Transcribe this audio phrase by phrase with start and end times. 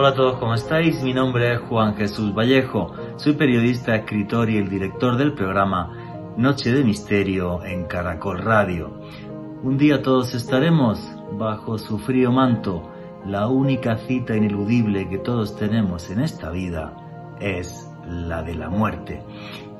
[0.00, 1.02] Hola a todos, ¿cómo estáis?
[1.02, 5.92] Mi nombre es Juan Jesús Vallejo, soy periodista, escritor y el director del programa
[6.36, 8.92] Noche de Misterio en Caracol Radio.
[9.64, 11.00] Un día todos estaremos
[11.32, 12.88] bajo su frío manto.
[13.26, 16.94] La única cita ineludible que todos tenemos en esta vida
[17.40, 19.24] es la de la muerte.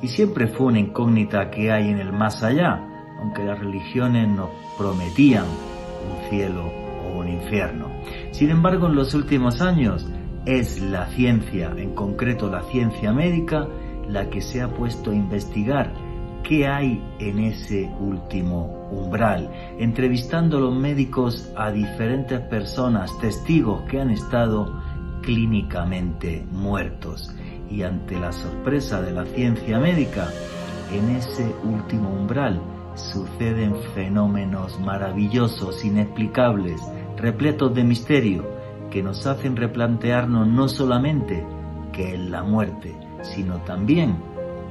[0.03, 2.85] Y siempre fue una incógnita que hay en el más allá,
[3.21, 6.78] aunque las religiones nos prometían un cielo
[7.29, 7.91] infierno.
[8.31, 10.07] Sin embargo, en los últimos años
[10.47, 13.69] es la ciencia, en concreto la ciencia médica,
[14.09, 15.93] la que se ha puesto a investigar
[16.43, 24.01] qué hay en ese último umbral, entrevistando a los médicos a diferentes personas, testigos que
[24.01, 24.81] han estado
[25.23, 27.35] clínicamente muertos.
[27.71, 30.29] Y ante la sorpresa de la ciencia médica,
[30.91, 32.59] en ese último umbral
[32.95, 36.81] suceden fenómenos maravillosos, inexplicables,
[37.19, 38.45] repletos de misterio,
[38.91, 41.45] que nos hacen replantearnos no solamente
[41.93, 44.17] qué es la muerte, sino también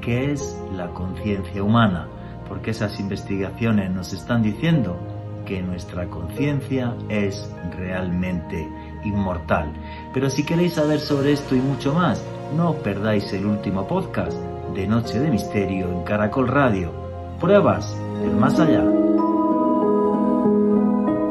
[0.02, 2.08] qué es la conciencia humana,
[2.48, 4.98] porque esas investigaciones nos están diciendo
[5.45, 8.67] que nuestra conciencia es realmente
[9.04, 9.72] inmortal.
[10.14, 12.23] Pero si queréis saber sobre esto y mucho más,
[12.56, 14.38] no os perdáis el último podcast
[14.73, 16.92] de Noche de Misterio en Caracol Radio.
[17.39, 19.06] Pruebas del más allá.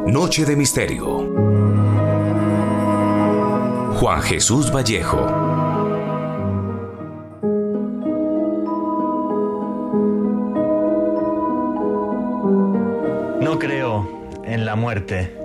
[0.06, 1.04] Noche de Misterio.
[3.96, 5.26] Juan Jesús Vallejo.
[13.40, 14.08] No creo
[14.44, 15.36] en la muerte.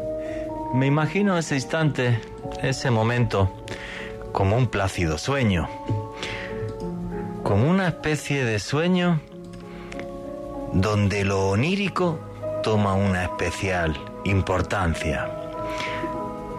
[0.76, 2.22] Me imagino ese instante,
[2.62, 3.52] ese momento,
[4.32, 5.68] como un plácido sueño.
[7.42, 9.20] Como una especie de sueño
[10.72, 12.20] donde lo onírico
[12.62, 15.30] toma una especial importancia.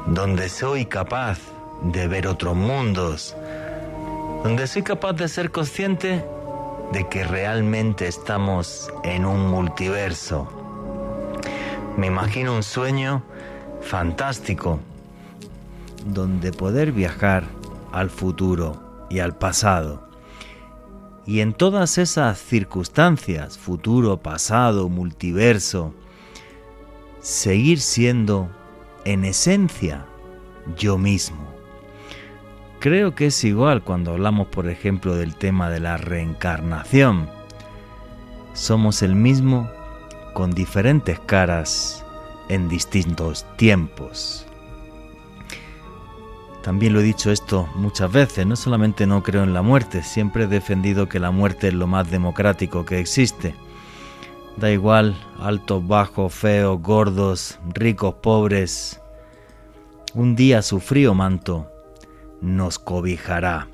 [0.06, 1.38] Donde soy capaz
[1.82, 3.36] de ver otros mundos.
[4.42, 6.24] Donde soy capaz de ser consciente
[6.92, 10.62] de que realmente estamos en un multiverso
[11.96, 13.22] me imagino un sueño
[13.82, 14.80] fantástico
[16.06, 17.44] donde poder viajar
[17.92, 20.08] al futuro y al pasado.
[21.26, 25.94] Y en todas esas circunstancias, futuro, pasado, multiverso,
[27.22, 28.50] seguir siendo
[29.04, 30.04] en esencia
[30.76, 31.52] yo mismo.
[32.80, 37.30] Creo que es igual cuando hablamos, por ejemplo, del tema de la reencarnación.
[38.54, 39.70] Somos el mismo
[40.34, 42.04] con diferentes caras
[42.48, 44.46] en distintos tiempos.
[46.62, 50.44] También lo he dicho esto muchas veces, no solamente no creo en la muerte, siempre
[50.44, 53.54] he defendido que la muerte es lo más democrático que existe.
[54.56, 59.00] Da igual, altos, bajos, feos, gordos, ricos, pobres.
[60.14, 61.70] Un día su frío manto
[62.40, 63.68] nos cobijará.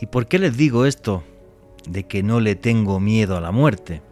[0.00, 1.22] ¿Y por qué les digo esto
[1.86, 4.02] de que no le tengo miedo a la muerte?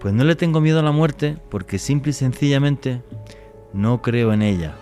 [0.00, 3.02] Pues no le tengo miedo a la muerte porque simple y sencillamente
[3.72, 4.76] no creo en ella.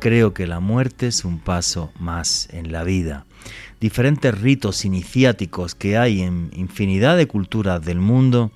[0.00, 3.26] Creo que la muerte es un paso más en la vida.
[3.80, 8.52] Diferentes ritos iniciáticos que hay en infinidad de culturas del mundo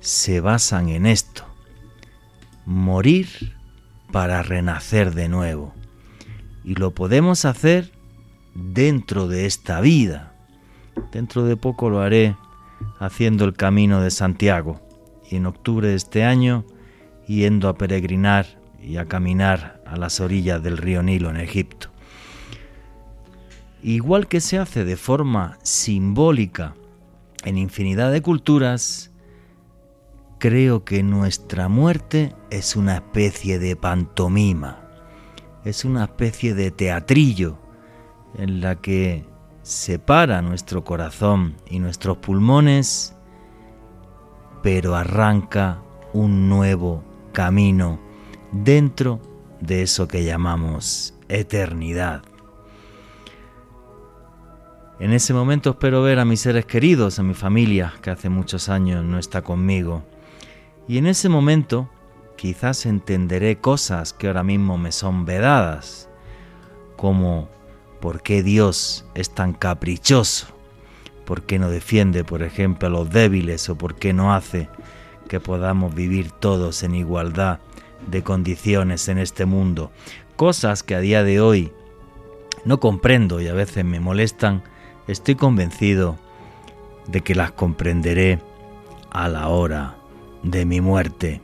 [0.00, 1.44] se basan en esto.
[2.66, 3.56] Morir
[4.12, 5.74] para renacer de nuevo.
[6.64, 7.90] Y lo podemos hacer
[8.54, 10.34] dentro de esta vida.
[11.12, 12.36] Dentro de poco lo haré
[12.98, 14.80] haciendo el camino de Santiago
[15.30, 16.64] y en octubre de este año
[17.26, 18.46] yendo a peregrinar
[18.82, 21.88] y a caminar a las orillas del río Nilo en Egipto.
[23.82, 26.74] Igual que se hace de forma simbólica
[27.44, 29.10] en infinidad de culturas,
[30.38, 34.80] creo que nuestra muerte es una especie de pantomima,
[35.64, 37.58] es una especie de teatrillo
[38.38, 39.24] en la que
[39.62, 43.14] separa nuestro corazón y nuestros pulmones,
[44.62, 47.02] pero arranca un nuevo
[47.32, 47.98] camino
[48.52, 49.20] dentro
[49.66, 52.22] de eso que llamamos eternidad.
[55.00, 58.68] En ese momento espero ver a mis seres queridos, a mi familia, que hace muchos
[58.68, 60.04] años no está conmigo.
[60.86, 61.90] Y en ese momento
[62.36, 66.08] quizás entenderé cosas que ahora mismo me son vedadas,
[66.96, 67.48] como
[68.04, 70.48] ¿Por qué Dios es tan caprichoso?
[71.24, 74.68] ¿Por qué no defiende, por ejemplo, a los débiles o por qué no hace
[75.26, 77.60] que podamos vivir todos en igualdad
[78.06, 79.90] de condiciones en este mundo?
[80.36, 81.72] Cosas que a día de hoy
[82.64, 84.62] no comprendo y a veces me molestan,
[85.06, 86.18] estoy convencido
[87.06, 88.40] de que las comprenderé
[89.10, 89.96] a la hora
[90.42, 91.40] de mi muerte.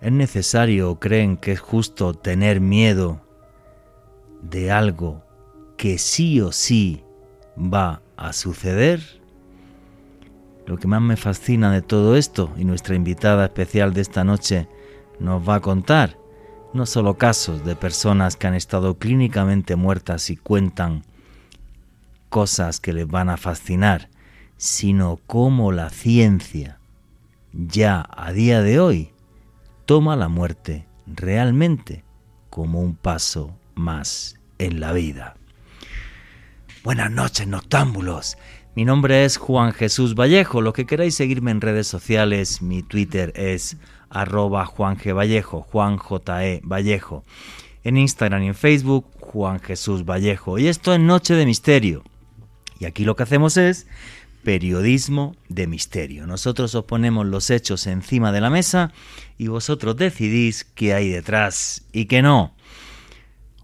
[0.00, 3.20] ¿Es necesario o creen que es justo tener miedo
[4.42, 5.24] de algo
[5.76, 7.02] que sí o sí
[7.56, 9.23] va a suceder?
[10.66, 14.68] Lo que más me fascina de todo esto, y nuestra invitada especial de esta noche
[15.20, 16.16] nos va a contar,
[16.72, 21.04] no solo casos de personas que han estado clínicamente muertas y cuentan
[22.28, 24.08] cosas que les van a fascinar,
[24.56, 26.78] sino cómo la ciencia
[27.52, 29.12] ya a día de hoy
[29.86, 32.04] toma la muerte realmente
[32.50, 35.36] como un paso más en la vida.
[36.82, 38.36] Buenas noches, noctámbulos.
[38.76, 40.60] Mi nombre es Juan Jesús Vallejo.
[40.60, 43.76] Lo que queráis seguirme en redes sociales, mi Twitter es
[44.10, 45.14] arroba Juan G.
[45.14, 46.44] Vallejo, Juan J.
[46.44, 46.60] E.
[46.64, 47.24] Vallejo.
[47.84, 50.58] En Instagram y en Facebook, Juan Jesús Vallejo.
[50.58, 52.02] Y esto es Noche de Misterio.
[52.80, 53.86] Y aquí lo que hacemos es
[54.42, 56.26] periodismo de misterio.
[56.26, 58.92] Nosotros os ponemos los hechos encima de la mesa
[59.38, 62.56] y vosotros decidís qué hay detrás y qué no.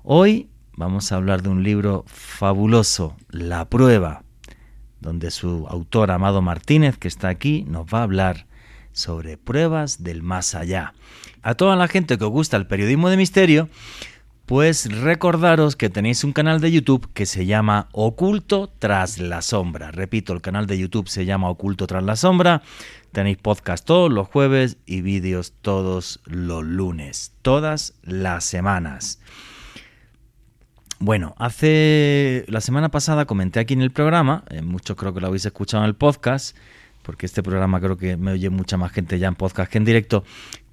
[0.05, 4.23] Hoy vamos a hablar de un libro fabuloso, La prueba,
[5.01, 8.47] donde su autor Amado Martínez, que está aquí, nos va a hablar
[8.93, 10.95] sobre pruebas del más allá.
[11.43, 13.69] A toda la gente que os gusta el periodismo de misterio,
[14.51, 19.93] pues recordaros que tenéis un canal de YouTube que se llama Oculto tras la sombra.
[19.93, 22.63] Repito, el canal de YouTube se llama Oculto tras la sombra.
[23.13, 29.21] Tenéis podcast todos los jueves y vídeos todos los lunes, todas las semanas.
[31.03, 35.29] Bueno, hace la semana pasada comenté aquí en el programa, eh, muchos creo que lo
[35.29, 36.55] habéis escuchado en el podcast,
[37.03, 39.87] porque este programa creo que me oye mucha más gente ya en podcast que en
[39.87, 40.25] directo,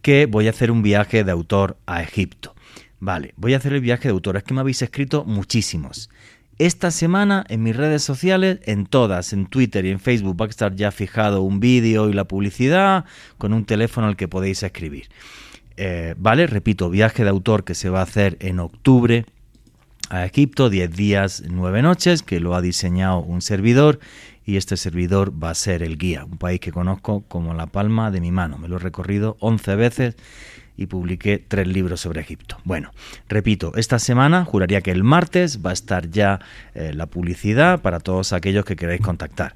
[0.02, 2.54] que voy a hacer un viaje de autor a Egipto.
[3.00, 4.36] Vale, voy a hacer el viaje de autor.
[4.36, 6.10] Es que me habéis escrito muchísimos.
[6.58, 10.50] Esta semana en mis redes sociales, en todas, en Twitter y en Facebook, va a
[10.50, 13.06] estar ya fijado un vídeo y la publicidad
[13.38, 15.08] con un teléfono al que podéis escribir.
[15.78, 19.24] Eh, vale, repito, viaje de autor que se va a hacer en octubre
[20.10, 24.00] a Egipto, 10 días, 9 noches, que lo ha diseñado un servidor
[24.46, 28.12] y este servidor va a ser el guía, un país que conozco como la palma
[28.12, 28.58] de mi mano.
[28.58, 30.16] Me lo he recorrido 11 veces
[30.78, 32.58] y publiqué tres libros sobre Egipto.
[32.64, 32.92] Bueno,
[33.28, 36.40] repito, esta semana juraría que el martes va a estar ya
[36.76, 39.56] eh, la publicidad para todos aquellos que queráis contactar.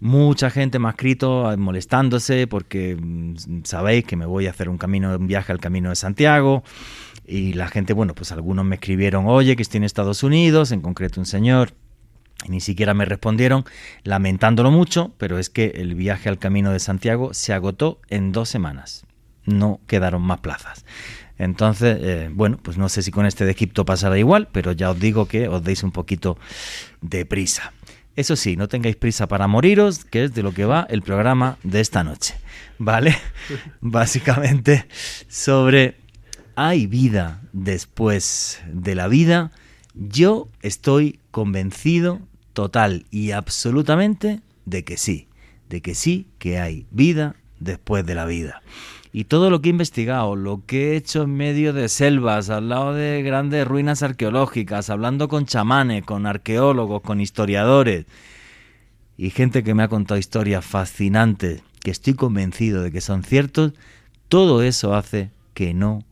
[0.00, 4.68] Mucha gente me ha escrito eh, molestándose porque mm, sabéis que me voy a hacer
[4.68, 6.64] un camino, un viaje al camino de Santiago.
[7.24, 10.80] Y la gente, bueno, pues algunos me escribieron, oye, que estoy en Estados Unidos, en
[10.80, 11.74] concreto un señor,
[12.44, 13.64] y ni siquiera me respondieron,
[14.02, 18.48] lamentándolo mucho, pero es que el viaje al Camino de Santiago se agotó en dos
[18.48, 19.04] semanas
[19.44, 20.84] no quedaron más plazas.
[21.38, 24.90] Entonces, eh, bueno, pues no sé si con este de Egipto pasará igual, pero ya
[24.90, 26.38] os digo que os deis un poquito
[27.00, 27.72] de prisa.
[28.14, 31.56] Eso sí, no tengáis prisa para moriros, que es de lo que va el programa
[31.62, 32.34] de esta noche.
[32.78, 33.16] ¿Vale?
[33.80, 34.86] Básicamente
[35.28, 35.96] sobre
[36.54, 39.50] ¿hay vida después de la vida?
[39.94, 42.20] Yo estoy convencido
[42.52, 45.28] total y absolutamente de que sí,
[45.68, 48.62] de que sí, que hay vida después de la vida
[49.12, 52.70] y todo lo que he investigado, lo que he hecho en medio de selvas, al
[52.70, 58.06] lado de grandes ruinas arqueológicas, hablando con chamanes, con arqueólogos, con historiadores
[59.18, 63.72] y gente que me ha contado historias fascinantes que estoy convencido de que son ciertos,
[64.28, 66.04] todo eso hace que no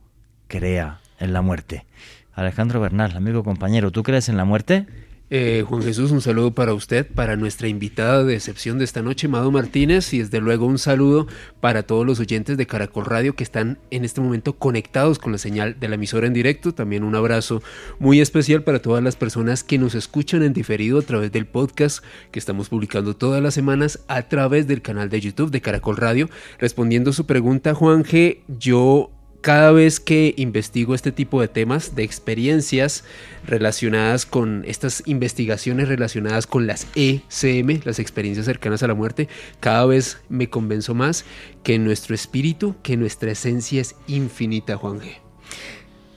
[0.51, 1.85] crea en la muerte.
[2.33, 4.85] Alejandro Bernal, amigo compañero, ¿tú crees en la muerte?
[5.33, 9.29] Eh, Juan Jesús, un saludo para usted, para nuestra invitada de excepción de esta noche,
[9.29, 11.25] Mado Martínez, y desde luego un saludo
[11.61, 15.37] para todos los oyentes de Caracol Radio que están en este momento conectados con la
[15.37, 16.73] señal de la emisora en directo.
[16.73, 17.63] También un abrazo
[17.97, 22.03] muy especial para todas las personas que nos escuchan en diferido a través del podcast
[22.31, 26.29] que estamos publicando todas las semanas a través del canal de YouTube de Caracol Radio.
[26.59, 32.03] Respondiendo su pregunta, Juan G, yo cada vez que investigo este tipo de temas, de
[32.03, 33.03] experiencias
[33.45, 39.27] relacionadas con estas investigaciones relacionadas con las ECM, las experiencias cercanas a la muerte,
[39.59, 41.25] cada vez me convenzo más
[41.63, 45.17] que nuestro espíritu, que nuestra esencia es infinita, Juan G.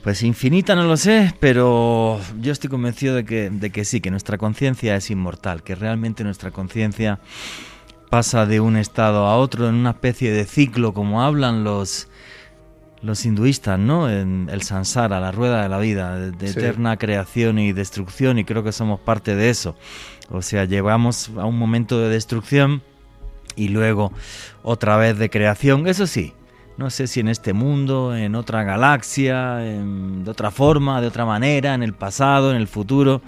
[0.03, 4.11] Pues infinita no lo sé, pero yo estoy convencido de que, de que sí, que
[4.11, 7.19] nuestra conciencia es inmortal, que realmente nuestra conciencia
[8.11, 12.07] pasa de un estado a otro en una especie de ciclo, como hablan los
[13.05, 14.09] los hinduistas, ¿no?
[14.09, 18.63] En el sansara, la rueda de la vida, de, eterna creación y destrucción, y creo
[18.63, 19.75] que somos parte de eso.
[20.29, 22.81] O sea, llegamos a un momento de destrucción
[23.55, 24.11] y luego
[24.63, 25.87] otra vez de creación.
[25.87, 26.33] Eso sí,
[26.77, 31.75] no sé si en este mundo, en otra galaxia, de otra forma, de otra manera,
[31.75, 33.21] en el pasado, en el futuro,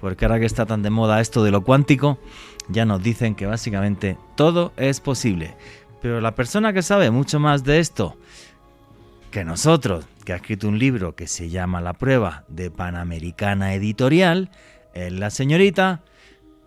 [0.00, 2.18] porque ahora que está tan de moda esto de lo cuántico,
[2.68, 5.54] ya nos dicen que básicamente todo es posible.
[6.00, 8.16] Pero la persona que sabe mucho más de esto,
[9.30, 14.50] que nosotros, que ha escrito un libro que se llama La prueba de Panamericana Editorial,
[14.92, 16.02] es la señorita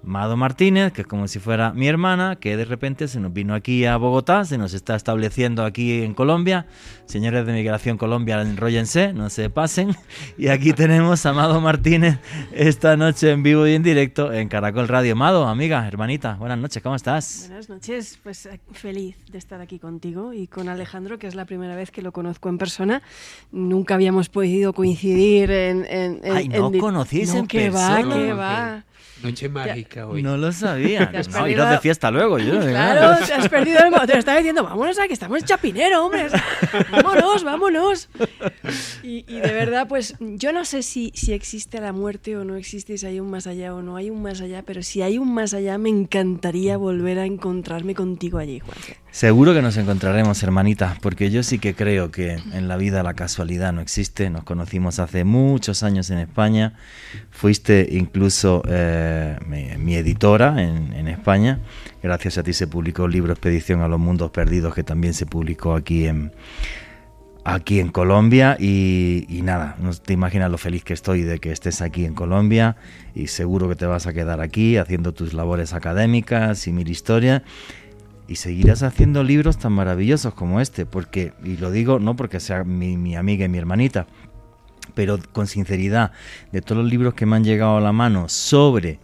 [0.03, 3.53] Mado Martínez, que es como si fuera mi hermana, que de repente se nos vino
[3.53, 6.65] aquí a Bogotá, se nos está estableciendo aquí en Colombia.
[7.05, 9.95] Señores de Migración Colombia, enróllense, no se pasen.
[10.37, 12.17] Y aquí tenemos a Mado Martínez
[12.51, 15.15] esta noche en vivo y en directo en Caracol Radio.
[15.15, 17.45] Mado, amiga, hermanita, buenas noches, ¿cómo estás?
[17.47, 21.45] Buenas noches, pues eh, feliz de estar aquí contigo y con Alejandro, que es la
[21.45, 23.01] primera vez que lo conozco en persona.
[23.51, 25.85] Nunca habíamos podido coincidir en...
[25.85, 28.05] en, Ay, ¿no conocís en que persona?
[28.05, 28.83] va, que va.
[29.21, 30.21] Noche mágica hoy.
[30.23, 31.09] No lo sabía.
[31.11, 32.39] Te has No, perdido- iros de fiesta luego.
[32.39, 33.97] Yo, Claro, te has perdido algo.
[34.05, 36.27] Te lo estaba diciendo, vámonos a que estamos en Chapinero, hombre.
[36.91, 38.09] Vámonos, vámonos.
[39.03, 42.55] Y, y de verdad, pues yo no sé si, si existe la muerte o no
[42.55, 45.17] existe, si hay un más allá o no hay un más allá, pero si hay
[45.17, 48.77] un más allá, me encantaría volver a encontrarme contigo allí, Juan.
[49.11, 53.13] Seguro que nos encontraremos, hermanita, porque yo sí que creo que en la vida la
[53.13, 54.29] casualidad no existe.
[54.31, 56.73] Nos conocimos hace muchos años en España.
[57.29, 59.02] Fuiste incluso eh,
[59.47, 61.59] mi, mi editora en, España.
[62.01, 65.25] Gracias a ti se publicó el libro Expedición a los Mundos Perdidos, que también se
[65.25, 66.31] publicó aquí en,
[67.43, 68.57] aquí en Colombia.
[68.59, 72.75] Y, nada, no te imaginas lo feliz que estoy de que estés aquí en Colombia.
[73.15, 77.43] Y seguro que te vas a quedar aquí haciendo tus labores académicas y mil historias.
[78.27, 82.63] Y seguirás haciendo libros tan maravillosos como este, porque, y lo digo no porque sea
[82.63, 84.07] mi amiga y mi hermanita,
[84.93, 86.11] pero con sinceridad,
[86.51, 88.99] de todos los libros que me han llegado a la mano sobre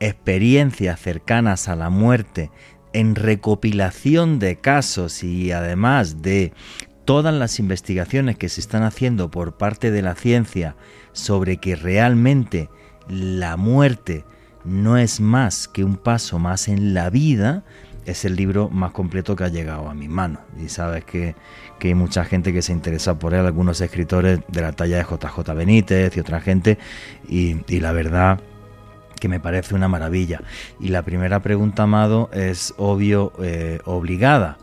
[0.00, 2.50] experiencias cercanas a la muerte,
[2.92, 6.52] en recopilación de casos y además de
[7.04, 10.76] todas las investigaciones que se están haciendo por parte de la ciencia
[11.12, 12.68] sobre que realmente
[13.08, 14.24] la muerte
[14.64, 17.64] no es más que un paso más en la vida,
[18.06, 20.42] es el libro más completo que ha llegado a mis manos.
[20.60, 21.34] Y sabes que,
[21.82, 25.02] que hay mucha gente que se interesa por él, algunos escritores de la talla de
[25.02, 26.78] JJ Benítez y otra gente,
[27.28, 28.38] y, la verdad
[29.18, 30.42] que me parece una maravilla.
[30.78, 34.58] Y la primera pregunta, Amado, es obvio, eh, obligada.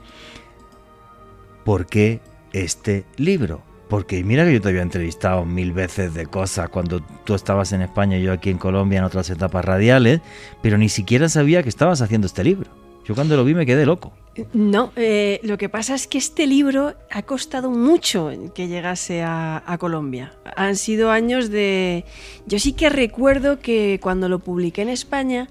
[1.65, 2.21] ¿Por qué
[2.53, 3.63] este libro?
[3.89, 7.81] Porque mira que yo te había entrevistado mil veces de cosas cuando tú estabas en
[7.81, 10.21] España y yo aquí en Colombia en otras etapas radiales,
[10.61, 12.71] pero ni siquiera sabía que estabas haciendo este libro.
[13.03, 14.13] Yo cuando lo vi me quedé loco.
[14.53, 19.77] No, eh, lo que pasa es que este libro ha costado mucho que llegase a,
[19.79, 20.33] Colombia.
[20.55, 22.05] Han sido años de...
[22.47, 25.47] Yo sí que recuerdo que cuando lo publiqué en España,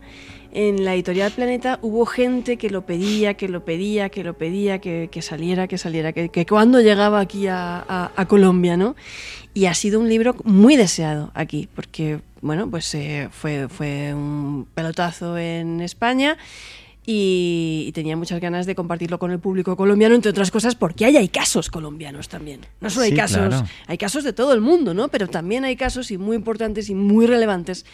[0.52, 4.80] en la editorial Planeta hubo gente que lo pedía, que lo pedía, que lo pedía,
[4.80, 8.96] que, saliera, que saliera, que, cuando llegaba aquí a Colombia, ¿no?
[9.58, 14.68] Y ha sido un libro muy deseado aquí, porque, bueno, pues eh, fue, fue un
[14.72, 16.36] pelotazo en España
[17.10, 21.06] y, y tenía muchas ganas de compartirlo con el público colombiano, entre otras cosas, porque
[21.06, 22.60] ahí hay casos colombianos también.
[22.82, 23.64] No solo hay Sí, casos, claro.
[23.86, 25.08] hay casos de todo el mundo, ¿no?
[25.08, 27.86] Pero también hay casos y muy importantes y muy relevantes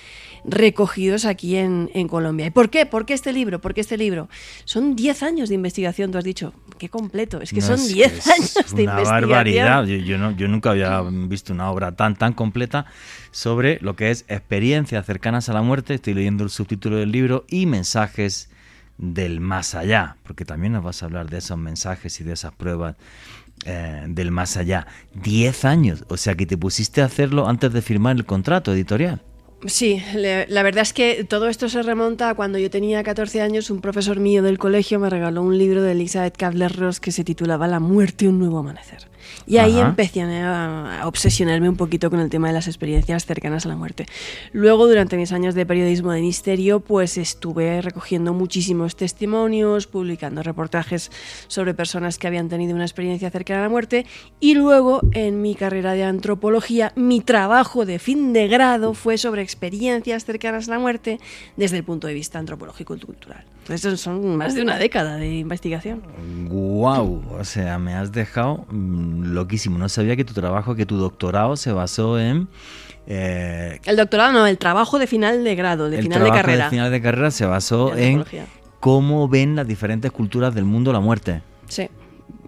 [0.45, 2.47] recogidos aquí en, en Colombia.
[2.47, 2.87] ¿Y por qué?
[2.87, 3.61] ¿Por qué este libro?
[3.61, 4.29] ¿Por qué este libro?
[4.65, 6.53] Son 10 años de investigación, tú has dicho.
[6.79, 7.41] Qué completo.
[7.41, 9.31] Es que No, son es 10 es años de una investigación.
[9.31, 9.85] barbaridad.
[9.87, 12.87] Yo, yo no, yo nunca había visto una obra tan, tan completa
[13.31, 15.95] sobre lo que es experiencias cercanas a la muerte.
[15.95, 18.51] Estoy leyendo el subtítulo del libro y mensajes
[18.99, 22.53] del más allá, porque también nos vas a hablar de esos mensajes y de esas
[22.53, 22.97] pruebas
[23.65, 24.87] eh, del más allá.
[25.15, 29.23] 10 años, o sea que te pusiste a hacerlo antes de firmar el contrato editorial.
[29.67, 33.41] Sí, le- la verdad es que todo esto se remonta a cuando yo tenía 14
[33.41, 37.25] años, un profesor mío del colegio me regaló un libro de Elizabeth Kabler-Ross que se
[37.25, 39.09] titulaba La muerte, un nuevo amanecer.
[39.47, 39.89] Y ahí Ajá.
[39.89, 43.77] empecé a, a obsesionarme un poquito con el tema de las experiencias cercanas a la
[43.77, 44.05] muerte.
[44.53, 51.11] Luego, durante mis años de periodismo de misterio, pues estuve recogiendo muchísimos testimonios, publicando reportajes
[51.49, 54.05] sobre personas que habían tenido una experiencia cercana a la muerte.
[54.41, 59.41] Y luego, en mi carrera de antropología, mi trabajo de fin de grado fue sobre
[59.55, 61.21] experiencias cercanas a la muerte
[61.57, 63.45] desde el punto de vista antropológico y cultural.
[63.63, 66.03] Entonces, son más de una década de investigación.
[66.49, 69.79] Wow, o sea, me has dejado mm, loquísimo.
[69.79, 72.49] No sabía que tu trabajo, que tu doctorado se basó en
[73.07, 76.43] eh, El doctorado no, el trabajo de final de grado, de el final de trabajo
[76.43, 76.65] carrera.
[76.65, 78.25] de final de carrera se basó en
[78.81, 81.43] cómo ven las diferentes culturas del mundo la muerte.
[81.69, 81.89] Sí.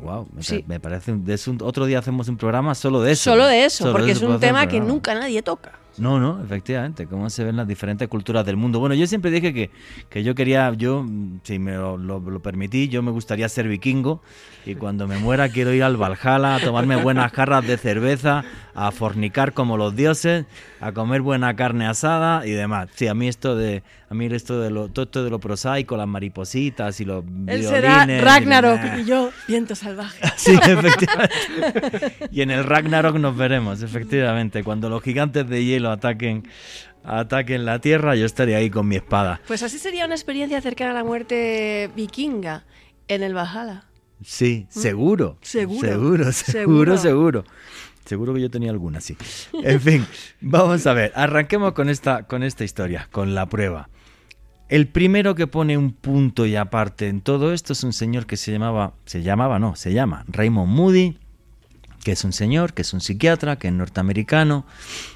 [0.03, 0.65] Wow, me, Sí.
[0.67, 1.13] me parece.
[1.13, 3.31] un- es un- otro día hacemos un programa solo de eso.
[3.31, 5.73] Solo de eso, Solo porque es eso un tema que nunca nadie toca.
[5.99, 8.81] No, no, efectivamente, cómo se ven las diferentes culturas del mundo.
[8.81, 9.71] Bueno, yo siempre dije que,
[10.11, 11.07] que yo quería, yo,
[11.43, 14.23] si me lo, lo, permití, yo me gustaría ser vikingo
[14.67, 18.91] y cuando me muera quiero ir al Valhalla a tomarme buenas jarras de cerveza, a
[18.91, 20.45] fornicar como los dioses,
[20.81, 22.89] a comer buena carne asada y demás.
[22.95, 25.97] Sí, a mí esto de, a mí esto de lo, todo esto de lo prosaico,
[25.97, 30.21] las maripositas y los Él será Ragnarok y, yo viento salvaje.
[30.37, 32.29] Sí, efectivamente.
[32.31, 36.49] y en el Ragnarok nos veremos, efectivamente, cuando los gigantes de hielo ataquen
[37.03, 39.41] ataquen la tierra, yo estaría ahí con mi espada.
[39.47, 42.65] Pues así sería una experiencia cercana a la muerte vikinga
[43.09, 43.85] en el Valhalla.
[44.25, 44.81] Sí, ¿Mm?
[44.81, 45.39] seguro.
[45.43, 45.81] Seguro.
[45.83, 47.45] Seguro, seguro, seguro.
[48.05, 49.17] Seguro que yo tenía alguna, sí.
[49.65, 50.07] En fin,
[50.41, 53.89] vamos a ver, arranquemos con esta, con esta historia, con la prueba.
[54.69, 58.37] El primero que pone un punto y aparte en todo esto es un señor que
[58.37, 61.17] se llamaba, se llamaba, no, se llama Raymond Moody,
[62.03, 64.67] que es un señor, que es un psiquiatra, que es norteamericano,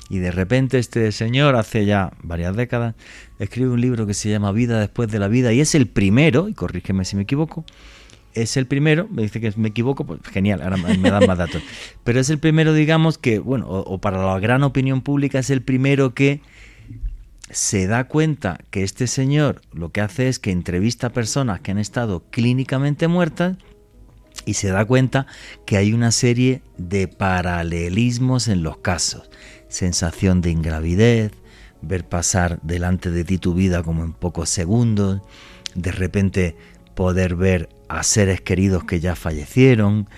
[0.09, 2.95] y de repente este señor, hace ya varias décadas,
[3.39, 6.49] escribe un libro que se llama Vida después de la vida, y es el primero,
[6.49, 7.65] y corrígeme si me equivoco,
[8.35, 11.63] es el primero, me dice que me equivoco, pues genial, ahora me dan más datos,
[12.05, 15.63] pero es el primero, digamos, que, bueno, o, para la gran opinión pública, es el
[15.63, 16.41] primero que
[17.51, 21.73] se da cuenta que este señor lo que hace es que entrevista a personas que
[21.73, 23.57] han estado clínicamente muertas
[24.47, 25.27] y se da cuenta
[25.67, 29.29] que hay una serie de paralelismos en los casos.
[29.69, 31.33] Sensación de ingravidez,
[31.83, 35.21] ver pasar delante de ti tu vida como en pocos segundos,
[35.75, 36.57] de repente
[36.95, 40.09] poder ver a seres queridos que ya fallecieron,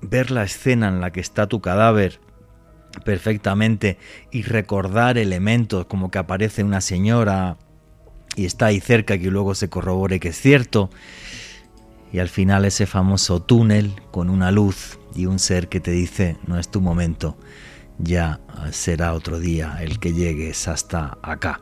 [0.00, 2.20] ver la escena en la que está tu cadáver
[3.04, 3.98] perfectamente
[4.30, 7.56] y recordar elementos como que aparece una señora
[8.36, 10.90] y está ahí cerca que luego se corrobore que es cierto
[12.14, 16.36] y al final ese famoso túnel con una luz y un ser que te dice
[16.46, 17.36] no es tu momento,
[17.98, 18.38] ya
[18.70, 21.60] será otro día el que llegues hasta acá.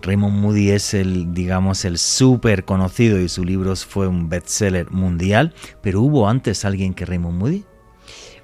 [0.00, 5.52] Raymond Moody es el, digamos, el súper conocido y su libro fue un bestseller mundial,
[5.82, 7.64] pero ¿hubo antes alguien que Raymond Moody?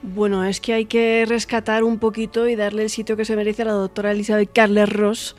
[0.07, 3.63] Bueno, es que hay que rescatar un poquito y darle el sitio que se merece
[3.63, 5.35] a la doctora Elizabeth Carles Ross,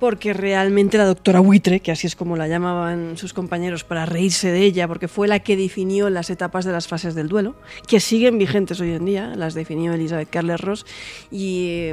[0.00, 4.50] porque realmente la doctora Buitre, que así es como la llamaban sus compañeros para reírse
[4.50, 7.54] de ella, porque fue la que definió las etapas de las fases del duelo,
[7.86, 10.84] que siguen vigentes hoy en día, las definió Elizabeth Carles Ross,
[11.30, 11.90] y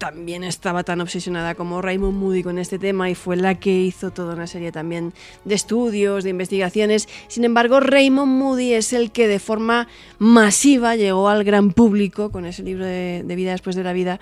[0.00, 4.10] también estaba tan obsesionada como Raymond Moody con este tema y fue la que hizo
[4.10, 5.12] toda una serie también
[5.44, 7.06] de estudios, de investigaciones.
[7.28, 12.46] Sin embargo, Raymond Moody es el que de forma masiva llegó al gran público con
[12.46, 14.20] ese libro de, Vida después de la vida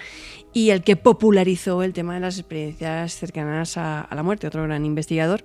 [0.53, 4.85] y el que popularizó el tema de las experiencias cercanas a, la muerte, otro gran
[4.85, 5.45] investigador.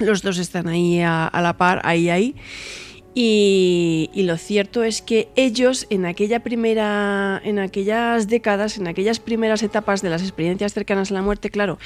[0.00, 2.34] Los dos están ahí a, a la par, ahí, ahí.
[3.14, 9.62] Y, lo cierto es que ellos en aquella primera, en aquellas décadas, en aquellas primeras
[9.62, 11.78] etapas de las experiencias cercanas a la muerte, claro,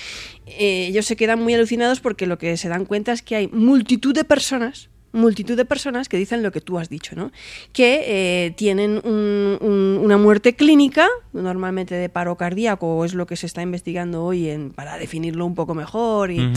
[0.47, 3.49] eh, ellos se quedan muy alucinados porque lo que se dan cuenta es que hay
[3.49, 7.33] multitud de personas multitud de personas que dicen lo que tú has dicho, ¿no?
[7.73, 13.63] Que eh, tienen una muerte clínica, normalmente de paro cardíaco, es lo que se está
[13.63, 16.53] investigando hoy en, para definirlo un poco mejor, y,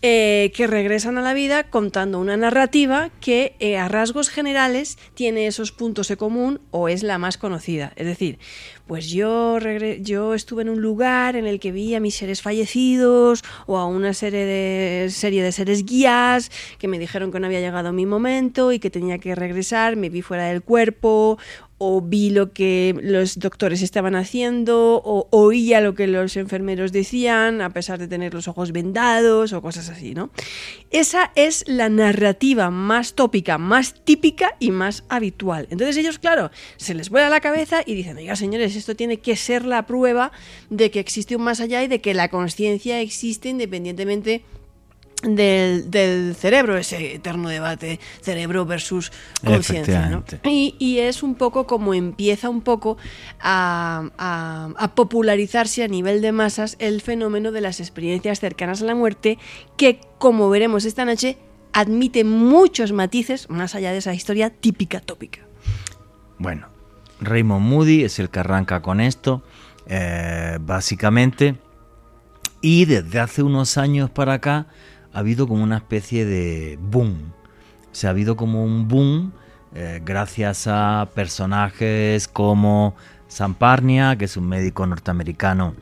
[0.00, 5.48] eh, que regresan a la vida contando una narrativa que eh, a rasgos generales tiene
[5.48, 7.92] esos puntos en común o es la más conocida.
[7.96, 8.38] Es decir,
[8.86, 9.58] pues yo,
[10.00, 13.86] yo estuve en un lugar en el que vi a mis seres fallecidos o a
[13.86, 18.06] una serie de, serie de seres guías que me dijeron que no había llegado mi
[18.06, 21.38] momento y que tenía que regresar, me vi fuera del cuerpo
[21.78, 27.60] o vi lo que los doctores estaban haciendo, o oía lo que los enfermeros decían,
[27.60, 30.30] a pesar de tener los ojos vendados, o cosas así, ¿no?
[30.90, 35.68] Esa es la narrativa más tópica, más típica y más habitual.
[35.70, 39.36] Entonces ellos, claro, se les vuela la cabeza y dicen, oiga, señores, esto tiene que
[39.36, 40.32] ser la prueba
[40.70, 44.42] de que existe un más allá y de que la conciencia existe independientemente
[45.22, 49.12] del, cerebro, ese eterno debate cerebro versus
[49.44, 50.22] conciencia.
[50.44, 52.96] Y, es un poco como empieza un poco
[53.40, 59.38] a, popularizarse a nivel de masas el fenómeno de las experiencias cercanas a la muerte,
[59.76, 61.38] que como veremos esta noche,
[61.72, 65.40] admite muchos matices más allá de esa historia típica tópica.
[66.38, 66.68] Bueno,
[67.20, 69.42] Raymond Moody es el que arranca con esto,
[69.86, 71.56] eh, básicamente,
[72.60, 74.66] y desde hace unos años para acá,
[75.18, 77.32] ha habido como una especie de boom.
[77.90, 79.32] O sea, ha habido como un boom
[79.74, 82.94] eh, gracias a personajes como
[83.26, 85.74] Sam Parnia, que es un médico norteamericano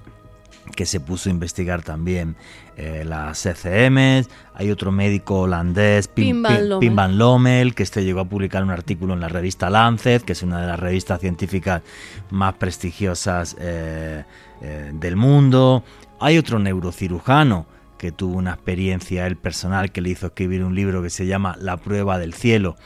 [0.74, 2.34] que se puso a investigar también
[2.78, 4.30] eh, las ECMs.
[4.54, 9.20] Hay otro médico holandés, Pim, Van Lommel, que este llegó a publicar un artículo en
[9.20, 11.82] la revista Lancet, que es una de las revistas científicas
[12.30, 14.24] más prestigiosas eh,
[14.62, 15.84] eh, del mundo.
[16.20, 21.02] Hay otro neurocirujano que tuvo una experiencia, el personal, que le hizo escribir un libro
[21.02, 22.76] que se llama La prueba del cielo,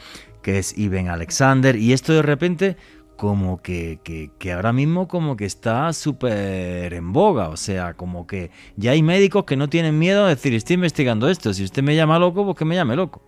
[0.41, 1.75] que es Iben Alexander.
[1.75, 2.77] Y esto de repente
[3.21, 8.49] como que, que, ahora mismo como que está súper en boga, o sea, como que
[8.77, 11.95] ya hay médicos que no tienen miedo a decir, estoy investigando esto, si usted me
[11.95, 13.21] llama loco, pues que me llame loco.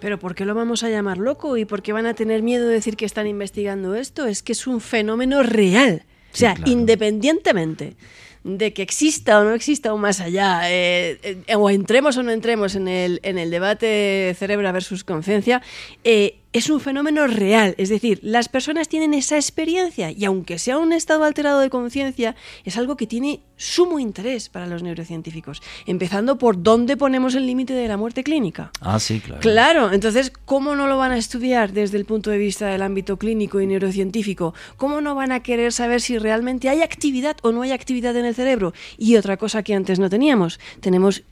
[0.00, 1.56] Pero ¿por qué lo vamos a llamar loco?
[1.56, 4.26] ¿Y por qué van a tener miedo de decir que están investigando esto?
[4.26, 6.02] Es que es un fenómeno real.
[6.32, 7.96] O sea, independientemente
[8.44, 12.32] de que exista o no exista un más allá, eh, eh, o entremos o no
[12.32, 15.62] entremos en el, en el debate cerebro versus conciencia,
[16.04, 20.78] eh, es un fenómeno real, es decir, las personas tienen esa experiencia y aunque sea
[20.78, 22.34] un estado alterado de conciencia,
[22.64, 27.74] es algo que tiene sumo interés para los neurocientíficos, empezando por dónde ponemos el límite
[27.74, 28.72] de la muerte clínica.
[28.80, 29.40] Ah, sí, claro.
[29.40, 33.16] Claro, entonces, ¿cómo no lo van a estudiar desde el punto de vista del ámbito
[33.16, 34.52] clínico y neurocientífico?
[34.76, 38.24] ¿Cómo no van a querer saber si realmente hay actividad o no hay actividad en
[38.24, 38.72] el cerebro?
[38.98, 41.22] Y otra cosa que antes no teníamos, tenemos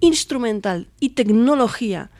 [0.00, 2.10] instrumental y tecnología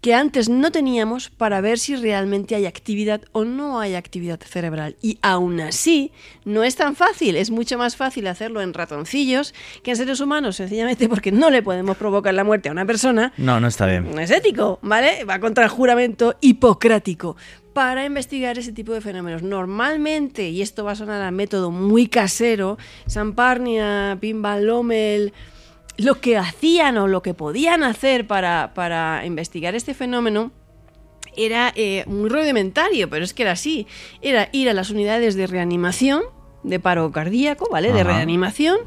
[0.00, 4.96] que antes no teníamos para ver si realmente hay actividad o no hay actividad cerebral.
[5.02, 6.12] Y aún así,
[6.44, 10.56] no es tan fácil, es mucho más fácil hacerlo en ratoncillos que en seres humanos,
[10.56, 13.32] sencillamente porque no le podemos provocar la muerte a una persona.
[13.36, 14.14] No, no está bien.
[14.14, 15.24] No es ético, ¿vale?
[15.24, 17.36] Va contra el juramento hipocrático
[17.72, 19.42] para investigar ese tipo de fenómenos.
[19.42, 25.32] Normalmente, y esto va a sonar a método muy casero, Samparnia, Pim Van Lommel
[26.00, 30.50] lo que hacían o lo que podían hacer para, investigar este fenómeno
[31.36, 33.86] era eh, muy rudimentario, pero es que era así.
[34.22, 36.22] Era ir a las unidades de reanimación,
[36.62, 37.92] de paro cardíaco, ¿vale?
[37.92, 38.78] De reanimación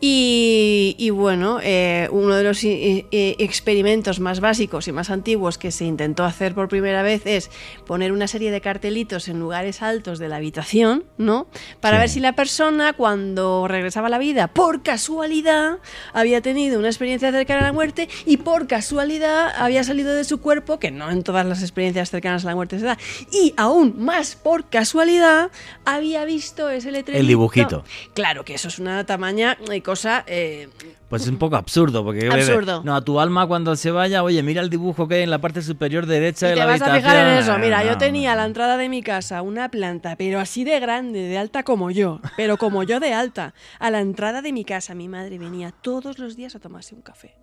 [0.00, 5.72] y, bueno, eh, uno de los eh, eh, experimentos más básicos y más antiguos que
[5.72, 7.50] se intentó hacer por primera vez es
[7.86, 11.48] poner una serie de cartelitos en lugares altos de la habitación, ¿no?
[11.80, 15.78] Para ver si la persona, cuando regresaba a la vida, por casualidad,
[16.12, 20.40] había tenido una experiencia cercana a la muerte y por casualidad había salido de su
[20.40, 22.98] cuerpo, que no en todas las experiencias cercanas a la muerte se da,
[23.32, 25.50] y aún más por casualidad,
[25.84, 27.18] había visto ese letrero.
[27.18, 27.84] El dibujito.
[28.14, 29.56] Claro que eso es una tamaña
[29.88, 30.22] cosa...
[30.26, 30.68] Eh,
[31.08, 32.82] pues es un poco absurdo, porque absurdo.
[32.84, 35.40] no, a tu alma cuando se vaya, oye, mira el dibujo que hay en la
[35.40, 37.56] parte superior derecha y de la vas a fijar en eso.
[37.58, 41.20] Mira, yo tenía a la entrada de mi casa una planta, pero así de grande,
[41.20, 43.54] de alta como yo, pero como yo de alta.
[43.78, 47.00] A la entrada de mi casa mi madre venía todos los días a tomarse un
[47.00, 47.36] café.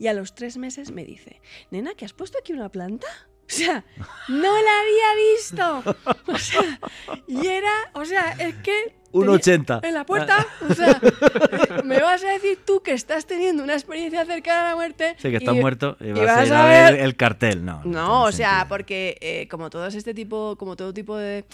[0.00, 3.06] Y a los tres meses me dice, nena, ¿que has puesto aquí una planta?
[3.48, 3.84] O sea,
[4.26, 5.94] no la había visto.
[6.26, 6.80] O sea,
[7.28, 9.80] y era, o sea, es que 1,80.
[9.84, 10.46] En la puerta.
[10.68, 11.00] O sea,
[11.84, 15.16] me vas a decir tú que estás teniendo una experiencia cercana a la muerte.
[15.18, 17.00] Sí, que estás muerto y vas, a, ver...
[17.00, 17.64] el cartel.
[17.64, 21.44] No, no, o sea, porque eh, como todo este tipo, como todo tipo de,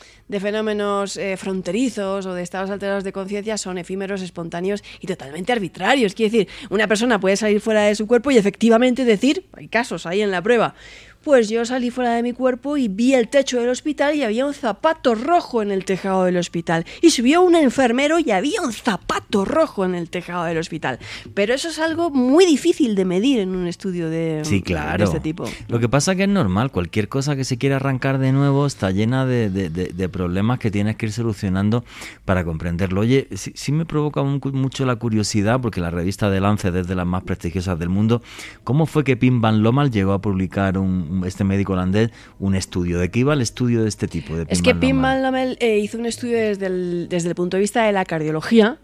[0.40, 6.14] fenómenos eh, fronterizos o de estados alterados de conciencia son efímeros, espontáneos y totalmente arbitrarios.
[6.14, 10.06] Quiere decir, una persona puede salir fuera de su cuerpo y efectivamente decir, hay casos
[10.06, 10.74] ahí en la prueba,
[11.22, 14.44] pues yo salí fuera de mi cuerpo y vi el techo del hospital y había
[14.46, 16.84] un zapato rojo en el tejado del hospital.
[17.00, 20.98] Y subió un enfermero y había un zapato rojo en el tejado del hospital.
[21.34, 25.04] Pero eso es algo muy difícil de medir en un estudio de, sí, claro.
[25.04, 25.44] este tipo.
[25.68, 28.90] Lo que pasa que es normal, cualquier cosa que se quiera arrancar de nuevo está
[28.90, 31.84] llena de, problemas que tienes que ir solucionando
[32.24, 33.00] para comprenderlo.
[33.00, 37.06] Oye, sí, me provoca mucho la curiosidad, porque la revista de Lance es de las
[37.06, 38.22] más prestigiosas del mundo,
[38.64, 42.98] ¿cómo fue que Pim Van Lommel llegó a publicar un este médico holandés un estudio.
[42.98, 44.36] ¿De qué iba el estudio de este tipo?
[44.36, 47.56] De es que Pim Van Lommel eh, hizo un estudio desde el, desde el punto
[47.56, 48.78] de vista de la cardiología.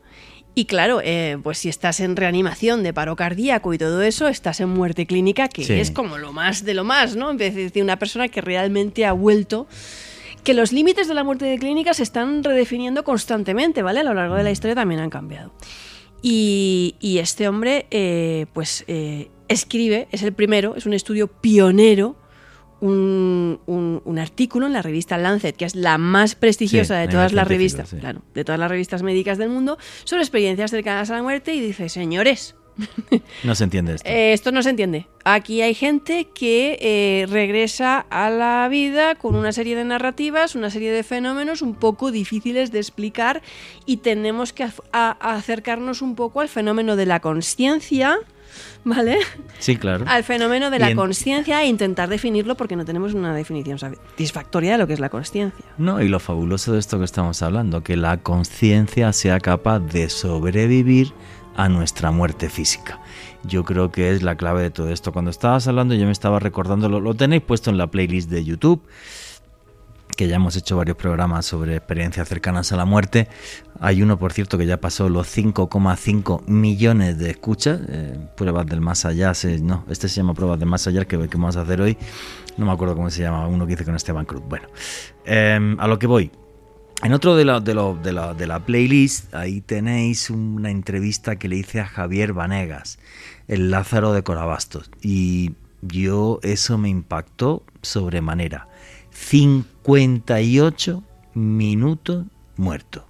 [0.54, 4.60] Y claro, eh, pues si estás en reanimación de paro cardíaco y todo eso, estás
[4.60, 7.30] en muerte clínica, que es como lo más de lo más, ¿no?
[7.30, 9.68] En vez de decir una persona que realmente ha vuelto
[10.42, 14.00] que los límites de la muerte de clínica se están redefiniendo constantemente, ¿vale?
[14.00, 14.52] A lo largo de la mm.
[14.52, 15.52] historia también han cambiado.
[16.22, 18.84] Y, este hombre, eh, pues,
[19.48, 22.16] escribe, es el primero, es un estudio pionero
[22.80, 27.94] un, artículo en la revista Lancet, que es la más prestigiosa de todas las revistas,
[27.98, 31.60] claro, de todas las revistas médicas del mundo, sobre experiencias cercanas a la muerte y
[31.60, 32.54] dice, señores,
[33.44, 34.08] no se entiende esto.
[34.08, 35.06] Eh, esto no se entiende.
[35.24, 40.70] Aquí hay gente que eh, regresa a la vida con una serie de narrativas, una
[40.70, 43.42] serie de fenómenos un poco difíciles de explicar
[43.84, 48.18] y tenemos que acercarnos un poco al fenómeno de la conciencia
[48.84, 49.18] ¿vale?
[49.58, 50.04] Sí, claro.
[50.08, 54.78] Al fenómeno de la conciencia e intentar definirlo porque no tenemos una definición satisfactoria de
[54.78, 55.64] lo que es la conciencia.
[55.78, 60.08] No, y lo fabuloso de esto que estamos hablando, que la conciencia sea capaz de
[60.08, 61.12] sobrevivir
[61.56, 63.00] a nuestra muerte física.
[63.44, 65.12] Yo creo que es la clave de todo esto.
[65.12, 68.44] Cuando estabas hablando yo me estaba recordando, lo, lo tenéis puesto en la playlist de
[68.44, 68.80] YouTube
[70.18, 73.28] que ya hemos hecho varios programas sobre experiencias cercanas a la muerte.
[73.78, 77.80] Hay uno, por cierto, que ya pasó los 5,5 millones de escuchas.
[77.88, 79.32] Eh, pruebas del más allá.
[79.62, 81.96] no, este se llama Pruebas del más allá, que, vamos a hacer hoy.
[82.56, 84.42] No me acuerdo cómo se llama, uno que hice con Esteban Cruz.
[84.48, 84.66] Bueno,
[85.24, 86.32] em, a lo que voy.
[87.04, 91.58] En otro de la, de, la, de la playlist, ahí tenéis una entrevista que le
[91.58, 92.98] hice a Javier Vanegas,
[93.46, 94.90] el Lázaro de Corabastos.
[95.00, 98.66] Y yo eso me impactó sobremanera.
[99.88, 102.26] 58 minutos
[102.58, 103.06] muerto.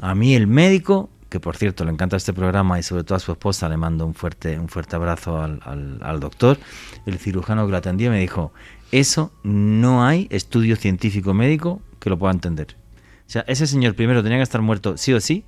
[0.00, 3.20] A mí el médico, que por cierto le encanta este programa y sobre todo a
[3.20, 6.58] su esposa le mando un fuerte, un fuerte abrazo al, doctor,
[7.04, 8.54] el cirujano que lo atendió me dijo,
[8.90, 12.76] eso no hay estudio científico médico que lo pueda entender.
[13.26, 15.44] O sea, ese señor primero tenía que estar muerto sí o sí.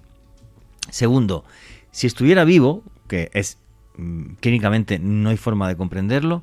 [0.90, 1.42] Segundo,
[1.90, 3.56] si estuviera vivo, que es
[3.96, 6.42] mm, clínicamente no hay forma de comprenderlo,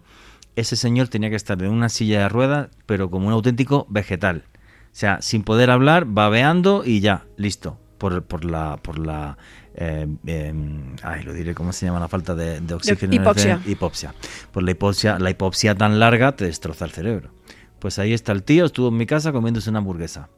[0.57, 4.43] ese señor tenía que estar en una silla de ruedas, pero como un auténtico vegetal.
[4.85, 7.79] O sea, sin poder hablar, babeando y ya, listo.
[7.99, 8.77] Por, por la.
[8.81, 9.37] Por la
[9.75, 13.13] eh, em, ay, lo diré, ¿cómo se llama la falta de, oxígeno?
[13.13, 13.61] hipopsia.
[13.67, 14.15] hipopsia.
[14.51, 17.29] Por la hipopsia, la hipopsia tan larga te destroza el cerebro.
[17.77, 20.29] Pues ahí está el tío, estuvo en mi casa comiéndose una hamburguesa.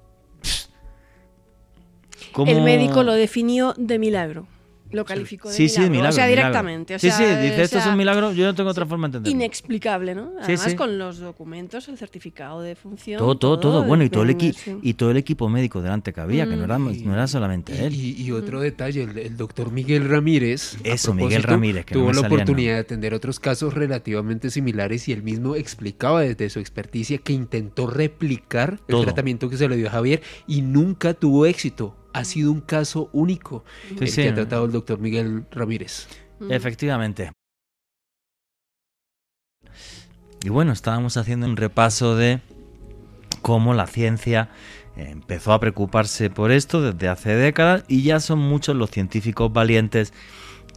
[2.45, 4.47] El médico lo definió de milagro
[4.91, 5.84] lo calificó de sí, milagro.
[5.84, 6.10] Sí, milagro.
[6.10, 6.99] O sea, directamente.
[6.99, 9.36] sí, sí, dice, esto es un milagro, yo no tengo otra forma de entenderlo.
[9.36, 10.32] Inexplicable, ¿no?
[10.41, 13.19] Además, con los documentos, el certificado de función.
[13.19, 13.84] Todo, todo, todo.
[13.84, 16.78] Bueno, y todo, el y todo el equipo médico delante que había, que no era,
[16.78, 17.93] no era solamente él.
[17.93, 20.78] Y, otro detalle, el, doctor Miguel Ramírez.
[20.84, 25.23] Eso, Miguel Ramírez, que tuvo la oportunidad de atender otros casos relativamente similares y él
[25.23, 29.91] mismo explicaba desde su experticia que intentó replicar el tratamiento que se le dio a
[29.91, 34.72] Javier y nunca tuvo éxito ha sido un caso único el que ha tratado el
[34.72, 36.08] doctor Miguel Ramírez.
[36.50, 37.32] Efectivamente.
[40.43, 42.39] Y bueno, estábamos haciendo un repaso de
[43.41, 44.50] cómo la ciencia
[44.95, 50.13] empezó a preocuparse por esto desde hace décadas y ya son muchos los científicos valientes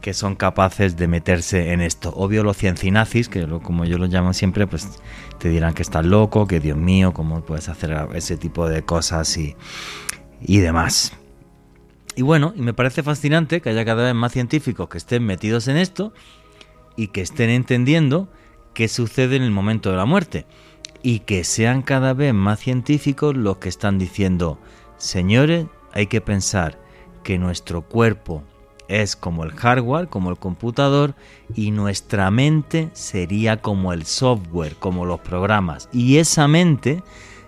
[0.01, 2.13] que son capaces de meterse en esto.
[2.13, 4.99] Obvio los ciencinazis, que como yo lo llamo siempre, pues
[5.39, 9.37] te dirán que estás loco, que Dios mío, cómo puedes hacer ese tipo de cosas
[9.37, 9.55] y,
[10.41, 11.13] y demás.
[12.15, 15.67] Y bueno, y me parece fascinante que haya cada vez más científicos que estén metidos
[15.67, 16.13] en esto
[16.95, 18.29] y que estén entendiendo
[18.73, 20.45] qué sucede en el momento de la muerte.
[21.01, 24.59] Y que sean cada vez más científicos los que están diciendo,
[24.97, 26.79] señores, hay que pensar
[27.23, 28.43] que nuestro cuerpo
[28.87, 31.15] es como el hardware, como el computador,
[31.55, 35.89] y nuestra mente sería como el software, como los programas.
[35.91, 37.03] Y esa mente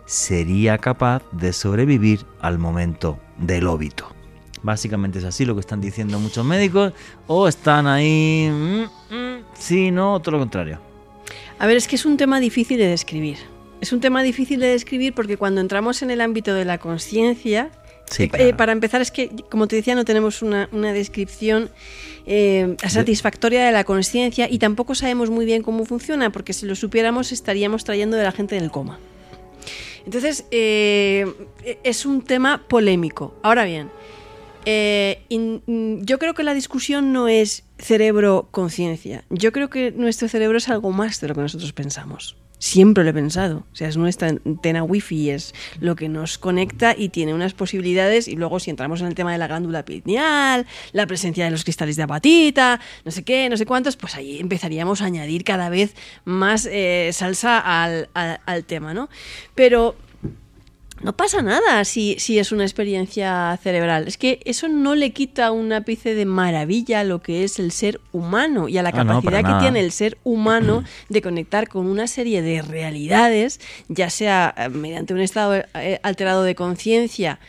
[0.06, 4.15] sería capaz de sobrevivir al momento del óbito.
[4.65, 6.91] Básicamente es así lo que están diciendo muchos médicos.
[7.28, 8.49] O están ahí.
[8.51, 10.80] Mm, mm, sí, no, todo lo contrario.
[11.60, 13.38] A ver, es que es un tema difícil de describir.
[13.80, 17.69] Es un tema difícil de describir porque cuando entramos en el ámbito de la conciencia,
[18.10, 21.71] Sí, eh, para empezar, es que, como te decía, no tenemos una, descripción
[22.28, 26.75] eh, satisfactoria de la conciencia y tampoco sabemos muy bien cómo funciona, porque si lo
[26.75, 28.99] supiéramos estaríamos trayendo de la gente del coma.
[30.06, 31.25] Entonces, eh,
[31.84, 33.34] es un tema polémico.
[33.41, 33.89] Ahora bien,
[34.65, 39.23] eh, mm, yo creo que la discusión no es cerebro-conciencia.
[39.30, 42.36] Yo creo que nuestro cerebro es algo más de lo que nosotros pensamos.
[42.58, 43.65] Siempre lo he pensado.
[43.71, 48.28] O sea, es nuestra antena wifi, es lo que nos conecta y tiene unas posibilidades.
[48.28, 51.63] Y luego, si entramos en el tema de la glándula pineal, la presencia de los
[51.63, 55.69] cristales de apatita, no sé qué, no sé cuántos, pues ahí empezaríamos a añadir cada
[55.69, 59.10] vez más eh, salsa al, al tema, ¿no?
[59.54, 59.95] Pero
[61.06, 64.08] no pasa nada si, si, es una experiencia cerebral.
[64.08, 67.72] Es que eso no le quita un ápice de maravilla a lo que es el
[67.72, 71.86] ser humano y a la ah, capacidad que tiene el ser humano de conectar con
[71.86, 77.39] una serie de realidades, ya sea eh, mediante un estado eh, alterado de conciencia,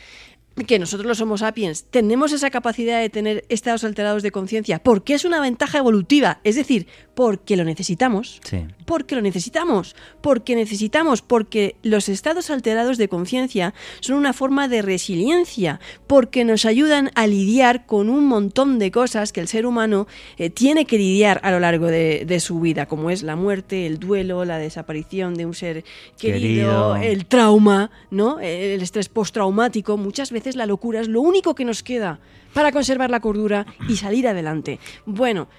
[0.67, 5.15] que nosotros los Homo sapiens tenemos esa capacidad de tener estados alterados de conciencia porque
[5.15, 8.39] es una ventaja evolutiva, es decir, porque lo necesitamos.
[8.87, 14.81] Porque lo necesitamos, porque necesitamos, porque los estados alterados de conciencia son una forma de
[14.81, 20.07] resiliencia, porque nos ayudan a lidiar con un montón de cosas que el ser humano
[20.37, 23.99] eh, tiene que lidiar a lo largo de, su vida, como es la muerte, el
[23.99, 25.83] duelo, la desaparición de un ser
[26.17, 28.39] querido, el trauma, ¿no?
[28.39, 32.21] El estrés postraumático, muchas veces la locura es lo único que nos queda
[32.53, 34.79] para conservar la cordura y salir adelante.
[35.05, 35.49] Bueno,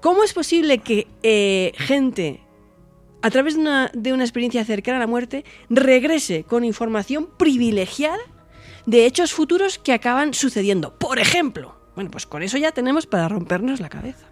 [0.00, 2.40] ¿Cómo es posible que eh, gente,
[3.22, 8.18] a través de una, de una experiencia cercana a la muerte, regrese con información privilegiada
[8.86, 10.98] de hechos futuros que acaban sucediendo?
[10.98, 14.26] Por ejemplo, bueno, pues con eso ya tenemos para rompernos la cabeza.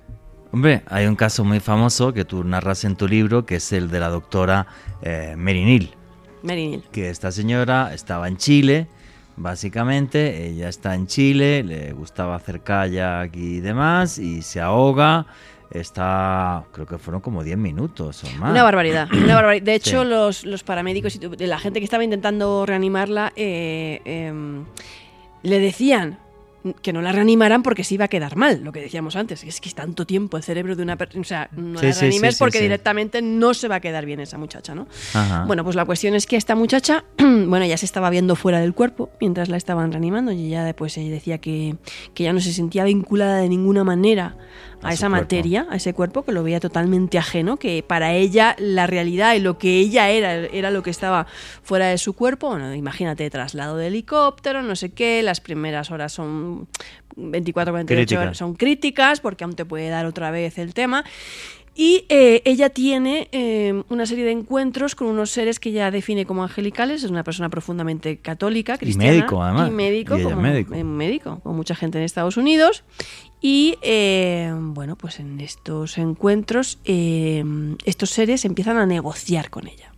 [0.53, 3.90] Hombre, hay un caso muy famoso que tú narras en tu libro, que es el
[3.90, 4.66] de la doctora
[5.03, 5.90] eh, Merinil.
[6.42, 6.85] Merinil.
[6.92, 8.87] Que esta señora estaba en Chile,
[9.37, 15.27] básicamente, ella está en Chile, le gustaba hacer kayak y demás, y se ahoga.
[15.70, 18.50] Está, creo que fueron como 10 minutos o más.
[18.52, 19.64] Una barbaridad, una barbaridad.
[19.64, 20.09] De hecho, Sí.
[20.09, 24.64] los, los paramédicos y la gente que estaba intentando reanimarla eh, em,
[25.42, 26.18] le decían
[26.83, 29.44] que no la reanimaran porque se iba a quedar mal, lo que decíamos antes.
[29.44, 31.20] Es que es tanto tiempo el cerebro de una persona.
[31.20, 34.18] O sea, no Sí, la reanimes sí, porque directamente no se va a quedar bien
[34.18, 34.88] esa muchacha, ¿no?
[35.14, 35.44] Ajá.
[35.46, 38.74] Bueno, pues la cuestión es que esta muchacha, bueno, ya se estaba viendo fuera del
[38.74, 41.76] cuerpo mientras la estaban reanimando y ella después ella decía que,
[42.14, 44.37] que ya no se sentía vinculada de ninguna manera
[44.82, 45.22] a, esa cuerpo.
[45.22, 49.40] materia, a ese cuerpo, que lo veía totalmente ajeno, que para ella la realidad y
[49.40, 51.26] lo que ella era era lo que estaba
[51.62, 52.50] fuera de su cuerpo.
[52.50, 56.68] Bueno, imagínate, traslado de helicóptero, no sé qué, las primeras horas son
[57.16, 58.22] 24, 48 Críticas.
[58.22, 61.04] horas, son críticas porque aún te puede dar otra vez el tema.
[61.78, 66.24] Y eh, ella tiene eh, una serie de encuentros con unos seres que ella define
[66.24, 67.04] como angelicales.
[67.04, 69.12] Es una persona profundamente católica, cristiana.
[69.12, 69.68] médico, además.
[69.68, 70.74] Y médico, Y como, médico.
[70.74, 72.82] médico, como mucha gente en Estados Unidos.
[73.42, 77.44] Y eh, bueno, pues en estos encuentros, eh,
[77.84, 79.92] estos seres empiezan a negociar con ella.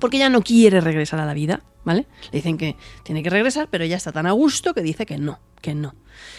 [0.00, 2.06] Porque ella no quiere regresar a la vida, ¿vale?
[2.32, 5.18] Le dicen que tiene que regresar, pero ella está tan a gusto que dice que
[5.18, 5.94] no, que no.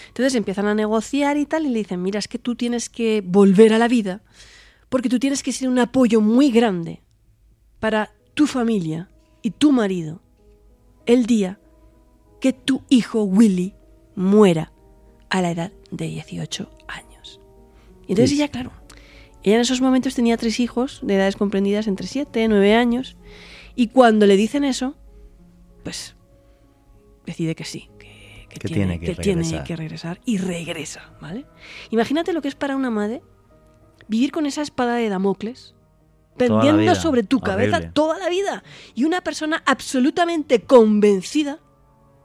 [0.07, 3.21] Entonces empiezan a negociar y tal, y le dicen, mira, es que tú tienes que
[3.25, 4.21] volver a la vida,
[4.89, 7.01] porque tú tienes que ser un apoyo muy grande
[7.79, 9.09] para tu familia
[9.41, 10.21] y tu marido
[11.05, 11.59] el día
[12.39, 13.75] que tu hijo Willy
[14.15, 14.71] muera
[15.29, 17.39] a la edad de 18 años.
[18.07, 18.35] Y entonces Sí.
[18.35, 18.71] ella, claro,
[19.43, 23.17] ella en esos momentos tenía tres hijos de edades comprendidas entre 7 y 9 años,
[23.75, 24.95] y cuando le dicen eso,
[25.83, 26.15] pues
[27.25, 29.63] decide que sí, que, Que tiene que tiene regresar.
[29.63, 31.45] que regresar y regresa, ¿vale?
[31.89, 33.21] Imagínate lo que es para una madre
[34.07, 35.75] vivir con esa espada de Damocles
[36.37, 38.63] pendiendo sobre tu cabeza toda la vida
[38.95, 41.59] y una persona absolutamente convencida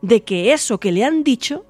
[0.02, 1.66] de que eso que le han dicho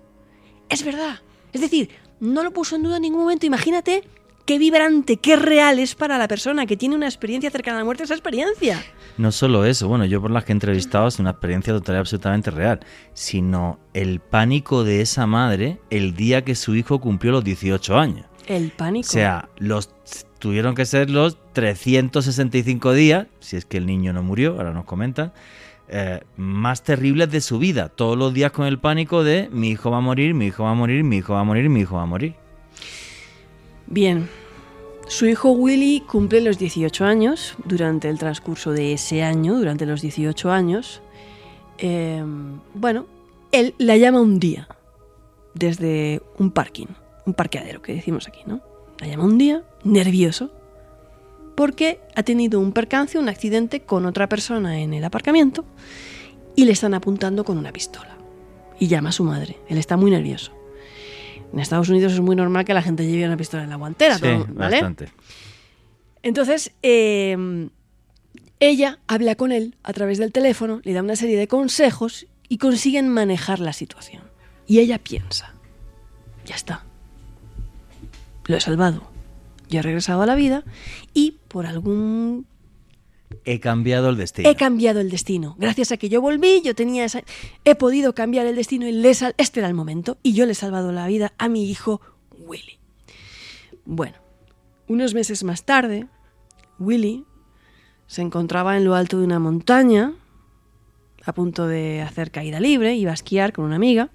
[0.68, 1.20] es verdad.
[1.52, 3.46] Es decir, no lo puso en duda en ningún momento.
[3.46, 4.04] Imagínate
[4.48, 7.84] qué vibrante, qué real es para la persona que tiene una experiencia cercana a la
[7.84, 8.82] muerte esa experiencia.
[9.18, 11.98] No solo eso, bueno, yo por las que he entrevistado es una experiencia total y
[11.98, 12.80] absolutamente real,
[13.12, 18.24] sino el pánico de esa madre el día que su hijo cumplió los 18 años.
[18.46, 19.06] El O pánico.
[19.06, 19.90] sea, los
[20.38, 24.86] tuvieron que ser los 365 días, si es que el niño no murió, ahora nos
[24.86, 25.34] comentan,
[25.88, 27.90] eh, más terribles de su vida.
[27.90, 30.70] Todos los días con el pánico de mi hijo va a morir, mi hijo va
[30.70, 32.34] a morir, mi hijo va a morir, mi hijo va a morir.
[33.90, 34.28] Bien.
[35.06, 37.56] Su hijo Willy cumple los 18 años.
[37.64, 41.00] Durante el transcurso de ese año, durante los 18 años,
[41.78, 42.22] eh,
[42.74, 43.06] bueno,
[43.50, 44.68] él la llama un día
[45.54, 46.88] desde un parking,
[47.24, 48.60] un parqueadero que decimos aquí, ¿no?
[49.00, 50.50] La llama un día, nervioso,
[51.56, 55.64] porque ha tenido un percance, un accidente con otra persona en el aparcamiento
[56.54, 58.18] y le están apuntando con una pistola.
[58.78, 59.56] Y llama a su madre.
[59.68, 60.57] Él está muy nervioso.
[61.52, 64.16] En Estados Unidos es muy normal que la gente lleve una pistola en la guantera,
[64.16, 64.76] Sí, todo, ¿vale?
[64.76, 65.08] bastante.
[66.22, 67.68] Entonces, eh,
[68.60, 72.58] ella habla con él a través del teléfono, le da una serie de consejos y
[72.58, 74.22] consiguen manejar la situación.
[74.66, 75.54] Y ella piensa,
[76.44, 76.84] ya está,
[78.46, 79.10] lo he salvado,
[79.68, 80.64] yo he regresado a la vida
[81.14, 82.46] y por algún...
[83.44, 84.48] He cambiado el destino.
[84.48, 85.56] He cambiado el destino.
[85.58, 87.22] Gracias a que yo volví, yo tenía esa...
[87.64, 90.92] He podido cambiar el destino y este era el momento y yo le he salvado
[90.92, 92.00] la vida a mi hijo
[92.38, 92.78] Willy.
[93.84, 94.16] Bueno,
[94.86, 96.06] unos meses más tarde,
[96.78, 97.24] Willy
[98.06, 100.14] se encontraba en lo alto de una montaña,
[101.24, 104.10] a punto de hacer caída libre, iba a esquiar con una amiga,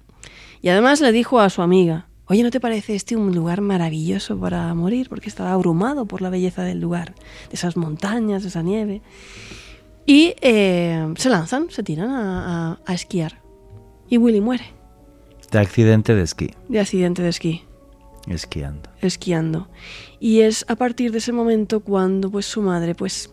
[0.60, 4.38] y además le dijo a su amiga, oye, ¿no te parece este un lugar maravilloso
[4.38, 5.08] para morir?
[5.08, 9.02] Porque estaba abrumado por la belleza del lugar, de esas montañas, de esa nieve.
[10.06, 13.40] Y eh, se lanzan, se tiran a, a- a esquiar.
[14.08, 14.64] Y Willy muere
[15.50, 17.62] De accidente de esquí, de accidente de esquí
[18.28, 18.88] esquiando.
[19.02, 19.68] esquiando.
[20.20, 23.30] Y es a partir de ese momento cuando pues su madre pues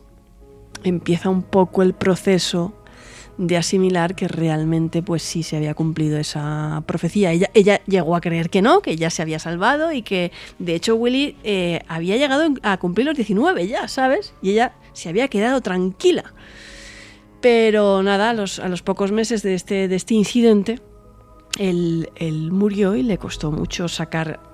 [0.83, 2.73] empieza un poco el proceso
[3.41, 7.31] de asimilar que realmente pues sí se había cumplido esa profecía.
[7.31, 10.75] Ella, ella llegó a creer que no, que ya se había salvado y que de
[10.75, 14.33] hecho Willy eh, había llegado a cumplir los 19 ya, ¿sabes?
[14.43, 16.33] Y ella se había quedado tranquila.
[17.41, 20.79] Pero nada, a los, a los pocos meses de este, de este incidente,
[21.57, 24.50] él, él murió y le costó mucho sacar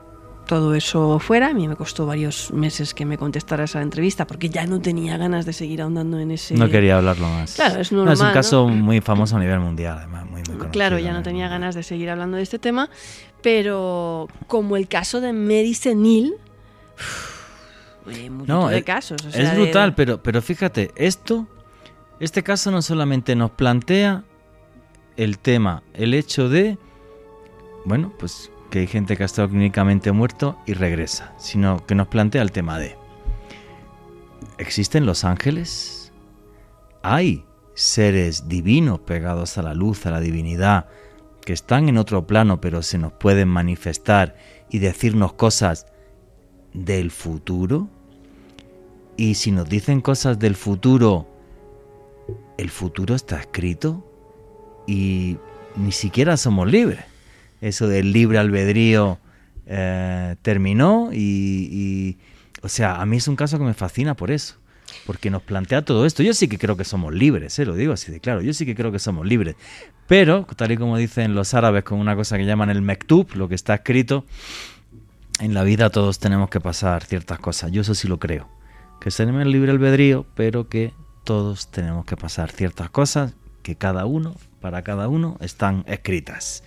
[0.47, 1.47] todo eso fuera.
[1.49, 5.17] A mí me costó varios meses que me contestara esa entrevista porque ya no tenía
[5.17, 6.55] ganas de seguir ahondando en ese...
[6.55, 7.55] No quería hablarlo más.
[7.55, 8.13] Claro, es normal.
[8.13, 10.71] es un caso muy famoso a nivel mundial, además, muy, muy conocido.
[10.71, 12.89] Claro, ya no tenía ganas de seguir hablando de este tema,
[13.43, 16.33] pero como el caso de Mary Senil,
[18.47, 19.17] no, de es, casos.
[19.25, 21.45] o es de- brutal, pero, pero fíjate, esto,
[22.19, 24.23] este caso no solamente nos plantea
[25.17, 26.77] el tema, el hecho de,
[27.85, 32.07] bueno, pues que hay gente que ha estado clínicamente muerto y regresa, sino que nos
[32.07, 32.95] plantea el tema de,
[34.57, 36.11] ¿existen los ángeles?
[37.01, 40.87] ¿Hay seres divinos pegados a la luz, a la divinidad,
[41.41, 44.35] que están en otro plano pero se nos pueden manifestar
[44.69, 45.87] y decirnos cosas
[46.73, 47.87] del futuro?
[49.15, 51.27] Y si nos dicen cosas del futuro,
[52.57, 54.03] el futuro está escrito
[54.85, 55.37] y
[55.75, 57.05] ni siquiera somos libres.
[57.61, 59.19] Eso del libre albedrío
[59.65, 62.17] eh, terminó y,
[62.61, 64.55] o sea, a mí es un caso que me fascina por eso.
[65.05, 66.23] Porque nos plantea todo esto.
[66.23, 67.65] Yo sí que creo que somos libres, ¿eh?
[67.65, 68.41] lo digo así de claro.
[68.41, 69.55] Yo sí que creo que somos libres.
[70.07, 73.49] Pero, tal y como dicen los árabes con una cosa que llaman el mektub, lo
[73.49, 74.25] que está escrito,
[75.39, 77.71] en la vida todos tenemos que pasar ciertas cosas.
[77.71, 78.47] Yo eso sí lo creo.
[79.01, 80.93] Que tenemos el libre albedrío, pero que
[81.25, 86.63] todos tenemos que pasar ciertas cosas que cada uno, para cada uno, están escritas.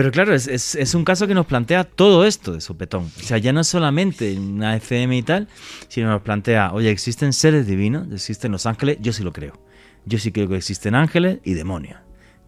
[0.00, 3.04] Pero claro, es, un caso que nos plantea todo esto de sopetón.
[3.04, 5.46] O sea, ya no es solamente una FM y tal,
[5.88, 9.62] sino nos plantea, oye, existen seres divinos, existen los ángeles, yo sí lo creo.
[10.06, 11.98] Yo sí creo que existen ángeles y demonios.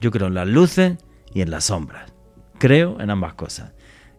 [0.00, 0.96] Yo creo en las luces
[1.34, 2.10] y en las sombras.
[2.58, 3.72] Creo en ambas cosas.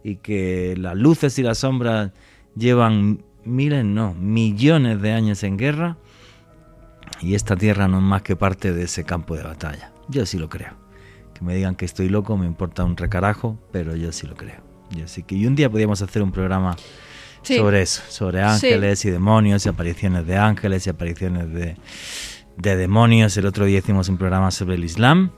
[0.04, 2.12] Y que las luces y las sombras
[2.54, 5.96] llevan miles, no, millones de años en guerra
[7.20, 9.90] y esta tierra no es más que parte de ese campo de batalla.
[10.08, 10.83] Yo sí lo creo.
[11.34, 14.62] Que me digan que estoy loco me importa un recarajo, pero yo sí lo creo.
[14.90, 16.76] Yo sí que y un día podríamos hacer un programa
[17.42, 17.56] sí.
[17.56, 19.08] sobre eso, sobre ángeles sí.
[19.08, 21.76] y demonios y apariciones de ángeles y apariciones de,
[22.56, 23.36] de demonios.
[23.36, 25.32] El otro día hicimos un programa sobre el Islam,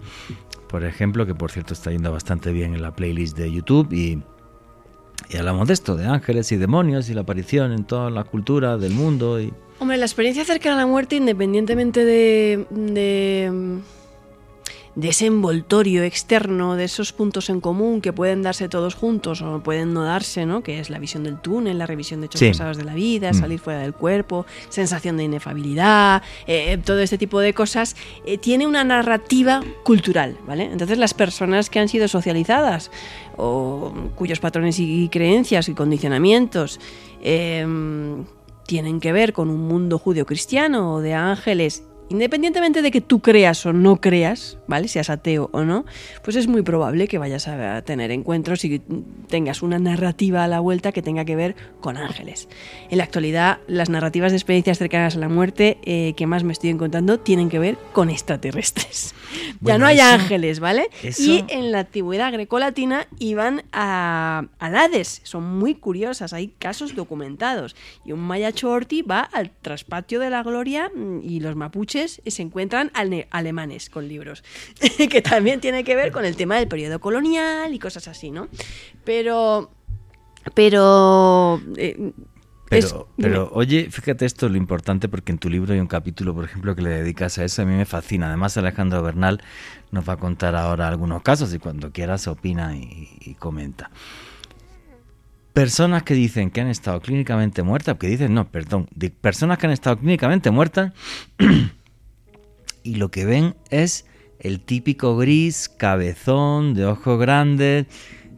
[0.68, 4.22] por ejemplo, que por cierto está yendo bastante bien en la playlist de YouTube y
[5.28, 8.76] y hablamos de esto, de ángeles y demonios y la aparición en toda la cultura
[8.76, 9.40] del mundo.
[9.40, 9.52] Y...
[9.80, 13.80] Hombre, la experiencia cercana a la muerte, independientemente de, de,
[14.96, 19.60] de, ese envoltorio externo, de esos puntos en común que pueden darse todos juntos o
[19.62, 20.62] pueden no darse, ¿no?
[20.62, 22.48] que es la visión del túnel, la revisión de hechos sí.
[22.48, 23.62] pasados de la vida, salir mm.
[23.62, 28.84] fuera del cuerpo, sensación de inefabilidad, eh, todo este tipo de cosas, eh, tiene una
[28.84, 30.36] narrativa cultural.
[30.46, 30.64] ¿vale?
[30.64, 32.90] Entonces las personas que han sido socializadas
[33.36, 36.80] o cuyos patrones y creencias y condicionamientos
[37.22, 37.66] eh,
[38.66, 43.66] tienen que ver con un mundo judío-cristiano o de ángeles, independientemente de que tú creas
[43.66, 44.88] o no creas, ¿vale?
[44.88, 45.84] Seas ateo o no,
[46.22, 48.80] pues es muy probable que vayas a tener encuentros y
[49.28, 52.48] tengas una narrativa a la vuelta que tenga que ver con ángeles.
[52.90, 56.52] En la actualidad, las narrativas de experiencias cercanas a la muerte eh, que más me
[56.52, 59.14] estoy encontrando tienen que ver con extraterrestres.
[59.60, 60.88] Bueno, ya no hay eso, ángeles, ¿vale?
[61.02, 61.22] Eso...
[61.22, 65.20] Y en la antigüedad grecolatina iban a, a Hades.
[65.24, 67.74] Son muy curiosas, hay casos documentados.
[68.04, 70.90] Y un maya chorti va al traspatio de la gloria
[71.22, 74.44] y los mapuches se encuentran ale alemanes con libros,
[75.10, 78.48] que también tiene que ver con el tema del periodo colonial y cosas así, ¿no?
[79.04, 79.70] Pero...
[80.54, 81.60] Pero...
[81.76, 82.12] Eh,
[82.68, 86.34] pero, es, pero oye, fíjate esto lo importante porque en tu libro hay un capítulo,
[86.34, 87.62] por ejemplo, que le dedicas a eso.
[87.62, 88.26] A mí me fascina.
[88.26, 89.40] Además, Alejandro Bernal
[89.92, 93.90] nos va a contar ahora algunos casos y cuando quieras opina y, y comenta.
[95.52, 99.66] Personas que dicen que han estado clínicamente muertas, que dicen, no, perdón, de personas que
[99.66, 100.92] han estado clínicamente muertas
[102.86, 104.06] y lo que ven es
[104.38, 107.86] el típico gris, cabezón, de ojos grandes.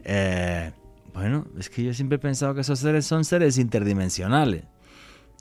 [0.04, 0.72] Eh,
[1.12, 4.64] bueno, es que yo siempre he pensado que esos seres son seres interdimensionales.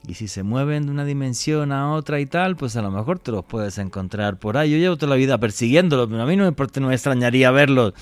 [0.06, 3.20] Y si se mueven de una dimensión a otra y tal, pues a lo mejor
[3.20, 4.72] te los puedes encontrar por ahí.
[4.72, 7.94] Yo llevo toda la vida persiguiéndolos, pero a mí no me, no me extrañaría verlos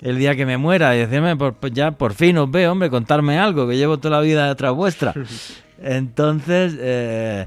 [0.00, 3.38] el día que me muera y decirme, pues ya por fin os veo, hombre, contarme
[3.38, 5.14] algo, que llevo toda la vida detrás vuestra.
[5.82, 7.46] Entonces, eh,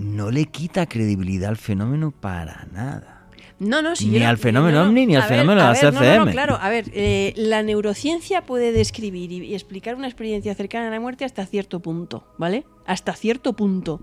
[0.00, 3.26] no le quita credibilidad al fenómeno para nada.
[3.58, 5.92] No, no, si ni yo, al fenómeno no, no, OVNI ni al ver, fenómeno de
[5.92, 10.54] la no, claro, a ver, eh, la neurociencia puede describir y, y, explicar una experiencia
[10.54, 12.64] cercana a la muerte hasta cierto punto, ¿vale?
[12.86, 14.00] Hasta cierto punto.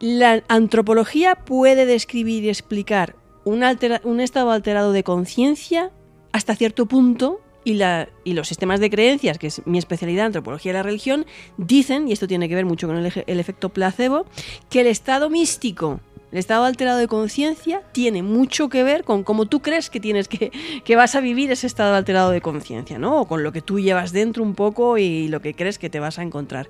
[0.00, 3.14] La antropología puede describir y explicar
[3.44, 5.92] un, altera, un estado alterado de conciencia
[6.32, 10.84] hasta cierto punto y, los sistemas de creencias, que es mi especialidad, antropología y la
[10.84, 14.24] religión, dicen, y esto tiene que ver mucho con el, el efecto placebo,
[14.70, 16.00] que el estado místico
[16.30, 20.28] El estado alterado de conciencia tiene mucho que ver con cómo tú crees que tienes
[20.28, 20.52] que,
[20.84, 23.20] que vas a vivir ese estado alterado de conciencia, ¿no?
[23.20, 25.98] O con lo que tú llevas dentro un poco y lo que crees que te
[25.98, 26.68] vas a encontrar.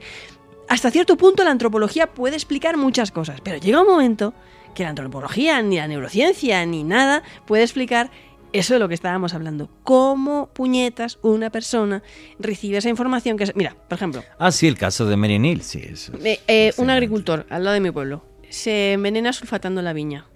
[0.68, 4.32] Hasta cierto punto la antropología puede explicar muchas cosas, pero llega un momento
[4.74, 8.10] que la antropología, ni la neurociencia, ni nada puede explicar
[8.58, 9.70] eso de lo que estábamos hablando.
[9.82, 12.02] ¿Cómo puñetas una persona
[12.38, 13.36] recibe esa información?
[13.36, 14.22] que Mira, por ejemplo.
[14.38, 15.80] Ah, sí, el caso de Mary Neal, sí.
[15.82, 20.26] Eso eh, eh, un agricultor al lado de mi pueblo se envenena sulfatando la viña.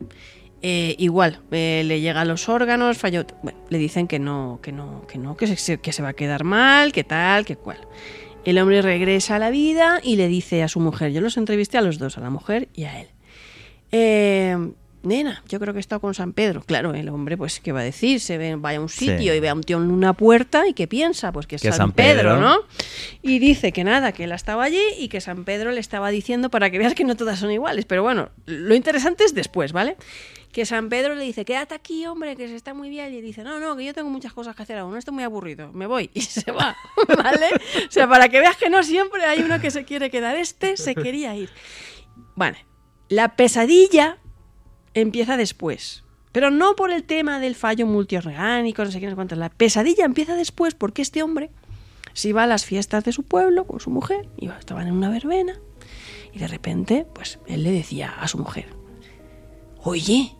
[0.63, 3.25] Eh, igual, le llega a los órganos, falló.
[3.43, 6.13] Bueno, le dicen que no, que no, que no, que se, que se va a
[6.13, 7.79] quedar mal, que tal, que cual.
[8.45, 11.79] El hombre regresa a la vida y le dice a su mujer, yo los entrevisté
[11.79, 13.09] a los dos, a la mujer y a él.
[13.93, 14.73] Eh,
[15.03, 16.63] nena, yo creo que he estado con San Pedro.
[16.63, 18.21] Claro, el hombre, pues, ¿qué va a decir?
[18.21, 20.75] Se ve, vaya a un sitio y ve a un tío en una puerta y
[20.75, 21.33] ¿qué piensa?
[21.33, 22.59] Pues que es San, Pedro, ¿no?
[23.23, 26.51] Y dice que nada, que él estaba allí y que San Pedro le estaba diciendo
[26.51, 27.85] para que veas que no todas son iguales.
[27.85, 29.97] Pero bueno, lo interesante es después, ¿vale?
[30.53, 33.15] Que San Pedro le dice, quédate aquí, hombre, que se está muy bien.
[33.15, 35.73] Y dice, no, no, que yo tengo muchas cosas que hacer aún, estoy muy aburrido,
[35.73, 36.11] me voy.
[36.21, 36.77] Y se va,
[37.17, 37.47] ¿vale?
[37.89, 40.37] O sea, para que veas que no siempre hay uno que se quiere quedar.
[40.37, 41.51] Este se quería ir.
[42.37, 42.67] Vale,
[43.09, 44.20] la pesadilla
[44.95, 46.05] empieza después.
[46.33, 49.37] Pero no por el tema del fallo multiorgánico, no sé qué, no sé cuánto.
[49.37, 51.51] La pesadilla empieza después porque este hombre
[52.13, 55.11] se iba a las fiestas de su pueblo con su mujer, iba, estaban en una
[55.11, 55.61] verbena,
[56.33, 58.67] y de repente, pues él le decía a su mujer:
[59.83, 60.35] Oye,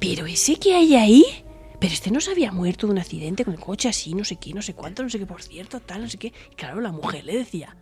[0.00, 1.24] pero ese que hay ahí,
[1.78, 4.36] pero este no se había muerto de un accidente con el coche así, no sé
[4.36, 6.32] qué, no sé cuánto, no sé qué, por cierto, tal, no sé qué.
[6.52, 7.76] Y claro, la mujer le decía: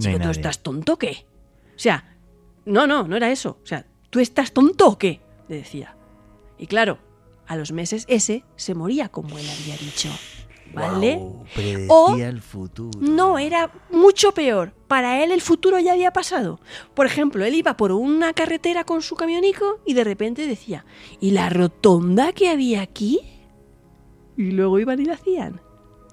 [0.00, 1.26] ¿tú estás tonto o qué?
[1.74, 2.16] O sea,
[2.64, 3.58] no, no, no era eso.
[3.62, 5.20] O sea, ¿tú estás tonto o qué?
[5.48, 5.96] Le decía.
[6.58, 6.98] Y claro,
[7.46, 10.10] a los meses ese se moría como él había dicho.
[10.74, 11.18] ¿Vale?
[11.88, 13.00] o el futuro.
[13.00, 14.74] No, era mucho peor.
[14.86, 16.60] Para él el futuro ya había pasado.
[16.94, 20.84] Por ejemplo, él iba por una carretera con su camionico y de repente decía,
[21.20, 23.20] ¿y la rotonda que había aquí?
[24.36, 25.60] Y luego iban y la hacían.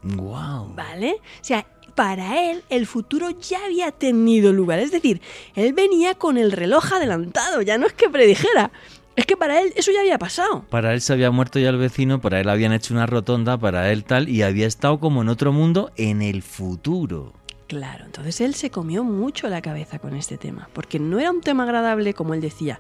[0.04, 0.74] Wow.
[0.74, 1.18] ¿Vale?
[1.42, 4.80] O sea, para él el futuro ya había tenido lugar.
[4.80, 5.22] Es decir,
[5.56, 8.72] él venía con el reloj adelantado, ya no es que predijera.
[9.16, 10.66] Es que para él eso ya había pasado.
[10.70, 13.92] Para él se había muerto ya el vecino, para él habían hecho una rotonda, para
[13.92, 17.34] él tal, y había estado como en otro mundo en el futuro.
[17.68, 21.42] Claro, entonces él se comió mucho la cabeza con este tema, porque no era un
[21.42, 22.80] tema agradable como él decía.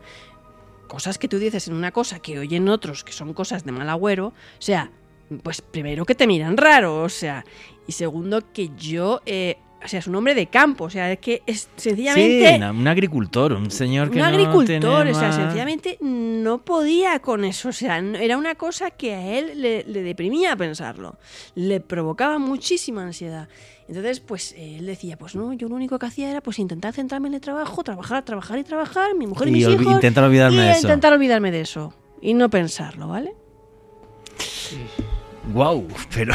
[0.87, 3.89] Cosas que tú dices en una cosa que oyen otros, que son cosas de mal
[3.89, 4.91] agüero, o sea,
[5.41, 7.43] pues primero que te miran raro, o sea,
[7.87, 11.19] y segundo que yo eh, o sea, es un hombre de campo, o sea, es
[11.19, 12.57] que es sencillamente...
[12.57, 17.45] Sí, un agricultor, un señor que un no agricultor, o sea, sencillamente no podía con
[17.45, 21.17] eso, o sea, era una cosa que a él le, deprimía pensarlo,
[21.53, 23.47] le provocaba muchísima ansiedad.
[23.87, 27.27] Entonces, pues él decía, pues no, yo lo único que hacía era pues intentar centrarme
[27.27, 29.93] en el trabajo, trabajar, trabajar y trabajar, mi mujer y, mis hijos...
[29.93, 30.87] Intentar olvidarme de eso.
[30.87, 33.35] intentar olvidarme de eso y no pensarlo, ¿vale?
[35.53, 36.33] Wow, pero...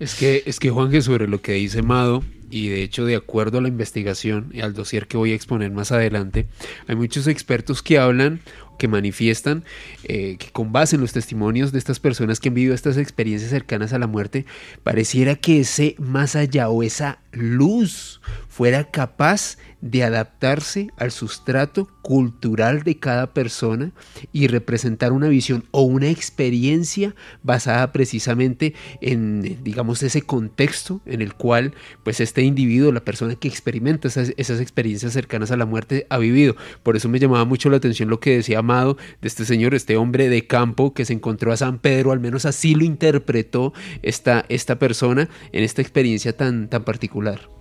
[0.00, 3.16] Es que, es que Juan, que sobre lo que dice Mado, y de hecho de
[3.16, 6.46] acuerdo a la investigación y al dossier que voy a exponer más adelante,
[6.86, 8.40] hay muchos expertos que hablan,
[8.78, 9.64] que manifiestan
[10.04, 13.50] eh, que con base en los testimonios de estas personas que han vivido estas experiencias
[13.50, 14.46] cercanas a la muerte,
[14.82, 18.20] pareciera que ese más allá o esa luz
[18.60, 23.92] fuera capaz de adaptarse al sustrato cultural de cada persona
[24.34, 31.32] y representar una visión o una experiencia basada precisamente en, digamos, ese contexto en el
[31.32, 31.72] cual,
[32.04, 36.54] pues, este individuo, la persona que experimenta esas, experiencias cercanas a la muerte, ha vivido.
[36.82, 39.96] Por eso me llamaba mucho la atención lo que decía Amado de este señor, este
[39.96, 44.44] hombre de campo que se encontró a San Pedro, al menos así lo interpretó esta,
[44.50, 47.59] esta persona en esta experiencia tan, tan particular.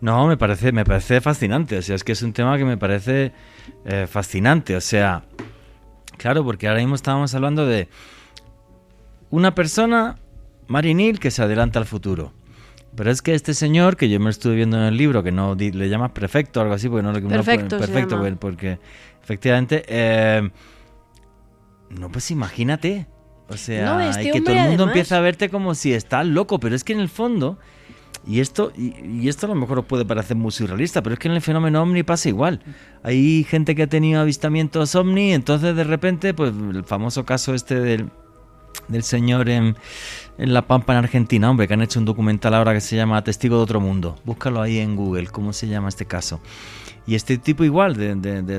[0.00, 1.78] No, me parece, me parece fascinante.
[1.78, 3.32] O sea, es que es un tema que me parece
[3.84, 4.76] eh, fascinante.
[4.76, 5.24] O sea,
[6.18, 7.88] claro, porque ahora mismo estábamos hablando de
[9.30, 10.16] una persona,
[10.66, 12.32] Marinil, que se adelanta al futuro.
[12.94, 15.54] Pero es que este señor, que yo me estuve viendo en el libro, que no
[15.54, 18.78] le llamas prefecto o algo así, porque no le perfecto, perfecto porque,
[19.22, 20.48] efectivamente, eh,
[21.90, 23.06] no, pues imagínate.
[23.48, 26.74] O sea, este que todo el mundo empieza a verte como si estás loco, pero
[26.74, 27.58] es que en el fondo
[28.26, 31.28] y esto, y, esto a lo mejor os puede parecer muy surrealista, pero es que
[31.28, 32.60] en el fenómeno ovni pasa igual.
[33.02, 37.78] Hay gente que ha tenido avistamientos ovni, entonces de repente, pues el famoso caso este
[37.78, 38.10] del,
[38.88, 39.76] del señor en,
[40.38, 43.22] en, La Pampa, en Argentina, hombre, que han hecho un documental ahora que se llama
[43.22, 44.16] Testigo de otro mundo.
[44.24, 46.40] Búscalo ahí en Google, cómo se llama este caso.
[47.06, 48.16] Y este tipo igual, de,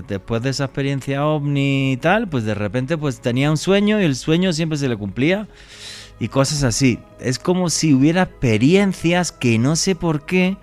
[0.08, 4.05] después de esa experiencia ovni y tal, pues de repente pues tenía un sueño y
[4.05, 5.47] el sueño siempre se le cumplía
[6.20, 6.99] y cosas así.
[7.20, 10.57] Es como si hubiera experiencias que no sé por qué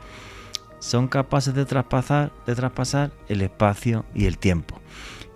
[0.79, 4.81] son capaces de traspasar, de traspasar el espacio y el tiempo.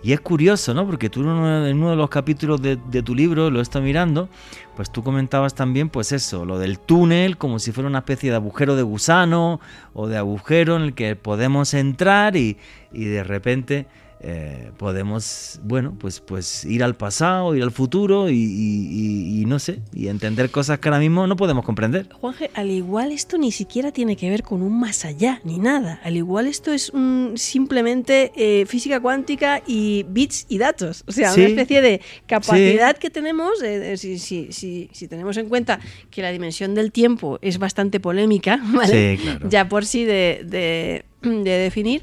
[0.01, 0.85] Y es curioso, ¿no?
[0.85, 4.29] Porque tú en uno de los capítulos de, tu libro, lo he mirando,
[4.77, 8.37] pues tú comentabas también, pues eso, lo del túnel, como si fuera una especie de
[8.37, 9.59] agujero de gusano
[9.93, 12.57] o de agujero en el que podemos entrar y,
[12.93, 13.87] y de repente
[14.21, 20.07] eh, podemos, bueno, pues, pues ir al pasado, ir al futuro y, no sé, y
[20.07, 22.09] entender cosas que ahora mismo no podemos comprender.
[22.11, 26.01] Juanje, al igual esto ni siquiera tiene que ver con un más allá, ni nada.
[26.03, 26.91] Al igual esto es
[27.35, 31.05] simplemente eh, física cuántica y bits y datos.
[31.07, 33.59] O sea, una especie de capacidad que tenemos,
[33.95, 35.79] si, si, si, tenemos en cuenta
[36.11, 39.17] que la dimensión del tiempo es bastante polémica, ¿vale?
[39.47, 42.01] ya por sí de, de, de definir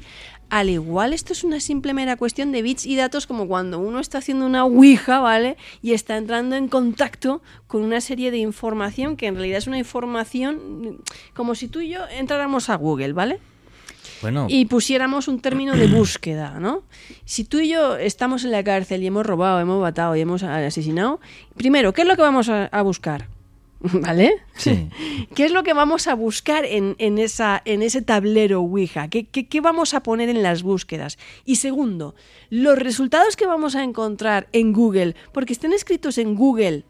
[0.49, 3.99] al igual esto es una simple mera cuestión de bits y datos como cuando uno
[3.99, 5.57] está haciendo una Ouija, ¿vale?
[5.81, 9.77] Y está entrando en contacto con una serie de información que en realidad es una
[9.77, 11.01] información
[11.33, 13.39] como si tú y yo entráramos a Google, ¿vale?
[14.21, 14.47] Bueno.
[14.49, 16.83] Y pusiéramos un término de búsqueda, ¿no?
[17.25, 20.43] Si tú y yo estamos en la cárcel y hemos robado, hemos matado y hemos
[20.43, 21.19] asesinado,
[21.55, 23.27] primero, ¿qué es lo que vamos a buscar?
[24.01, 24.41] ¿Vale?
[24.55, 24.89] Sí.
[25.35, 29.07] ¿Qué es lo que vamos a buscar en, esa, en ese tablero Ouija?
[29.07, 31.17] ¿Qué, ¿Qué, vamos a poner en las búsquedas?
[31.45, 32.15] Y segundo,
[32.49, 36.85] los resultados que vamos a encontrar en Google, porque estén escritos en Google,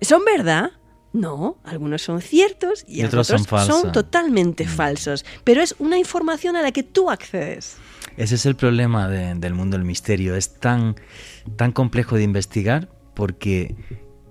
[0.00, 0.72] ¿son verdad?
[1.12, 4.68] No, algunos son ciertos y, otros, son, totalmente mm.
[4.68, 5.24] falsos.
[5.44, 7.76] Pero es una información a la que tú accedes.
[8.16, 10.36] Ese es el problema del mundo del misterio.
[10.36, 10.96] Es tan,
[11.56, 13.74] tan complejo de investigar porque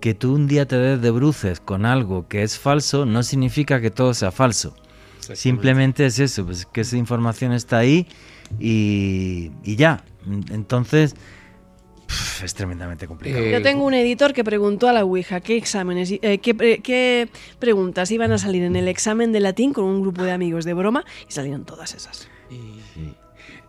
[0.05, 3.81] que tú un día te des de bruces con algo que es falso no significa
[3.81, 4.75] que todo sea falso.
[5.33, 8.05] Simplemente es eso, pues que esa información está ahí
[8.59, 10.03] y, ya.
[10.51, 11.15] Entonces,
[12.43, 13.45] es tremendamente complicado.
[13.47, 17.27] Yo tengo un editor que preguntó a la Ouija qué exámenes, eh, qué,
[17.57, 20.75] preguntas iban a salir en el examen de latín con un grupo de amigos de
[20.75, 22.29] broma y salieron todas esas.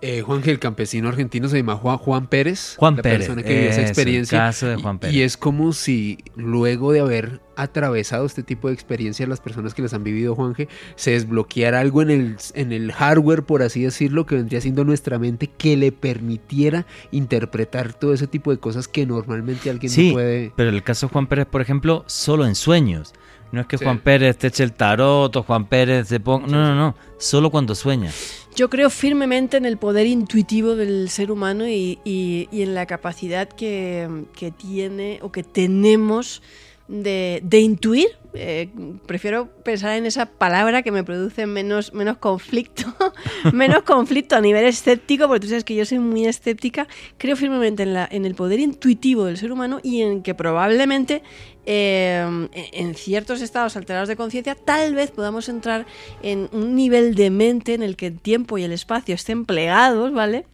[0.02, 2.76] Eh, Juan el campesino argentino se llama Juan, Juan Pérez.
[2.78, 3.18] Juan la Pérez.
[3.20, 4.38] Persona que vivió esa experiencia.
[4.38, 5.16] caso de Juan Pérez.
[5.16, 9.82] Y, es como si luego de haber atravesado este tipo de experiencias, las personas que
[9.82, 14.26] las han vivido, Juanje, se desbloqueara algo en el, en el hardware, por así decirlo,
[14.26, 19.06] que vendría siendo nuestra mente, que le permitiera interpretar todo ese tipo de cosas que
[19.06, 20.52] normalmente alguien no puede.
[20.54, 23.14] Pero el caso de Juan Pérez, por ejemplo, solo en sueños.
[23.52, 26.46] No es que Juan Pérez te eche el tarot o Juan Pérez se ponga.
[26.48, 26.96] No, no, no.
[27.18, 28.10] Solo cuando sueña.
[28.56, 34.24] Yo creo firmemente en el poder intuitivo del ser humano y, en la capacidad que,
[34.34, 36.40] que tiene o que tenemos
[36.88, 38.08] de, de intuir.
[38.38, 38.68] Eh,
[39.06, 42.84] prefiero pensar en esa palabra que me produce menos, menos conflicto,
[43.52, 46.86] menos conflicto a nivel escéptico, porque tú sabes que yo soy muy escéptica.
[47.16, 51.22] Creo firmemente en, el poder intuitivo del ser humano y en que probablemente
[51.64, 55.86] eh, en ciertos estados alterados de conciencia tal vez podamos entrar
[56.22, 60.12] en un nivel de mente en el que el tiempo y el espacio estén plegados,
[60.12, 60.46] ¿vale?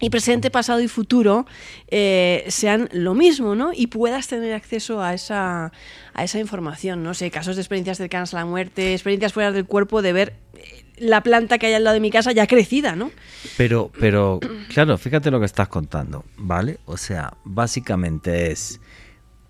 [0.00, 1.46] Y presente, pasado y futuro
[1.88, 3.70] eh, sean lo mismo, ¿no?
[3.74, 5.72] Y puedas tener acceso a esa,
[6.14, 9.66] a esa información, no sé, casos de experiencias cercanas a la muerte, experiencias fuera del
[9.66, 12.96] cuerpo, de ver eh, la planta que hay al lado de mi casa ya crecida,
[12.96, 13.10] ¿no?
[13.56, 14.40] Pero, pero,
[14.72, 16.78] claro, fíjate lo que estás contando, ¿vale?
[16.86, 18.80] O sea, básicamente es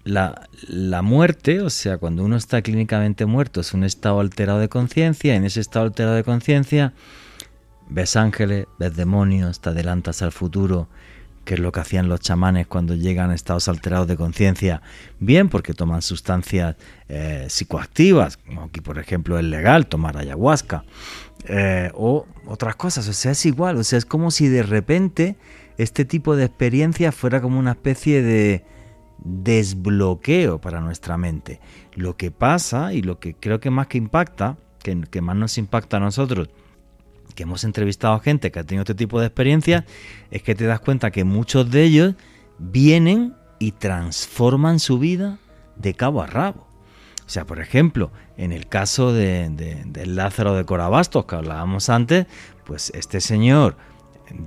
[0.03, 4.69] la, la muerte, o sea, cuando uno está clínicamente muerto, es un estado alterado de
[4.69, 6.93] conciencia, en ese estado alterado de conciencia
[7.91, 10.89] ves ángeles, ves demonios, te adelantas al futuro,
[11.45, 14.83] que es lo que hacían los chamanes cuando llegan a estados alterados de conciencia,
[15.19, 16.77] bien porque toman sustancias
[17.09, 20.85] eh, psicoactivas, como aquí por ejemplo es legal tomar ayahuasca,
[21.47, 25.37] eh, o otras cosas, o sea, es igual, o sea, es como si de repente
[25.79, 28.65] este tipo de experiencia fuera como una especie de
[29.25, 31.61] desbloqueo para nuestra mente.
[31.95, 35.59] Lo que pasa y lo que creo que más que impacta, que, que más nos
[35.59, 36.51] impacta a nosotros,
[37.41, 39.85] que hemos entrevistado a gente que ha tenido este tipo de experiencias,
[40.31, 42.15] es que te das cuenta que muchos de ellos
[42.59, 45.39] vienen y transforman su vida
[45.77, 46.67] de cabo a rabo.
[47.25, 49.49] O sea, por ejemplo, en el caso de,
[49.87, 52.27] del Lázaro de Corabastos que hablábamos antes,
[52.67, 53.79] pues este señor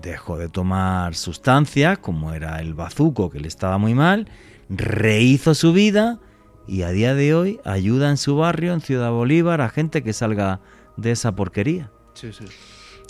[0.04, 4.30] dejó de tomar sustancias, como era el bazuco que le estaba muy mal,
[4.70, 6.20] rehizo su vida
[6.68, 10.14] y a día de hoy ayuda en su barrio, en Ciudad Bolívar, a gente que
[10.14, 10.60] salga
[10.96, 11.90] de esa porquería.
[12.14, 12.46] Sí, sí.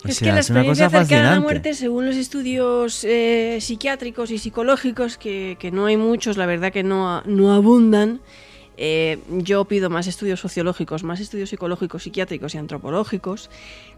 [0.06, 5.18] Es que la experiencia cercana a la muerte, según los estudios eh, psiquiátricos y psicológicos,
[5.18, 8.20] que, no hay muchos, la verdad que no, no abundan,
[8.76, 13.49] eh, yo pido más estudios sociológicos, más estudios psicológicos, psiquiátricos y antropológicos,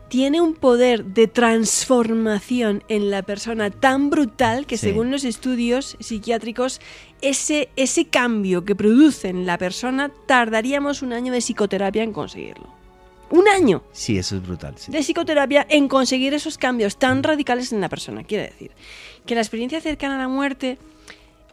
[0.10, 6.80] tiene un poder de transformación en la persona tan brutal que según los estudios psiquiátricos,
[7.22, 12.85] ese, ese cambio que produce en la persona tardaríamos un año de psicoterapia en conseguirlo.
[13.32, 13.84] Un año.
[13.92, 14.76] Sí, eso es brutal.
[14.88, 18.24] De psicoterapia en conseguir esos cambios tan radicales en la persona.
[18.24, 18.72] Quiere decir
[19.26, 20.78] que la experiencia cercana a la muerte,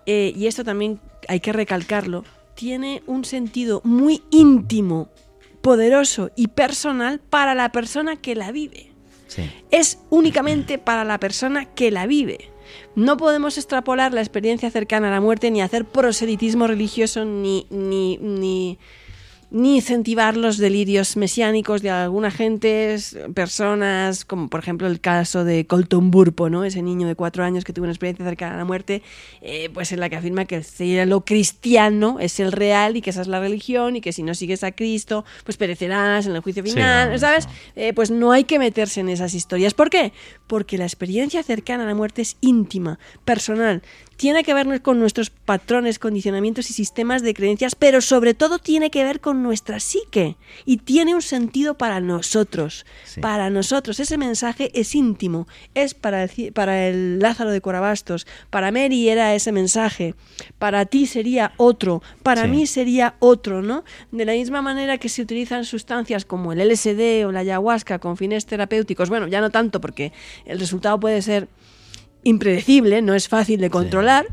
[0.07, 5.09] eh, y esto también hay que recalcarlo, tiene un sentido muy íntimo,
[5.63, 8.91] poderoso y personal para la persona que la vive.
[9.71, 12.51] Es únicamente para la persona que la vive.
[12.95, 18.19] No podemos extrapolar la experiencia cercana a la muerte ni hacer proselitismo religioso ni, ni,
[18.19, 18.79] ni
[19.53, 25.67] ni incentivar los delirios mesiánicos de algunas gentes, personas, como por ejemplo el caso de
[25.67, 26.65] Colton Burpo, ¿no?
[26.65, 29.03] ese niño de cuatro años que tuvo una experiencia cercana a la muerte,
[29.43, 33.11] eh, pues en la que afirma que el cielo cristiano es el real y que
[33.11, 36.41] esa es la religión y que si no sigues a Cristo, pues perecerás en el
[36.41, 37.47] juicio final, ¿sabes?
[37.77, 39.75] Eh, pues no hay que meterse en esas historias.
[39.75, 40.15] ¿Por qué?
[40.47, 43.83] Porque la experiencia cercana a la muerte es íntima, personal,
[44.23, 48.89] tiene que ver con nuestros patrones, condicionamientos y sistemas de creencias, pero sobre todo tiene
[48.89, 52.87] que ver con nuestra psique y tiene un sentido para nosotros.
[53.21, 58.71] Para nosotros ese mensaje es íntimo, es para el, para el Lázaro de Corabastos, para
[58.71, 60.15] Mary era ese mensaje,
[60.61, 63.83] para ti sería otro, para mí sería otro, ¿no?
[64.13, 68.17] De la misma manera que se utilizan sustancias como el LSD o la ayahuasca con
[68.17, 70.13] fines terapéuticos, bueno, ya no tanto porque
[70.47, 71.49] el resultado puede ser
[72.25, 74.27] impredecible, no es fácil de controlar.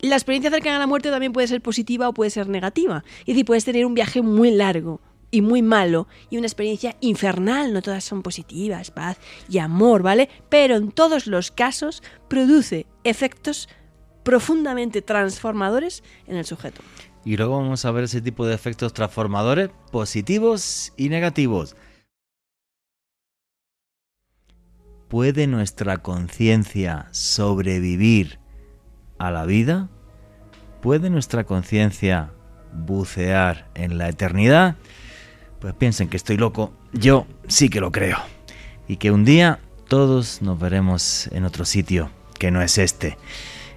[0.00, 3.04] La experiencia cercana a la muerte también puede ser positiva o puede ser negativa.
[3.20, 7.72] Es decir, puedes tener un viaje muy largo y muy malo y una experiencia infernal,
[7.72, 9.18] no todas son positivas, paz
[9.48, 10.28] y amor, ¿vale?
[10.48, 13.68] Pero en todos los casos produce efectos
[14.22, 16.82] profundamente transformadores en el sujeto.
[17.24, 21.74] Y luego vamos a ver ese tipo de efectos transformadores positivos y negativos.
[25.14, 28.40] ¿Puede nuestra conciencia sobrevivir
[29.16, 29.88] a la vida?
[30.82, 32.32] ¿Puede nuestra conciencia
[32.72, 34.74] bucear en la eternidad?
[35.60, 38.18] Pues piensen que estoy loco, yo sí que lo creo.
[38.88, 42.10] Y que un día todos nos veremos en otro sitio,
[42.40, 43.16] que no es este.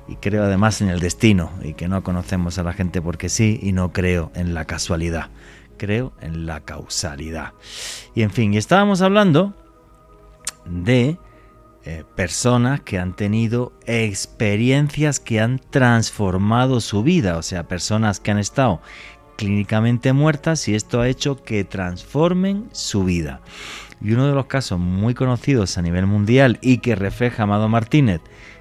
[0.07, 3.59] Y creo además en el destino, y que no conocemos a la gente porque sí,
[3.61, 5.29] y no creo en la casualidad,
[5.77, 7.53] creo en la causalidad.
[8.15, 9.53] Y en fin, estábamos hablando
[10.65, 11.19] de
[11.89, 18.31] eh, personas que han tenido experiencias que han transformado su vida, o sea, personas que
[18.31, 18.81] han estado
[19.37, 23.39] clínicamente muertas y esto ha hecho que transformen su vida.
[24.01, 28.19] Y uno de los casos muy conocidos a nivel mundial y que refleja Amado Martínez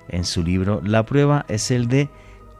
[0.08, 2.08] en su libro La prueba es el de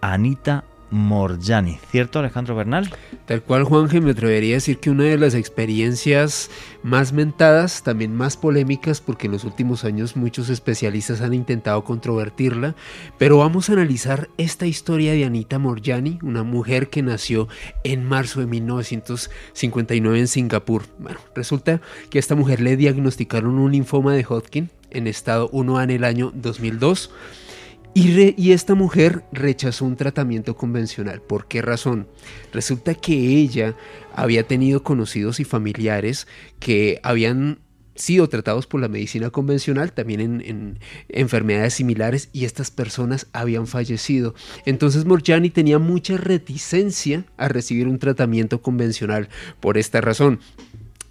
[0.00, 2.90] Anita Morjani, ¿cierto Alejandro Bernal?
[3.26, 6.50] Tal cual Juanje, me atrevería a decir que una de las experiencias
[6.82, 12.76] más mentadas, también más polémicas, porque en los últimos años muchos especialistas han intentado controvertirla,
[13.18, 17.48] pero vamos a analizar esta historia de Anita Morjani, una mujer que nació
[17.82, 20.84] en marzo de 1959 en Singapur.
[20.98, 21.80] Bueno, resulta
[22.10, 26.04] que a esta mujer le diagnosticaron un linfoma de Hodgkin en estado 1A en el
[26.04, 27.10] año 2002
[27.98, 31.22] y, esta mujer rechazó un tratamiento convencional.
[31.22, 32.06] ¿Por qué razón?
[32.52, 33.74] Resulta que ella
[34.14, 36.26] había tenido conocidos y familiares
[36.58, 37.60] que habían
[37.94, 40.78] sido tratados por la medicina convencional, también en,
[41.08, 44.34] enfermedades similares, y estas personas habían fallecido.
[44.66, 50.40] Entonces Morjani tenía mucha reticencia a recibir un tratamiento convencional por esta razón.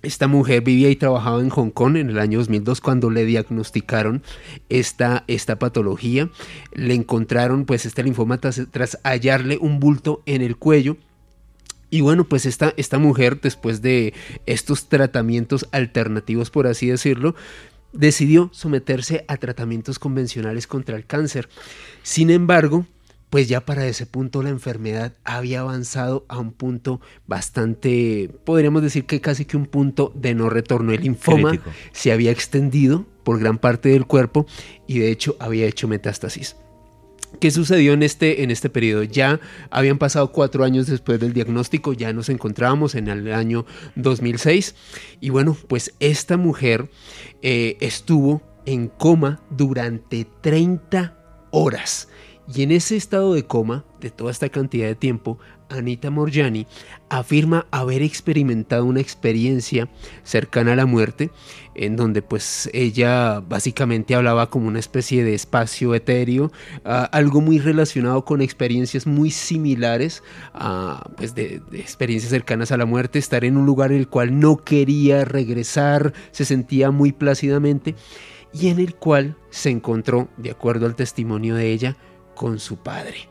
[0.05, 4.21] Esta mujer vivía y trabajaba en Hong Kong en el año 2002 cuando le diagnosticaron
[4.69, 6.29] esta, esta patología.
[6.73, 10.97] Le encontraron pues este linfoma tras, hallarle un bulto en el cuello.
[11.89, 14.13] Y bueno, pues esta, esta mujer, después de
[14.45, 17.33] estos tratamientos alternativos, por así decirlo,
[17.91, 21.49] decidió someterse a tratamientos convencionales contra el cáncer.
[22.03, 22.85] Sin embargo,
[23.35, 29.05] pues ya para ese punto la enfermedad había avanzado a un punto bastante, podríamos decir
[29.05, 30.93] que casi que un punto de no retorno.
[30.93, 31.61] El linfoma
[31.91, 34.45] se había extendido por gran parte del cuerpo
[34.87, 36.55] y de hecho había hecho metástasis.
[37.41, 39.03] ¿Qué sucedió en este, en este periodo?
[39.03, 43.65] Ya habían pasado cuatro años después del diagnóstico, ya nos encontrábamos en el año
[43.97, 44.75] 2006
[45.19, 46.89] y bueno, pues esta mujer
[47.41, 51.17] eh, estuvo en coma durante 30
[51.51, 52.07] horas.
[52.53, 55.39] Y en ese estado de coma, de toda esta cantidad de tiempo,
[55.69, 56.67] Anita Morjani
[57.09, 59.89] afirma haber experimentado una experiencia
[60.23, 61.31] cercana a la muerte,
[61.73, 66.51] en donde pues ella básicamente hablaba como una especie de espacio etéreo,
[66.83, 70.21] ah, algo muy relacionado con experiencias muy similares
[70.53, 74.07] a pues de, de, experiencias cercanas a la muerte, estar en un lugar en el
[74.07, 77.95] cual no quería regresar, se sentía muy plácidamente
[78.53, 81.97] y en el cual se encontró, de acuerdo al testimonio de ella,
[82.35, 83.29] con su padre.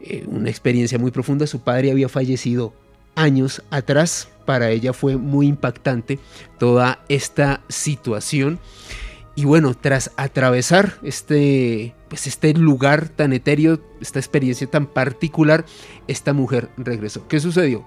[0.00, 2.74] Eh, una experiencia muy profunda, su padre había fallecido
[3.14, 6.18] años atrás para ella fue muy impactante
[6.58, 8.58] toda esta situación.
[9.34, 15.66] Y bueno, tras atravesar este, pues este lugar tan etéreo, esta experiencia tan particular,
[16.06, 17.28] esta mujer regresó.
[17.28, 17.84] ¿Qué sucedió?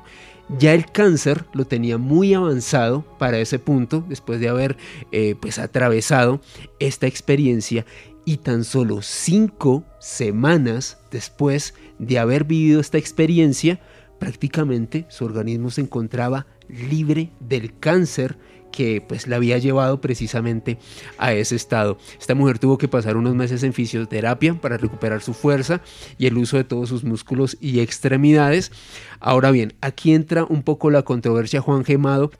[0.60, 4.78] Ya el cáncer lo tenía muy avanzado para ese punto, después de haber
[5.12, 6.42] eh, pues atravesado
[6.80, 7.86] esta experiencia
[8.26, 13.80] y tan solo cinco semanas después de haber vivido esta experiencia,
[14.20, 18.38] prácticamente su organismo se encontraba libre del cáncer
[18.72, 20.78] que pues la había llevado precisamente
[21.17, 21.97] a ese estado.
[22.20, 25.82] Esta mujer tuvo que pasar unos meses en fisioterapia para recuperar su fuerza
[26.17, 28.72] y el uso de todos sus músculos y extremidades.
[29.20, 32.32] Ahora bien, aquí entra un poco la controversia Juan Gemado,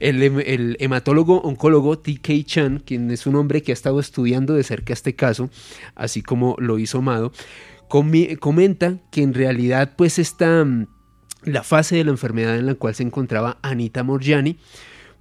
[0.00, 2.32] el, el hematólogo oncólogo T.K.
[2.44, 5.50] Chan, quien es un hombre que ha estado estudiando de cerca este caso,
[5.94, 7.32] así como lo hizo Mado,
[7.88, 10.66] comenta que en realidad pues esta
[11.44, 14.58] la fase de la enfermedad en la cual se encontraba Anita Morgiani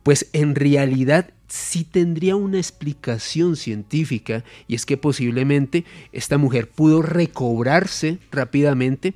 [0.07, 5.83] pues en realidad sí tendría una explicación científica y es que posiblemente
[6.13, 9.15] esta mujer pudo recobrarse rápidamente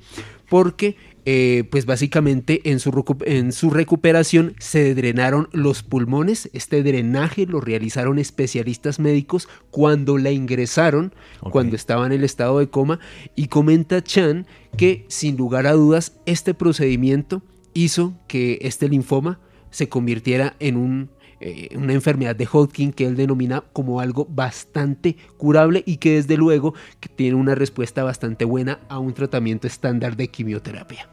[0.50, 6.50] porque eh, pues básicamente en su, en su, recuperación se drenaron los pulmones.
[6.52, 12.68] Este drenaje lo realizaron especialistas médicos cuando la ingresaron, cuando estaba en el estado de
[12.68, 13.00] coma.
[13.34, 17.40] Y comenta Chan que sin lugar a dudas este procedimiento
[17.72, 19.40] hizo que este linfoma
[19.72, 21.10] se convirtiera en un,
[21.40, 26.36] eh, una enfermedad de Hodgkin que él denomina como algo bastante curable y que desde
[26.36, 26.74] luego
[27.16, 31.08] tiene una respuesta bastante buena a un tratamiento estándar de quimioterapia.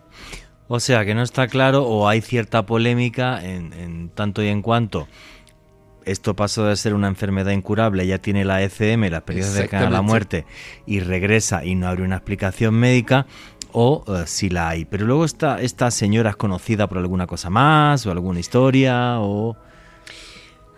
[0.68, 5.08] O sea que no está claro o hay cierta polémica en, tanto y en cuanto
[6.06, 9.92] esto pasó de ser una enfermedad incurable, ya tiene la ECM, la experiencia cercana a
[9.92, 10.46] la muerte,
[10.86, 13.28] y regresa y no abre una explicación médica,
[13.72, 14.86] o eh, si la hay.
[14.86, 19.56] Pero luego está esta señora es conocida por alguna cosa más o alguna historia o...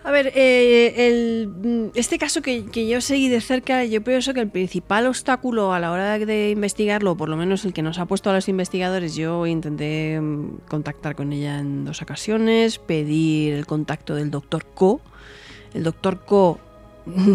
[0.04, 4.48] A ver, eh, mm, este caso que, yo seguí de cerca, yo pienso que el
[4.48, 8.28] principal obstáculo a la hora de investigarlo, por lo menos el que nos ha puesto
[8.28, 14.16] a los investigadores, yo intenté mm, contactar con ella en dos ocasiones, pedir el contacto
[14.16, 15.00] del doctor Co.
[15.72, 16.58] El doctor Co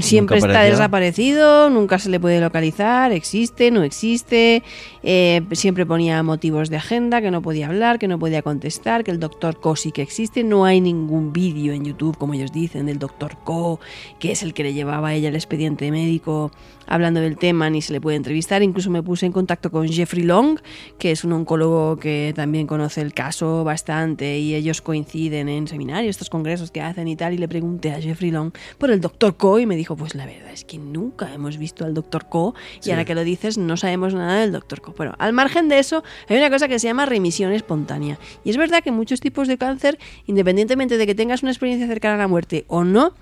[0.01, 4.63] siempre está desaparecido, nunca se le puede localizar, existe, no existe,
[5.03, 9.11] eh, siempre ponía motivos de agenda, que no podía hablar, que no podía contestar, que
[9.11, 12.86] el doctor Co sí que existe, no hay ningún vídeo en YouTube, como ellos dicen,
[12.86, 13.80] del doctor Co,
[14.20, 16.51] que es el que le llevaba a ella el expediente médico
[16.88, 20.24] hablando del tema, ni se le puede entrevistar, incluso me puse en contacto con Jeffrey
[20.24, 20.59] Long,
[20.97, 26.11] que es un oncólogo que también conoce el caso bastante y ellos coinciden en seminarios,
[26.11, 29.36] estos congresos que hacen y tal, y le pregunté a Jeffrey Long por el doctor
[29.36, 32.55] Co y me dijo, pues la verdad es que nunca hemos visto al Doctor Co
[32.84, 34.93] y ahora que lo dices no sabemos nada del Doctor Co.
[34.97, 38.20] Bueno, al margen de eso, hay una cosa que se llama remisión espontánea.
[38.43, 42.16] Y es verdad que muchos tipos de cáncer, independientemente de que tengas una experiencia cercana
[42.16, 43.14] a la muerte o no,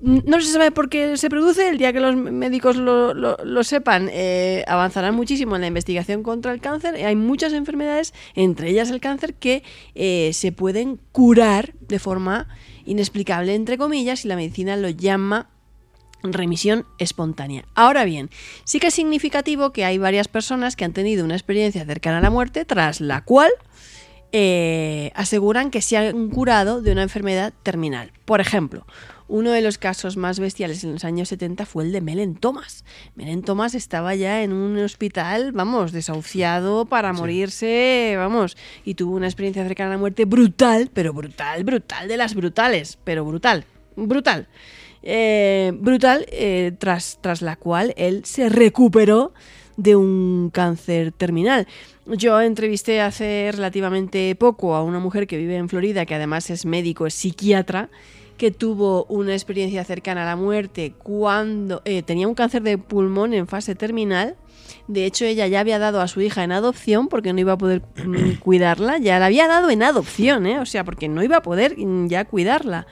[0.00, 1.68] no se sabe por qué se produce.
[1.68, 6.60] El día que los médicos lo, sepan, eh, avanzarán muchísimo en la investigación contra el
[6.60, 6.94] cáncer.
[6.94, 9.62] Hay muchas enfermedades, entre ellas el cáncer, que
[9.94, 12.48] eh, se pueden curar de forma
[12.88, 15.50] inexplicable, entre comillas, y la medicina lo llama
[16.22, 17.64] remisión espontánea.
[17.74, 18.30] Ahora bien,
[18.64, 22.22] sí que es significativo que hay varias personas que han tenido una experiencia cercana a
[22.22, 23.50] la muerte, tras la cual
[24.32, 28.12] eh, aseguran que se han curado de una enfermedad terminal.
[28.24, 28.86] Por ejemplo,
[29.28, 32.84] uno de los casos más bestiales en los años 70 fue el de Melen Thomas.
[33.14, 39.26] Melen Thomas estaba ya en un hospital, vamos, desahuciado para morirse, vamos, y tuvo una
[39.26, 43.64] experiencia cercana a la muerte brutal, pero brutal, brutal de las brutales, pero brutal,
[43.96, 44.48] brutal.
[45.02, 49.32] Eh, brutal, eh, tras, tras la cual él se recuperó
[49.76, 51.68] de un cáncer terminal.
[52.06, 56.66] Yo entrevisté hace relativamente poco a una mujer que vive en Florida, que además es
[56.66, 57.90] médico, es psiquiatra,
[58.38, 63.34] que tuvo una experiencia cercana a la muerte cuando eh, tenía un cáncer de pulmón
[63.34, 64.36] en fase terminal.
[64.86, 67.58] De hecho, ella ya había dado a su hija en adopción porque no iba a
[67.58, 67.82] poder
[68.40, 68.98] cuidarla.
[68.98, 70.60] Ya la había dado en adopción, ¿eh?
[70.60, 71.76] O sea, porque no iba a poder
[72.06, 72.86] ya cuidarla.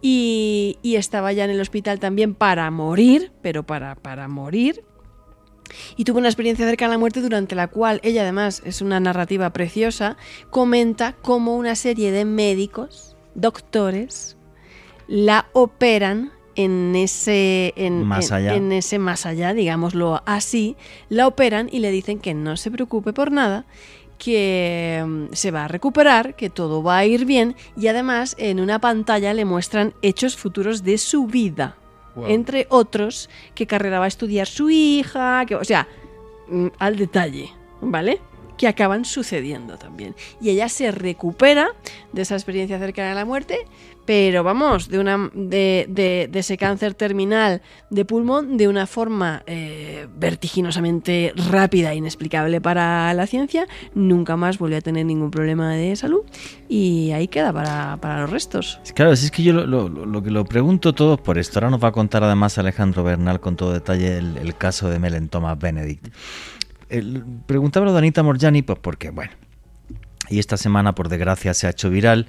[0.00, 4.84] Y, estaba ya en el hospital también para morir, pero para, para morir.
[5.96, 9.00] Y tuvo una experiencia cercana a la muerte durante la cual ella además es una
[9.00, 10.16] narrativa preciosa,
[10.50, 14.37] comenta cómo una serie de médicos, doctores,
[15.08, 18.54] la operan en ese, en, más allá.
[18.54, 20.76] En, ese más allá, digámoslo así,
[21.08, 23.64] la operan y le dicen que no se preocupe por nada,
[24.18, 28.60] que mm, se va a recuperar, que todo va a ir bien y además en
[28.60, 31.76] una pantalla le muestran hechos futuros de su vida.
[32.26, 35.86] Entre otros, qué carrera va a estudiar su hija, que, o sea,
[36.48, 38.20] mm, al detalle, ¿vale?
[38.58, 40.14] que acaban sucediendo también.
[40.40, 41.68] Y ella se recupera
[42.12, 43.60] de esa experiencia cercana a la muerte,
[44.08, 51.34] pero vamos, de, una, de, ese cáncer terminal de pulmón de una forma eh, vertiginosamente
[51.50, 56.22] rápida, e inexplicable para la ciencia, nunca más vuelve a tener ningún problema de salud
[56.70, 58.80] y ahí queda para, los restos.
[58.94, 61.58] Claro, es que yo lo, que lo pregunto todo por esto.
[61.58, 65.28] Ahora nos va a contar además Alejandro Bernal con todo detalle el, caso de Melen
[65.28, 66.08] Thomas Benedict.
[66.88, 69.32] El, preguntaba a Danita Morjani, pues porque, bueno,
[70.30, 72.28] y esta semana por desgracia se ha hecho viral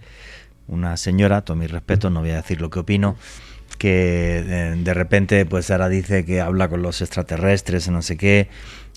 [0.70, 3.18] una señora, todo mi respeto, no voy a decir lo que opino,
[3.78, 8.50] que eh, de repente pues ahora dice que habla con los extraterrestres, no sé qué.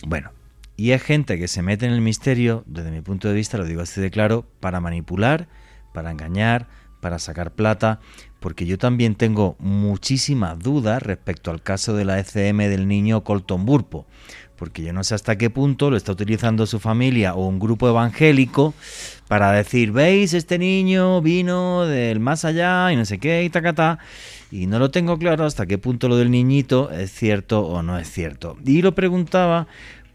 [0.06, 0.30] Bueno,
[0.76, 3.64] y hay gente que se mete en el misterio, desde mi punto de vista, lo
[3.64, 5.48] digo así de claro, para manipular,
[5.92, 6.68] para engañar,
[7.00, 8.00] para sacar plata,
[8.38, 13.64] porque yo también tengo muchísimas dudas respecto al caso de la ECM del niño Colton
[13.64, 14.06] Burpo
[14.62, 17.88] porque yo no sé hasta qué punto lo está utilizando su familia o un grupo
[17.88, 18.74] evangélico
[19.28, 23.98] para decir, veis, este niño vino del más allá y no sé qué y tacatá,
[24.50, 27.98] y no lo tengo claro hasta qué punto lo del niñito es cierto o no
[27.98, 28.56] es cierto.
[28.64, 29.66] Y lo preguntaba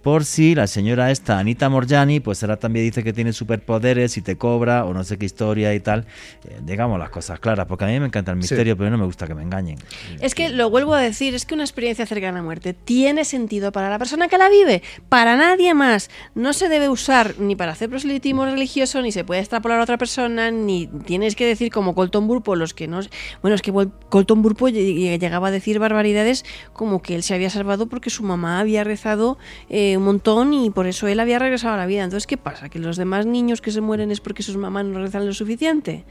[0.07, 4.21] por si la señora esta, Anita Morjani, pues ahora también dice que tiene superpoderes y
[4.21, 6.05] te cobra o no sé qué historia y tal.
[6.45, 9.03] Eh, digamos las cosas claras, porque a mí me encanta el misterio, pero no me
[9.03, 9.77] gusta que me engañen.
[10.21, 13.25] Es que lo vuelvo a decir, es que una experiencia cercana a la muerte tiene
[13.25, 16.09] sentido para la persona que la vive, para nadie más.
[16.35, 19.97] No se debe usar ni para hacer proselitismo religioso, ni se puede extrapolar a otra
[19.97, 23.01] persona, ni tienes que decir como Colton Burpo, los que no...
[23.41, 23.73] Bueno, es que
[24.07, 28.61] Colton Burpo llegaba a decir barbaridades como que él se había salvado porque su mamá
[28.61, 29.37] había rezado...
[29.67, 32.03] Eh, un montón y por eso él había regresado a la vida.
[32.03, 32.69] Entonces, ¿qué pasa?
[32.69, 36.05] ¿Que los demás niños que se mueren es porque sus mamás no rezan lo suficiente?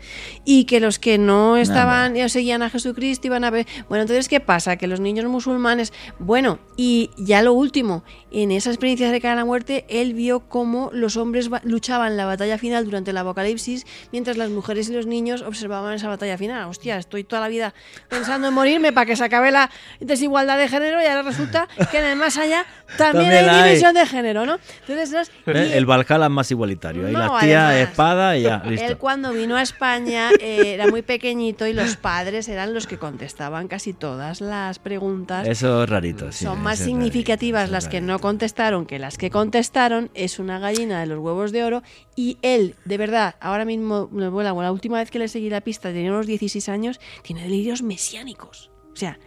[0.45, 3.67] Y que los que no estaban, no, seguían a Jesucristo iban a ver...
[3.89, 4.77] Bueno, entonces, ¿qué pasa?
[4.77, 5.93] Que los niños musulmanes...
[6.19, 10.91] Bueno, y ya lo último, en esa experiencia cercana a la muerte, él vio cómo
[10.93, 15.43] los hombres luchaban la batalla final durante el apocalipsis, mientras las mujeres y los niños
[15.43, 16.69] observaban esa batalla final.
[16.69, 17.75] Hostia, estoy toda la vida
[18.09, 19.71] pensando en morirme para que se acabe la
[20.01, 22.67] desigualdad de género y ahora resulta que en el más allá
[22.97, 24.59] también, hay de género, ¿no?
[24.87, 27.07] Entonces, el Valhalla es más igualitario.
[27.07, 28.87] Ahí la tía, espada y ya, listo.
[28.87, 32.99] Él cuando vino a España eh, era muy pequeñito y los padres eran los que
[32.99, 35.47] contestaban casi todas las preguntas.
[35.47, 36.45] Eso es rarito, sí.
[36.45, 40.11] Son más significativas las que no contestaron que las que contestaron.
[40.15, 41.83] Es una gallina de los huevos de oro
[42.15, 45.91] y él, de verdad, ahora mismo, bueno, la última vez que le seguí la pista,
[45.91, 48.71] tenía unos 16 años, tiene delirios mesiánicos.
[48.93, 49.19] O sea,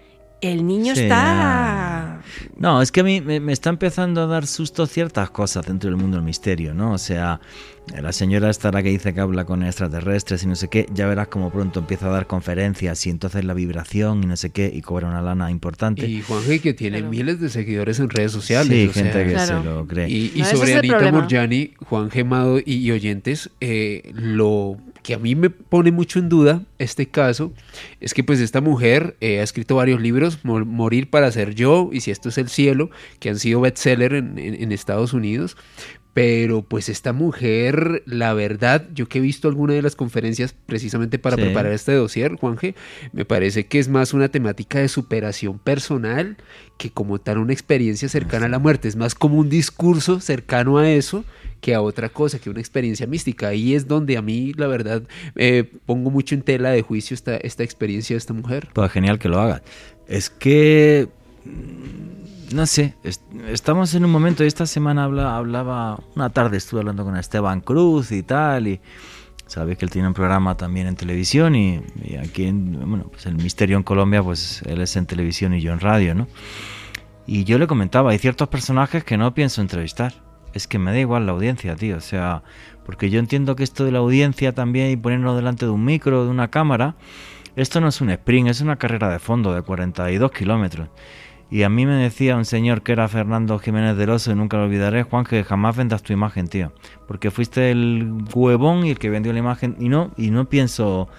[0.42, 2.22] el niño está...
[2.58, 5.98] No, es que a mí me, está empezando a dar susto ciertas cosas dentro del
[5.98, 6.94] mundo del misterio, ¿no?
[6.94, 7.40] O sea,
[8.02, 11.30] la señora estará que dice que habla con extraterrestres y no sé qué, ya verás
[11.30, 14.82] como pronto empieza a dar conferencias y entonces la vibración y no sé qué y
[14.82, 16.08] cobra una lana importante.
[16.08, 18.92] Y Juan G que tiene miles de seguidores en redes sociales.
[18.94, 20.10] Sí, gente que se lo cree.
[20.10, 25.92] Y, sobre Anita Morjani, Juan Gemado y, oyentes, eh, lo que a mí me pone
[25.92, 27.54] mucho en duda este caso
[28.00, 32.02] es que pues esta mujer eh, ha escrito varios libros, Morir para ser yo y
[32.02, 32.90] Si esto es el cielo,
[33.20, 35.58] que han sido bestseller en, en Estados Unidos,
[36.14, 41.20] pero pues esta mujer, la verdad, yo que he visto alguna de las conferencias precisamente
[41.20, 42.76] para preparar este dossier, Juanje,
[43.14, 46.38] me parece que es más una temática de superación personal
[46.80, 48.88] que como tal una experiencia cercana a la muerte.
[48.88, 51.26] Es más como un discurso cercano a eso
[51.60, 53.50] que a otra cosa, que una experiencia mística.
[53.50, 55.04] Ahí es donde a mí, la verdad,
[55.36, 58.70] eh, pongo mucho en tela de juicio esta, esta experiencia de esta mujer.
[58.74, 59.62] Pues genial que lo haga.
[60.08, 61.10] Es que
[62.54, 62.96] no sé,
[63.50, 68.24] estamos en un momento, esta semana hablaba, una tarde estuve hablando con Esteban Cruz y
[68.24, 68.80] tal, y
[69.50, 71.82] sabes que él tiene un programa también en televisión, y,
[72.22, 75.74] aquí, en, bueno, pues el misterio en Colombia, pues él es en televisión y yo
[75.74, 76.28] en radio, ¿no?
[77.26, 80.14] Y yo le comentaba, hay ciertos personajes que no pienso entrevistar,
[80.54, 82.44] es que me da igual la audiencia, tío, o sea,
[82.86, 86.24] porque yo entiendo que esto de la audiencia también y ponerlo delante de un micro,
[86.26, 86.96] de una cámara,
[87.56, 90.90] esto no es un sprint, es una carrera de fondo de 42 kilómetros.
[91.52, 94.58] Y a mí me decía un señor que era Fernando Jiménez del Oso, y nunca
[94.58, 96.72] lo olvidaré, Juan, que jamás vendas tu imagen, tío.
[97.08, 99.76] Porque fuiste el huevón y el que vendió la imagen.
[99.80, 101.10] Y no, y no pienso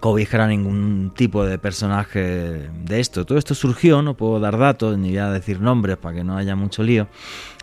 [0.00, 3.24] cobijar a ningún tipo de personaje de esto.
[3.24, 6.36] Todo esto surgió, no puedo dar datos ni voy a decir nombres para que no
[6.36, 7.06] haya mucho lío.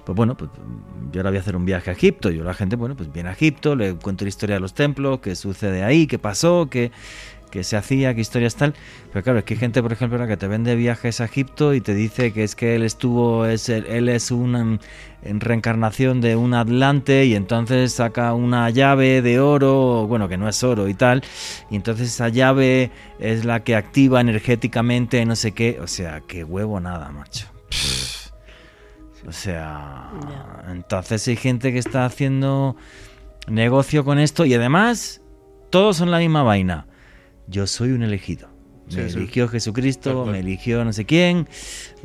[0.05, 0.49] Pues bueno, pues
[1.11, 2.29] yo ahora voy a hacer un viaje a Egipto.
[2.29, 5.19] Yo la gente, bueno, pues viene a Egipto, le cuento la historia de los templos,
[5.19, 6.91] qué sucede ahí, qué pasó, qué
[7.49, 8.73] que se hacía, qué historias tal.
[9.11, 11.81] Pero claro, es que hay gente, por ejemplo, que te vende viajes a Egipto y
[11.81, 14.79] te dice que es que él estuvo, es, él es una
[15.21, 20.47] en reencarnación de un Atlante y entonces saca una llave de oro, bueno, que no
[20.47, 21.23] es oro y tal,
[21.69, 26.43] y entonces esa llave es la que activa energéticamente no sé qué, o sea, qué
[26.43, 27.47] huevo nada, macho.
[29.27, 30.09] O sea,
[30.69, 32.77] entonces hay gente que está haciendo
[33.47, 35.21] negocio con esto y además
[35.69, 36.87] todos son la misma vaina.
[37.49, 38.49] Yo soy un elegido.
[38.95, 41.47] Me eligió Jesucristo, me eligió no sé quién,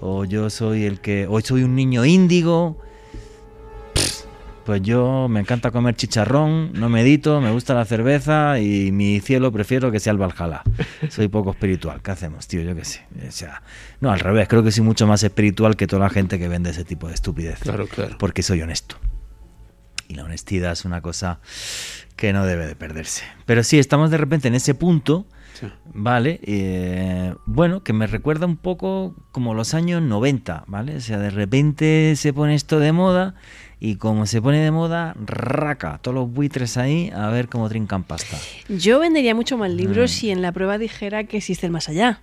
[0.01, 2.78] o yo soy el que, o soy un niño índigo.
[4.64, 9.53] Pues yo me encanta comer chicharrón, no medito, me gusta la cerveza y mi cielo
[9.53, 10.62] prefiero que sea el Valhalla.
[11.11, 12.01] Soy poco espiritual.
[12.01, 12.62] ¿Qué hacemos, tío?
[12.62, 13.07] Yo qué sé.
[13.28, 13.62] O sea,
[14.01, 16.70] no, al revés, creo que soy mucho más espiritual que toda la gente que vende
[16.70, 17.59] ese tipo de estupidez.
[17.61, 18.16] Claro, claro.
[18.18, 18.97] Porque soy honesto.
[20.09, 21.40] Y la honestidad es una cosa
[22.16, 23.24] que no debe de perderse.
[23.45, 25.26] Pero sí, estamos de repente en ese punto,
[25.92, 26.40] ¿vale?
[26.42, 30.96] Eh, bueno, que me recuerda un poco como los años 90, ¿vale?
[30.96, 33.34] O sea, de repente se pone esto de moda
[33.80, 38.02] y como se pone de moda, raca, todos los buitres ahí a ver cómo trincan
[38.02, 38.38] pasta.
[38.68, 40.14] Yo vendería mucho más libros mm.
[40.14, 42.20] si en la prueba dijera que existe el más allá.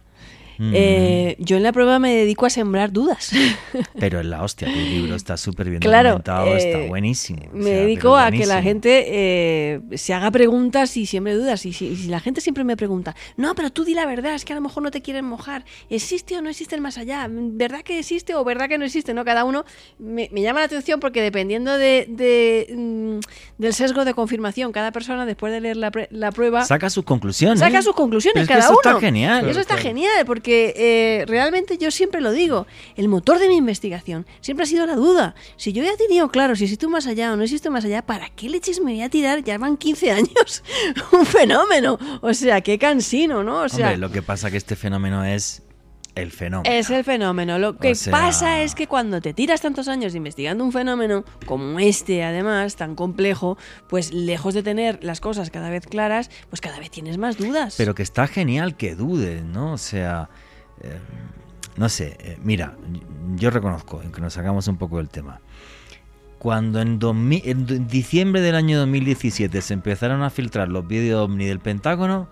[0.74, 3.32] Eh, yo en la prueba me dedico a sembrar dudas.
[4.00, 7.42] Pero en la hostia, el libro está súper bien documentado, está eh, buenísimo.
[7.52, 11.66] Me dedico a que la gente eh, se haga preguntas y siembre dudas.
[11.66, 14.54] Y si, la gente siempre me pregunta, no, pero tú di la verdad, es que
[14.54, 15.66] a lo mejor no te quieren mojar.
[15.90, 17.28] ¿Existe o no existe el más allá?
[17.30, 19.14] ¿Verdad que existe o verdad que no existe?
[19.14, 19.66] No, cada uno
[19.98, 25.52] me, llama la atención porque dependiendo de, mm, del sesgo de confirmación, cada persona después
[25.52, 26.66] de leer la, prueba...
[26.66, 27.60] Saca sus conclusiones.
[27.60, 28.80] Saca sus conclusiones, cada eso uno.
[28.84, 29.50] Está genial.
[29.50, 34.26] Eso está genial porque eh, realmente yo siempre lo digo, el motor de mi investigación
[34.42, 35.36] siempre ha sido la duda.
[35.58, 37.74] Si yo ya he tenido claro si existe un más allá o no existe un
[37.74, 39.44] más allá, ¿para qué leches me voy a tirar?
[39.44, 40.64] Ya van 15 años.
[41.12, 41.98] un fenómeno.
[42.22, 43.62] O sea, qué cansino, ¿no?
[43.62, 45.64] O sea, Hombre, lo que pasa que este fenómeno es
[46.16, 46.76] el fenómeno.
[46.76, 47.58] Es el fenómeno.
[47.58, 52.24] Lo que pasa es que cuando te tiras tantos años investigando un fenómeno como este,
[52.24, 56.92] además, tan complejo, pues lejos de tener las cosas cada vez claras, pues cada vez
[56.92, 57.76] tienes más dudas.
[57.78, 59.74] Pero que está genial que dudes, ¿no?
[59.74, 60.30] O sea,
[60.84, 61.00] eh,
[61.78, 62.76] no sé, eh, mira,
[63.36, 65.40] yo reconozco, que nos sacamos un poco del tema.
[66.38, 67.00] Cuando en,
[67.44, 72.30] en diciembre del año 2017 se empezaron a filtrar los vídeos OVNI del Pentágono,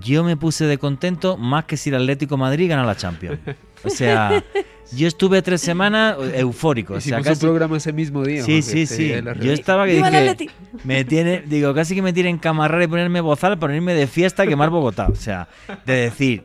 [0.00, 3.38] yo me puse de contento más que si el Atlético Madrid gana la Champions.
[3.84, 4.42] O sea,
[4.92, 6.96] yo estuve tres semanas eufórico.
[6.96, 7.44] Hicimos o sea, casi...
[7.44, 8.42] un programa ese mismo día.
[8.42, 9.12] Sí, sí, sí.
[9.40, 10.50] Yo estaba que dije,
[10.84, 14.48] me tiene, digo, casi que me tienen camarrar y ponerme bozal, ponerme de fiesta y
[14.48, 15.08] quemar Bogotá.
[15.08, 15.48] O sea,
[15.86, 16.44] de decir,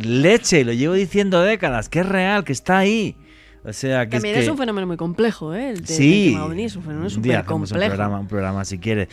[0.00, 3.16] leche, lo llevo diciendo décadas, que es real, que está ahí.
[3.64, 5.70] O sea, que También es, un fenómeno muy complejo, ¿eh?
[5.70, 7.84] El sí, es un fenómeno súper complejo.
[7.84, 9.08] Un programa, un programa si quieres.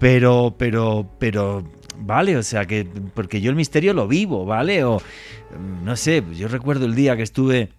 [0.00, 1.62] Pero, pero, pero,
[1.98, 2.84] vale, o sea, que
[3.14, 4.82] porque yo el misterio lo vivo, ¿vale?
[4.82, 5.00] O,
[5.84, 7.70] no sé, yo recuerdo el día que estuve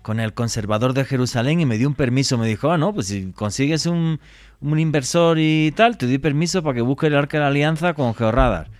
[0.00, 3.08] con el conservador de Jerusalén y me dio un permiso, me dijo, ah, no, pues
[3.08, 4.20] si consigues un,
[4.62, 7.92] un inversor y tal, te doy permiso para que busque el arca de la alianza
[7.92, 8.70] con Georradar.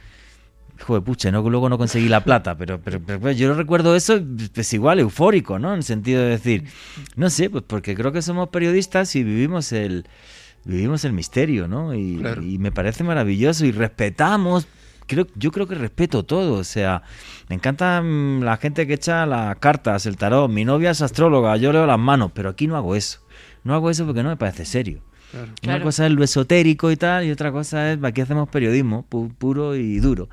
[0.81, 4.21] Joder, pucha, no, luego no conseguí la plata, pero, pero, pero, yo recuerdo eso,
[4.55, 5.75] pues igual, eufórico, ¿no?
[5.75, 6.65] En sentido de decir,
[7.17, 10.07] no sé, pues porque creo que somos periodistas y vivimos el,
[10.65, 11.95] vivimos el misterio, ¿no?
[11.95, 14.69] Y, me parece maravilloso y respetamos,
[15.07, 17.03] creo, yo creo que respeto todo, o sea,
[17.49, 21.57] me encanta mm, la gente que echa las cartas, el tarot, mi novia es astróloga,
[21.57, 23.21] yo leo las manos, pero aquí no hago eso,
[23.65, 25.03] no hago eso porque no me parece serio.
[25.65, 29.77] Una cosa es lo esotérico y tal, y otra cosa es, aquí hacemos periodismo puro
[29.77, 30.29] y duro.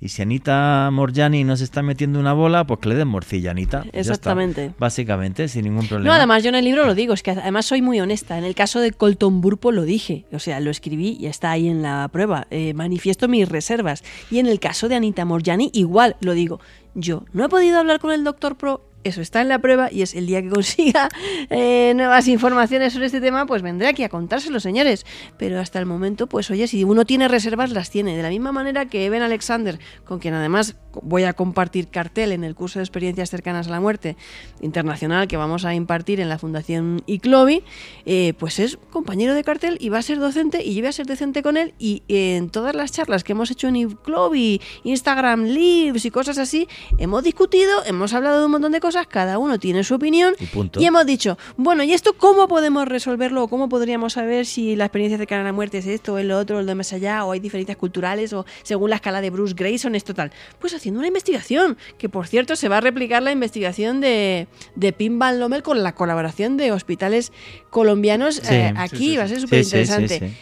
[0.00, 3.84] Y si Anita Morjani nos está metiendo una bola, pues que le den morcilla, Anita.
[3.92, 4.72] Exactamente.
[4.78, 6.10] básicamente, sin ningún problema.
[6.10, 8.38] No, además yo en el libro lo digo, es que además soy muy honesta.
[8.38, 11.68] En el caso de Colton Burpo lo dije, o sea, lo escribí y está ahí
[11.68, 12.46] en la prueba.
[12.50, 14.02] Eh, manifiesto mis reservas.
[14.30, 16.60] Y en el caso de Anita Morjani, igual lo digo.
[16.94, 20.02] Yo no he podido hablar con el doctor Pro eso está en la prueba y
[20.02, 21.08] es el día que consiga
[21.50, 25.06] eh, nuevas informaciones sobre este tema, pues vendré aquí a contárselo, señores.
[25.38, 28.16] Pero hasta el momento, pues oye, si uno tiene reservas, las tiene.
[28.16, 32.44] De la misma manera que Eben Alexander, con quien además voy a compartir cartel en
[32.44, 34.16] el curso de experiencias cercanas a la muerte
[34.60, 37.62] internacional que vamos a impartir en la Fundación ICLOBI,
[38.06, 40.92] eh, pues es compañero de cartel y va a ser docente y yo voy a
[40.92, 45.44] ser docente con él y en todas las charlas que hemos hecho en ICLOBI, Instagram
[45.44, 49.58] Lives y cosas así, hemos discutido, hemos hablado de un montón de cosas, cada uno
[49.58, 50.34] tiene su opinión
[50.78, 54.86] y, hemos dicho, bueno, ¿y esto cómo podemos resolverlo o cómo podríamos saber si la
[54.86, 57.32] experiencia cercana a la muerte es esto o el otro, el de más allá o
[57.32, 60.32] hay diferencias culturales o según la escala de Bruce Grayson es total?
[60.58, 64.92] Pues haciendo una investigación, que por cierto se va a replicar la investigación de, de
[64.92, 67.32] Pim Van Lommel con la colaboración de hospitales
[67.70, 70.32] colombianos eh, aquí, va a ser súper interesante.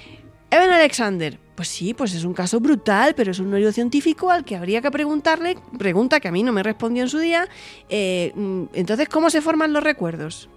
[0.51, 4.55] Evan Alexander, pues sí, pues es un caso brutal, pero es un neurocientífico al que
[4.55, 7.49] habría que preguntarle, pregunta que a mí no me respondió en su día,
[7.89, 10.49] eh, mm, entonces, ¿cómo se forman los recuerdos?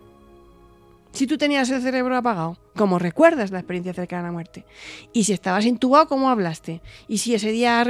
[1.12, 2.56] si tú tenías el cerebro apagado?
[2.76, 4.64] ¿Cómo recuerdas la experiencia cercana a la muerte?
[5.12, 6.82] Y si estabas intubado, ¿cómo hablaste?
[7.08, 7.84] Y si ese día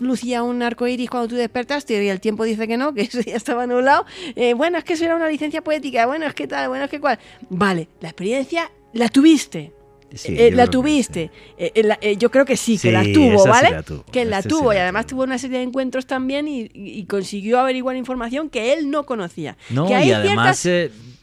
[0.00, 3.24] lucía un arco iris cuando tú despertaste y el tiempo dice que no, que ese
[3.24, 4.06] día estaba nublado,
[4.36, 6.90] eh, bueno, es que eso era una licencia poética, bueno, es que tal, bueno, es
[6.90, 7.18] que cual.
[7.50, 9.75] Vale, la experiencia la tuviste.
[10.24, 11.30] Eh, la tuviste.
[11.58, 13.82] Eh, yo creo que sí, que la tuvo, ¿vale?
[14.10, 18.48] Que la tuvo y además tuvo una serie de encuentros también y, consiguió averiguar información
[18.50, 19.56] que él no conocía.
[19.70, 20.66] No, y además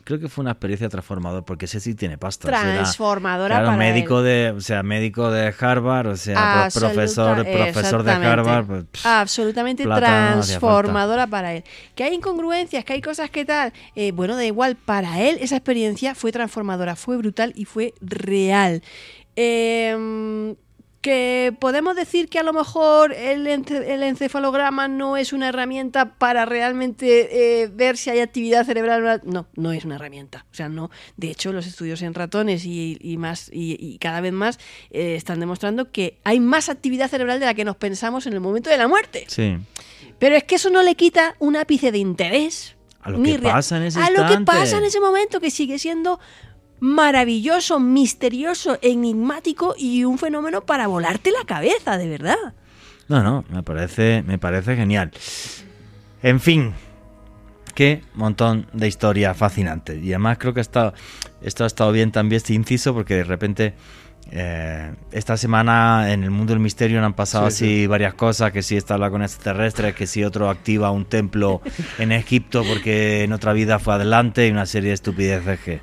[0.04, 2.48] creo que fue una experiencia transformadora porque ese sí tiene pasta.
[2.48, 8.66] Transformadora claro, médico de, o sea, médico de Harvard, o sea, profesor, profesor de Harvard.
[8.66, 11.64] Pues, Absolutamente transformadora para él.
[11.96, 13.74] Que hay incongruencias, que hay cosas que tal.
[13.96, 18.82] Eh, bueno, da igual, para él esa experiencia fue transformadora, fue brutal y fue real.
[19.36, 20.56] Eh,
[21.04, 27.62] que podemos decir que a lo mejor el, encefalograma no es una herramienta para realmente
[27.62, 29.22] eh, ver si hay actividad cerebral.
[29.26, 30.46] No, no es una herramienta.
[30.50, 30.90] O sea, no.
[31.18, 34.60] De hecho, los estudios en ratones y, más y, cada vez más
[34.92, 38.40] eh, están demostrando que hay más actividad cerebral de la que nos pensamos en el
[38.40, 39.26] momento de la muerte.
[39.28, 39.58] Sí.
[40.20, 42.78] Pero es que eso no le quita un ápice de interés.
[43.02, 45.78] A lo que pasa en ese A lo que pasa en ese momento, que sigue
[45.80, 46.22] siendo
[46.84, 52.35] maravilloso, misterioso, enigmático y un fenómeno para volarte la cabeza, de verdad.
[53.07, 55.11] No, no, me parece, me parece genial.
[56.22, 56.73] En fin,
[57.73, 59.95] qué montón de historia fascinante.
[59.95, 60.93] Y además creo que esto
[61.41, 63.76] ha estado bien también este inciso porque de repente
[64.31, 68.76] eh, esta semana en el mundo del misterio han pasado así varias cosas, que si
[68.76, 71.61] está habla con extraterrestres, que si otro activa un templo
[71.97, 75.80] en Egipto porque en otra vida fue adelante y una serie de estupideces que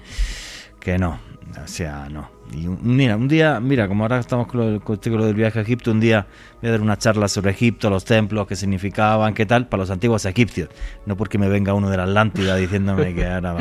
[0.81, 1.21] que no,
[1.63, 2.31] o sea, no.
[2.53, 5.63] Y mira, un día, mira, como ahora estamos con lo, con lo del viaje a
[5.63, 6.27] Egipto, un día
[6.61, 9.91] voy a dar una charla sobre Egipto, los templos, qué significaban, qué tal, para los
[9.91, 10.69] antiguos egipcios.
[11.07, 13.61] No porque me venga uno de la Atlántida diciéndome que ahora va,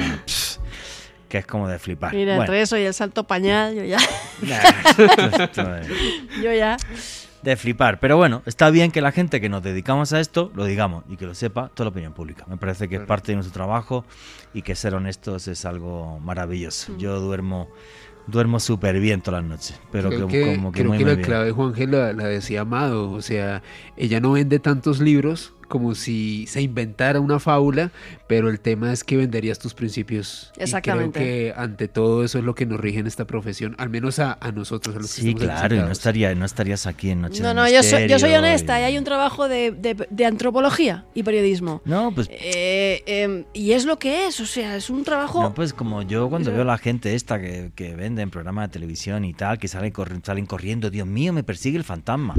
[1.27, 2.15] que es como de flipar.
[2.15, 3.99] Mira, entre eso y el salto pañal, yo ya.
[6.41, 6.77] yo ya
[7.43, 7.99] de flipar.
[7.99, 11.17] Pero bueno, está bien que la gente que nos dedicamos a esto lo digamos y
[11.17, 12.45] que lo sepa toda la opinión pública.
[12.47, 14.05] Me parece que es parte de nuestro trabajo
[14.53, 16.95] y que ser honestos es algo maravilloso.
[16.97, 17.69] Yo duermo
[18.27, 19.81] duermo súper bien todas las noches.
[19.91, 23.11] Pero creo que, como que, creo que la clave, Juan la, la decía Amado.
[23.11, 23.63] O sea,
[23.97, 27.91] ella no vende tantos libros como si se inventara una fábula,
[28.27, 30.51] pero el tema es que venderías tus principios.
[30.57, 31.19] Exactamente.
[31.19, 33.89] Y creo que ante todo eso es lo que nos rige en esta profesión, al
[33.89, 34.95] menos a, nosotros.
[34.95, 37.83] A los sí, claro, y no, estaría, no estarías aquí en Noche No, no, yo
[37.83, 38.83] soy, yo soy honesta y...
[38.83, 41.81] hay un trabajo de, de, antropología y periodismo.
[41.85, 42.27] No, pues...
[42.31, 45.41] Eh, em, y es lo que es, o sea, es un trabajo...
[45.41, 48.69] No, pues como yo cuando veo a la gente esta que, que vende en programas
[48.69, 49.93] de televisión y tal, que salen,
[50.23, 52.35] salen corriendo, Dios mío, me persigue el fantasma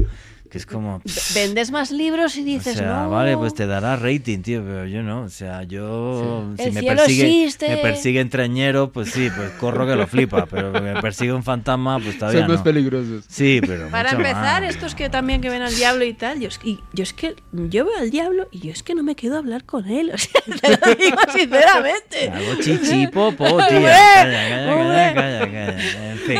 [0.51, 1.01] que es como...
[1.33, 3.09] Vendes más libros y dices, o sea, no.
[3.09, 5.21] vale, pues te dará rating, tío, pero yo no.
[5.21, 6.53] O sea, yo...
[6.57, 10.45] Si me persigue, me persigue entrañero, pues sí, pues corro que lo flipa.
[10.47, 13.23] Pero que me persigue un fantasma, pues todavía Son más peligrosos.
[13.29, 16.59] Sí, pero Para empezar, estos que también que ven al diablo y tal, yo es,
[16.65, 19.35] y yo es que yo veo al diablo y yo es que no me quedo
[19.35, 20.11] a hablar con él.
[20.13, 22.29] O sea, te lo digo sinceramente.
[22.33, 23.57] Hago chichipopo, tío.
[23.67, 26.11] Calla, calla, calla, calla, calla.
[26.11, 26.39] En fin.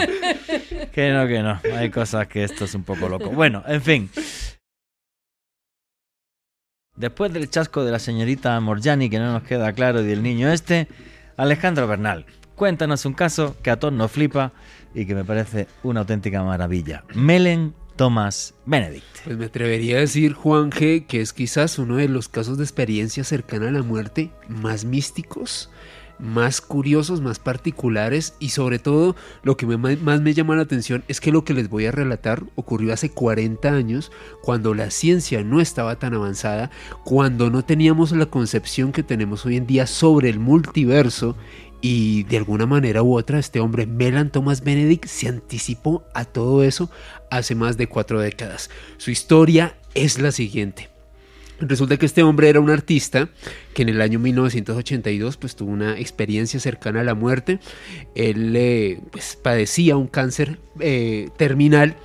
[0.91, 1.61] Que no, que no.
[1.77, 3.29] Hay cosas que esto es un poco loco.
[3.29, 4.01] Bueno, en fin.
[6.95, 10.52] Después del chasco de la señorita Morgiani, que no nos queda claro, y del niño
[10.52, 10.88] este,
[11.38, 12.26] Alejandro Bernal,
[12.56, 14.52] cuéntanos un caso que a todos nos flipa
[14.94, 17.03] y que me parece una auténtica maravilla.
[17.15, 19.06] Melen Thomas Benedict.
[19.23, 22.64] Pues me atrevería a decir, Juan G., que es quizás uno de los casos de
[22.64, 25.69] experiencia cercana a la muerte más místicos
[26.22, 31.19] más curiosos, más particulares y sobre todo lo que más me llama la atención es
[31.19, 34.11] que lo que les voy a relatar ocurrió hace 40 años
[34.41, 36.72] cuando la ciencia no estaba tan avanzada,
[37.03, 41.35] cuando no teníamos la concepción que tenemos hoy en día sobre el multiverso
[41.81, 46.64] y de alguna manera u otra este hombre Melan Thomas Benedict se anticipó a todo
[46.64, 46.91] eso
[47.31, 48.69] hace más de cuatro décadas.
[48.98, 50.90] Su historia es la siguiente.
[51.61, 53.29] Resulta que este hombre era un artista
[53.75, 57.59] que en el año 1982 pues tuvo una experiencia cercana a la muerte.
[58.15, 61.95] Él eh, pues, padecía un cáncer eh, terminal.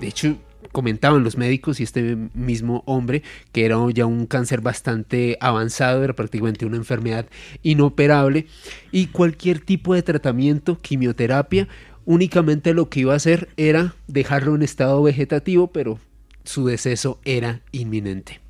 [0.00, 0.36] De hecho,
[0.70, 6.14] comentaban los médicos y este mismo hombre que era ya un cáncer bastante avanzado, era
[6.14, 7.26] prácticamente una enfermedad
[7.64, 8.46] inoperable
[8.92, 11.66] y cualquier tipo de tratamiento, quimioterapia,
[12.04, 15.98] únicamente lo que iba a hacer era dejarlo en estado vegetativo, pero
[16.44, 18.40] su deceso era inminente.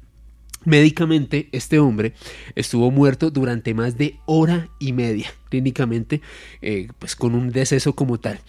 [0.64, 2.12] Médicamente, este hombre
[2.54, 6.20] estuvo muerto durante más de hora y media, clínicamente,
[6.60, 8.40] eh, pues con un deceso como tal.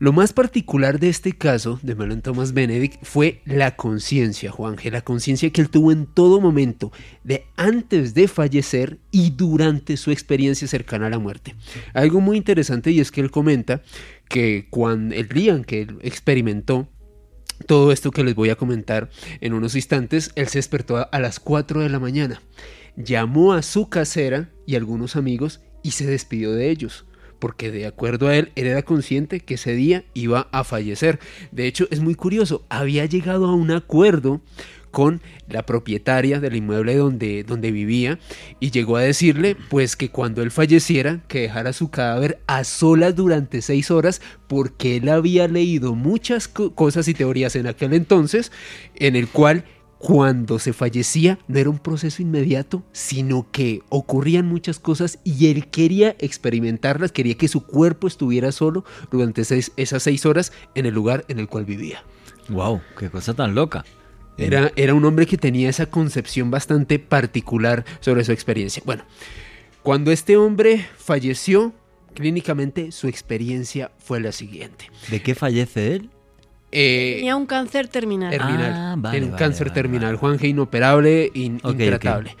[0.00, 5.02] Lo más particular de este caso de Melon Thomas Benedict fue la conciencia, Juanje, la
[5.02, 6.90] conciencia que él tuvo en todo momento,
[7.22, 11.54] de antes de fallecer y durante su experiencia cercana a la muerte.
[11.94, 13.82] Algo muy interesante y es que él comenta
[14.28, 16.88] que cuando el día en que él experimentó
[17.66, 19.10] todo esto que les voy a comentar
[19.40, 22.42] en unos instantes, él se despertó a las 4 de la mañana,
[22.96, 27.06] llamó a su casera y algunos amigos y se despidió de ellos
[27.40, 31.18] porque de acuerdo a él, él era consciente que ese día iba a fallecer.
[31.50, 34.42] De hecho, es muy curioso, había llegado a un acuerdo
[34.90, 38.18] con la propietaria del inmueble donde, donde vivía
[38.58, 43.14] y llegó a decirle pues que cuando él falleciera que dejara su cadáver a solas
[43.14, 48.52] durante seis horas porque él había leído muchas cosas y teorías en aquel entonces
[48.96, 49.64] en el cual
[50.00, 55.68] cuando se fallecía no era un proceso inmediato, sino que ocurrían muchas cosas y él
[55.68, 61.26] quería experimentarlas, quería que su cuerpo estuviera solo durante esas seis horas en el lugar
[61.28, 62.02] en el cual vivía.
[62.48, 62.80] ¡Wow!
[62.98, 63.84] ¡Qué cosa tan loca!
[64.40, 68.82] Era, era un hombre que tenía esa concepción bastante particular sobre su experiencia.
[68.86, 69.04] Bueno,
[69.82, 71.72] cuando este hombre falleció,
[72.14, 74.90] clínicamente su experiencia fue la siguiente.
[75.10, 76.10] ¿De qué fallece él?
[76.72, 78.30] Eh, Tenía un cáncer terminal.
[78.30, 78.72] terminal.
[79.04, 80.48] Ah, un cáncer terminal, Juan G.
[80.48, 82.36] inoperable, intratable.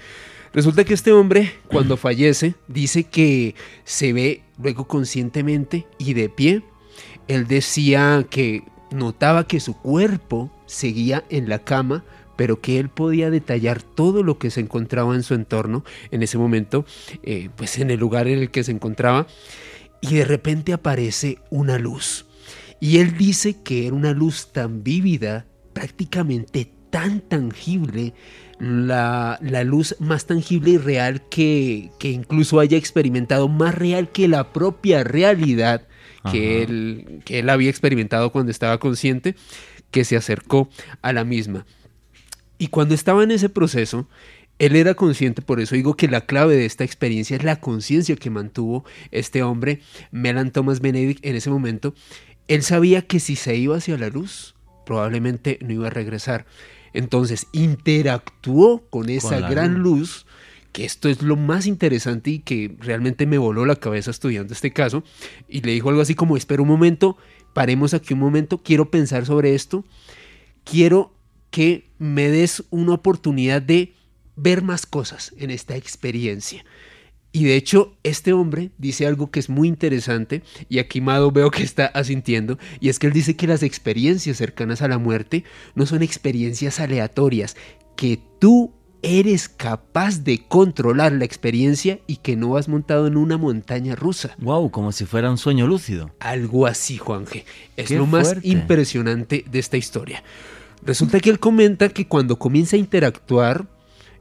[0.52, 3.54] Resulta que este hombre, cuando fallece, dice que
[3.84, 6.62] se ve luego conscientemente y de pie.
[7.28, 12.04] Él decía que notaba que su cuerpo seguía en la cama,
[12.36, 16.38] pero que él podía detallar todo lo que se encontraba en su entorno en ese
[16.38, 16.84] momento,
[17.22, 19.26] eh, pues en el lugar en el que se encontraba.
[20.00, 22.26] Y de repente aparece una luz
[22.80, 25.44] y él dice que era una luz tan vívida,
[25.74, 28.14] prácticamente tan tangible,
[28.58, 35.04] la, luz más tangible y real que, incluso haya experimentado, más real que la propia
[35.04, 35.86] realidad
[36.30, 39.34] que él, que él había experimentado cuando estaba consciente,
[39.90, 40.68] que se acercó
[41.02, 41.66] a la misma.
[42.58, 44.08] Y cuando estaba en ese proceso,
[44.58, 48.14] él era consciente, por eso digo que la clave de esta experiencia es la conciencia
[48.16, 49.80] que mantuvo este hombre,
[50.10, 51.94] Melan Thomas Benedict, en ese momento,
[52.46, 56.44] él sabía que si se iba hacia la luz, probablemente no iba a regresar.
[56.92, 60.26] Entonces interactuó con esa gran luz.
[60.72, 64.72] Que esto es lo más interesante y que realmente me voló la cabeza estudiando este
[64.72, 65.02] caso,
[65.48, 67.16] y le dijo algo así como, espera un momento,
[67.52, 69.84] paremos aquí un momento, quiero pensar sobre esto,
[70.64, 71.12] quiero
[71.50, 73.94] que me des una oportunidad de
[74.36, 76.64] ver más cosas en esta experiencia.
[77.32, 81.50] Y de hecho, este hombre dice algo que es muy interesante, y aquí Mado veo
[81.50, 85.44] que está asintiendo, y es que él dice que las experiencias cercanas a la muerte
[85.74, 87.56] no son experiencias aleatorias,
[87.96, 88.72] que tú
[89.02, 94.34] eres capaz de controlar la experiencia y que no has montado en una montaña rusa.
[94.38, 96.10] Wow, como si fuera un sueño lúcido.
[96.20, 97.44] Algo así, Juanje.
[97.76, 100.22] Es lo más impresionante de esta historia.
[100.82, 103.66] Resulta que él comenta que cuando comienza a interactuar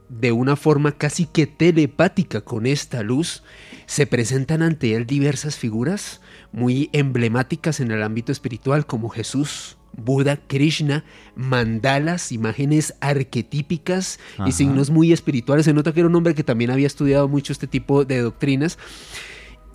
[0.10, 3.44] de una forma casi que telepática con esta luz,
[3.86, 10.38] se presentan ante él diversas figuras muy emblemáticas en el ámbito espiritual como Jesús, Buda,
[10.48, 11.04] Krishna,
[11.36, 15.66] mandalas, imágenes arquetípicas y signos muy espirituales.
[15.66, 18.78] Se nota que era un hombre que también había estudiado mucho este tipo de doctrinas.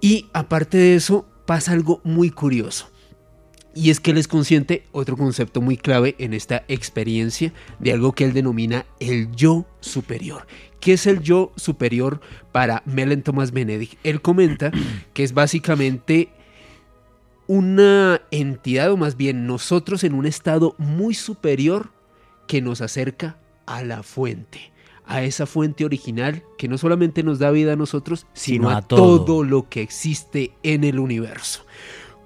[0.01, 2.91] Y aparte de eso, pasa algo muy curioso.
[3.75, 8.13] Y es que él es consciente, otro concepto muy clave en esta experiencia, de algo
[8.13, 10.47] que él denomina el yo superior.
[10.79, 12.21] ¿Qué es el yo superior
[12.53, 13.99] para Melen Thomas Benedict?
[14.05, 14.71] Él comenta
[15.13, 16.29] que es básicamente
[17.47, 21.91] una entidad, o más bien nosotros en un estado muy superior
[22.47, 24.73] que nos acerca a la fuente,
[25.07, 29.43] a esa fuente original que no solamente nos da vida a nosotros, sino, a, todo
[29.43, 31.65] lo que existe en el universo.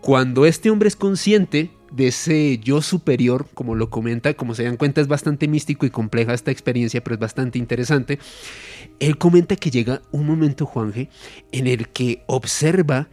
[0.01, 4.77] Cuando este hombre es consciente de ese yo superior, como lo comenta, como se dan
[4.77, 8.19] cuenta es bastante místico y compleja esta experiencia, pero es bastante interesante,
[9.01, 11.09] él comenta que llega un momento, Juanje,
[11.51, 13.09] en el que observa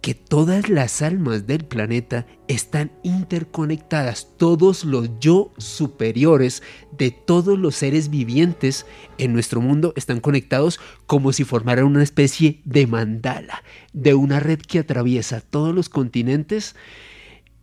[0.00, 6.62] que todas las almas del planeta están interconectadas, todos los yo superiores
[6.96, 8.86] de todos los seres vivientes
[9.18, 13.62] en nuestro mundo están conectados como si formaran una especie de mandala,
[13.92, 16.74] de una red que atraviesa todos los continentes.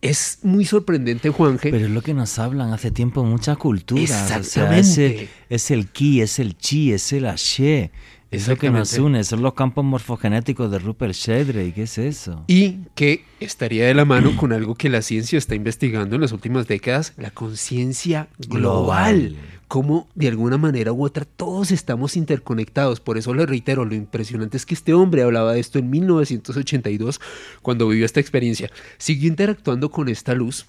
[0.00, 1.70] Es muy sorprendente, Juanje.
[1.72, 4.10] Pero es lo que nos hablan hace tiempo muchas culturas.
[4.10, 5.28] Exactamente.
[5.48, 7.90] es el ki, es el chi, es el ashe
[8.30, 12.44] es lo que nos une, son los campos morfogenéticos de Rupert Sheldrake, ¿qué es eso?
[12.46, 16.32] Y que estaría de la mano con algo que la ciencia está investigando en las
[16.32, 19.36] últimas décadas, la conciencia global.
[19.66, 23.00] cómo de alguna manera u otra todos estamos interconectados.
[23.00, 27.20] Por eso le reitero, lo impresionante es que este hombre hablaba de esto en 1982,
[27.62, 28.70] cuando vivió esta experiencia.
[28.98, 30.66] Siguió interactuando con esta luz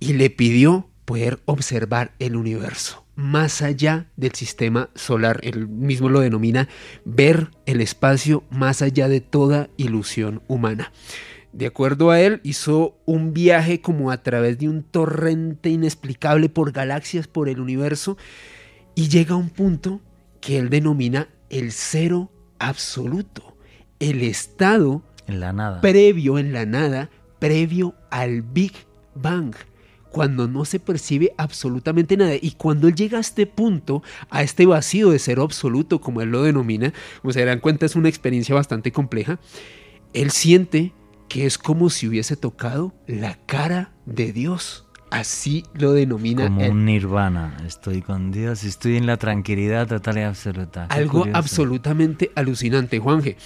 [0.00, 5.40] y le pidió poder observar el universo más allá del sistema solar.
[5.42, 6.68] Él mismo lo denomina
[7.04, 10.92] ver el espacio más allá de toda ilusión humana.
[11.52, 16.70] De acuerdo a él, hizo un viaje como a través de un torrente inexplicable por
[16.70, 18.16] galaxias, por el universo,
[18.94, 20.00] y llega a un punto
[20.40, 22.30] que él denomina el cero
[22.60, 23.56] absoluto,
[23.98, 25.80] el estado en la nada.
[25.80, 27.10] previo en la nada,
[27.40, 28.74] previo al Big
[29.16, 29.56] Bang
[30.10, 32.34] cuando no se percibe absolutamente nada.
[32.40, 36.30] Y cuando él llega a este punto, a este vacío de cero absoluto, como él
[36.30, 36.92] lo denomina,
[37.22, 39.38] como se darán cuenta, es una experiencia bastante compleja,
[40.12, 40.92] él siente
[41.28, 44.86] que es como si hubiese tocado la cara de Dios.
[45.10, 46.44] Así lo denomina.
[46.44, 46.70] Como él.
[46.70, 47.56] un nirvana.
[47.66, 50.86] Estoy con Dios, estoy en la tranquilidad total y absoluta.
[50.88, 51.38] Qué Algo curioso.
[51.38, 53.36] absolutamente alucinante, Juanje.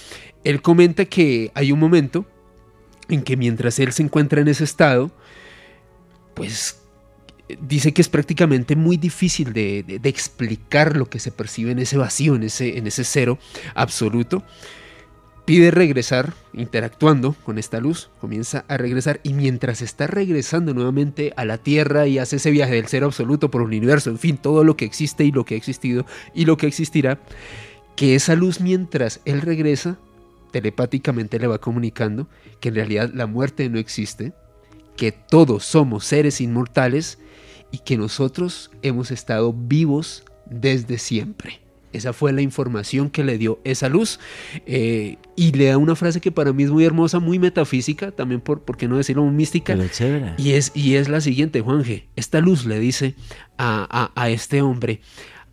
[0.43, 2.25] Él comenta que hay un momento
[3.07, 5.11] en que mientras él se encuentra en ese estado,
[6.35, 6.79] pues
[7.61, 12.35] dice que es prácticamente muy difícil de, explicar lo que se percibe en ese vacío,
[12.35, 13.39] en ese, en ese cero
[13.73, 14.43] absoluto.
[15.45, 21.45] Pide regresar, interactuando con esta luz, comienza a regresar y mientras está regresando nuevamente a
[21.45, 24.63] la Tierra y hace ese viaje del cero absoluto por el universo, en fin, todo
[24.63, 27.19] lo que existe y lo que ha existido y lo que existirá,
[27.95, 29.99] que esa luz mientras él regresa,
[30.51, 32.27] telepáticamente le va comunicando
[32.59, 34.33] que en realidad la muerte no existe,
[34.97, 37.19] que todos somos seres inmortales
[37.71, 41.59] y que nosotros hemos estado vivos desde siempre.
[41.91, 44.19] Esa fue la información que le dio esa luz.
[44.65, 48.41] eh, y le da una frase que para mí es muy hermosa, muy metafísica, también
[48.41, 49.75] por, ¿por qué no decirlo, muy mística.
[50.37, 52.07] Y es, y es la siguiente, Juanje.
[52.17, 53.15] Esta luz le dice
[53.57, 54.99] a, a- a este hombre,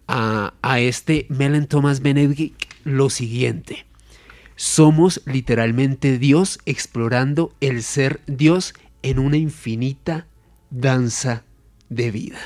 [0.08, 3.86] a, a este Melen Thomas Benedict, lo siguiente.
[4.56, 10.26] Somos literalmente Dios explorando el ser Dios en una infinita
[10.70, 11.44] danza
[11.88, 12.38] de vida.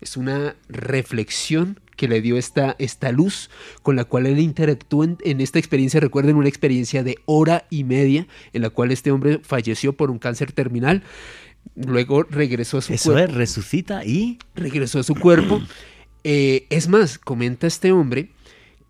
[0.00, 3.50] Es una reflexión que le dio esta, esta luz
[3.82, 6.00] con la cual él interactuó en, en esta experiencia.
[6.00, 10.18] Recuerden una experiencia de hora y media en la cual este hombre falleció por un
[10.18, 11.02] cáncer terminal.
[11.74, 14.38] Luego regresó a su Eso cuerpo es, resucita y...
[14.54, 15.60] regresó a su cuerpo.
[16.22, 18.28] Eh, es más, comenta este hombre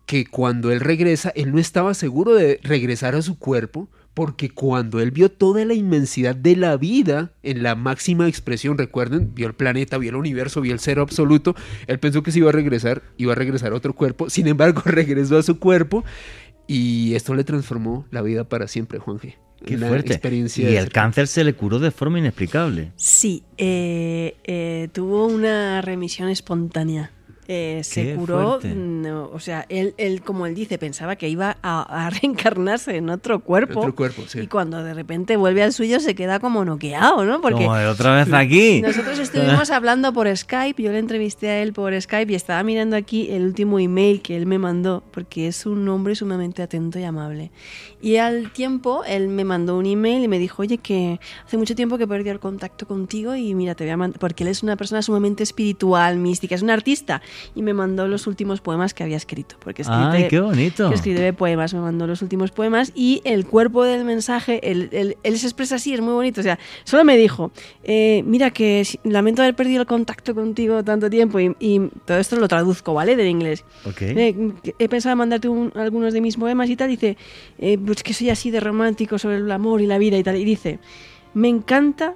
[0.05, 4.99] que cuando él regresa, él no estaba seguro de regresar a su cuerpo, porque cuando
[4.99, 9.53] él vio toda la inmensidad de la vida en la máxima expresión, recuerden, vio el
[9.53, 11.55] planeta, vio el universo, vio el cero absoluto,
[11.87, 14.81] él pensó que se iba a regresar, iba a regresar a otro cuerpo, sin embargo
[14.85, 16.03] regresó a su cuerpo
[16.67, 19.37] y esto le transformó la vida para siempre, Juanje.
[19.65, 20.13] Qué Una fuerte.
[20.13, 21.01] experiencia Y el cerca.
[21.01, 22.91] cáncer se le curó de forma inexplicable.
[22.95, 27.11] Sí, eh, eh, tuvo una remisión espontánea.
[27.53, 32.05] Eh, se curó, no, o sea, él, él, como él dice, pensaba que iba a,
[32.05, 33.81] a reencarnarse en otro cuerpo.
[33.81, 34.39] Otro cuerpo, sí.
[34.39, 37.41] Y cuando de repente vuelve al suyo se queda como noqueado, ¿no?
[37.41, 38.81] Porque Como de otra vez aquí.
[38.81, 42.95] nosotros estuvimos hablando por Skype, yo le entrevisté a él por Skype y estaba mirando
[42.95, 47.03] aquí el último email que él me mandó, porque es un hombre sumamente atento y
[47.03, 47.51] amable.
[48.01, 51.75] Y al tiempo él me mandó un email y me dijo, oye, que hace mucho
[51.75, 54.63] tiempo que perdido el contacto contigo y mira, te voy a mandar, porque él es
[54.63, 57.21] una persona sumamente espiritual, mística, es un artista,
[57.55, 59.55] y me mandó los últimos poemas que había escrito.
[59.59, 60.89] Porque escribe, Ay, qué bonito.
[60.89, 65.17] que escribe poemas, me mandó los últimos poemas y el cuerpo del mensaje, él, él-
[65.23, 66.41] él se expresa así, es muy bonito.
[66.41, 67.51] O sea, solo me dijo,
[67.83, 72.35] eh, mira que lamento haber perdido el contacto contigo tanto tiempo y, y todo esto
[72.37, 73.15] lo traduzco, ¿vale?
[73.15, 73.63] Del inglés.
[74.17, 76.89] Eh, he pensado en mandarte un- algunos de mis poemas y tal.
[76.89, 77.17] Dice,
[77.59, 80.35] eh, pues que soy así de romántico sobre el amor y la vida y tal.
[80.37, 80.79] Y dice,
[81.33, 82.15] me encanta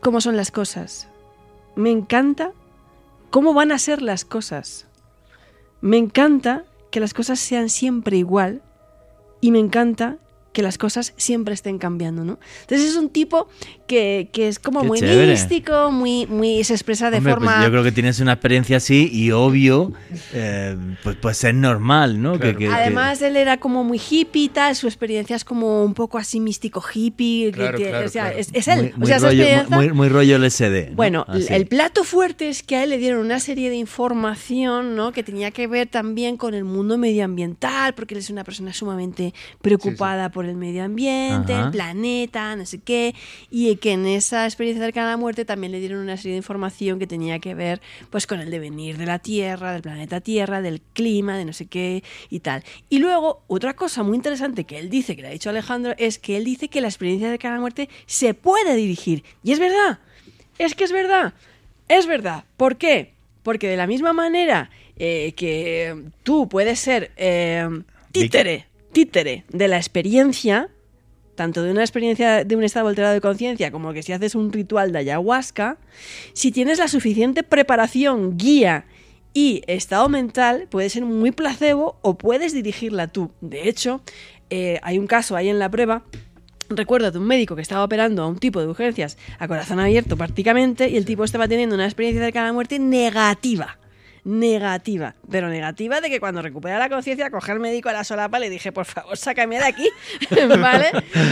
[0.00, 1.08] cómo son las cosas.
[1.76, 2.52] Me encanta
[3.30, 4.86] cómo van a ser las cosas.
[5.80, 8.62] Me encanta que las cosas sean siempre igual
[9.40, 10.18] y me encanta
[10.58, 12.40] que las cosas siempre estén cambiando, ¿no?
[12.62, 13.46] Entonces es un tipo
[13.86, 15.30] que, que es como Qué muy chévere.
[15.30, 17.64] místico, muy, muy se expresa de Hombre, pues forma...
[17.64, 19.92] yo creo que tienes una experiencia así y obvio,
[20.32, 22.40] eh, pues, pues es normal, ¿no?
[22.40, 25.84] Que- que- que- Además, él era como muy hippie y tal, su experiencia es como
[25.84, 27.52] un poco así místico hippie.
[27.52, 28.38] que Claro, claro, o sea, claro.
[28.40, 28.78] es, es él.
[28.80, 30.90] muy, o muy sea, esa rollo, experiencia- muy, muy rollo LSD.
[30.90, 30.96] ¿no?
[30.96, 31.46] Bueno, Así.
[31.50, 35.12] el plato fuerte es que a él le dieron una serie de información, ¿no?
[35.12, 39.32] Que tenía que ver también con el mundo medioambiental, porque él es una persona sumamente
[39.62, 41.66] preocupada por el medio ambiente, Ajá.
[41.66, 43.14] el planeta, no sé qué,
[43.50, 46.38] y que en esa experiencia cercana a la muerte también le dieron una serie de
[46.38, 47.80] información que tenía que ver,
[48.10, 51.66] pues, con el devenir de la Tierra, del planeta Tierra, del clima, de no sé
[51.66, 52.64] qué y tal.
[52.88, 56.18] Y luego otra cosa muy interesante que él dice, que le ha dicho Alejandro, es
[56.18, 59.58] que él dice que la experiencia cercana a la muerte se puede dirigir, y es
[59.58, 59.98] verdad.
[60.58, 61.34] Es que es verdad.
[61.88, 62.44] Es verdad.
[62.56, 63.12] ¿Por qué?
[63.42, 67.66] Porque de la misma manera eh, que tú puedes ser eh,
[68.12, 68.66] títere,
[69.06, 70.68] de la experiencia,
[71.34, 74.52] tanto de una experiencia de un estado alterado de conciencia como que si haces un
[74.52, 75.78] ritual de ayahuasca,
[76.32, 78.86] si tienes la suficiente preparación, guía
[79.34, 83.30] y estado mental, puede ser muy placebo o puedes dirigirla tú.
[83.40, 84.02] De hecho,
[84.50, 86.04] eh, hay un caso ahí en la prueba
[86.70, 90.18] Recuerdo de un médico que estaba operando a un tipo de urgencias a corazón abierto
[90.18, 93.78] prácticamente y el tipo estaba teniendo una experiencia cercana a la muerte negativa
[94.28, 98.38] negativa, pero negativa de que cuando recupera la conciencia, coge al médico a la solapa,
[98.38, 99.88] le dije, por favor, sácame de aquí,
[100.60, 100.90] ¿vale?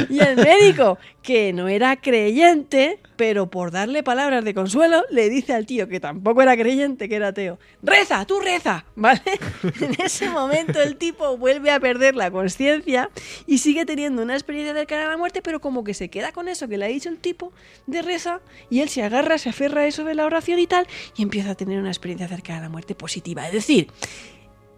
[0.09, 5.53] Y el médico, que no era creyente, pero por darle palabras de consuelo, le dice
[5.53, 9.21] al tío, que tampoco era creyente, que era ateo, reza, tú reza, ¿vale?
[9.81, 13.11] En ese momento el tipo vuelve a perder la conciencia
[13.47, 16.49] y sigue teniendo una experiencia cercana a la muerte, pero como que se queda con
[16.49, 17.53] eso que le ha dicho el tipo
[17.87, 18.41] de reza
[18.71, 21.51] y él se agarra, se aferra a eso de la oración y tal, y empieza
[21.51, 23.47] a tener una experiencia cercana a la muerte positiva.
[23.47, 23.89] Es decir,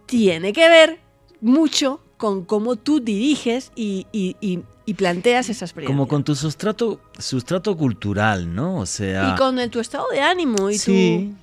[0.05, 0.99] tiene que ver
[1.41, 4.05] mucho con cómo tú diriges y,
[4.97, 5.95] planteas esa experiencia.
[5.95, 8.79] Como con tu sustrato, sustrato cultural, ¿no?
[8.79, 9.33] O sea...
[9.33, 11.33] Y con tu estado de ánimo y sí.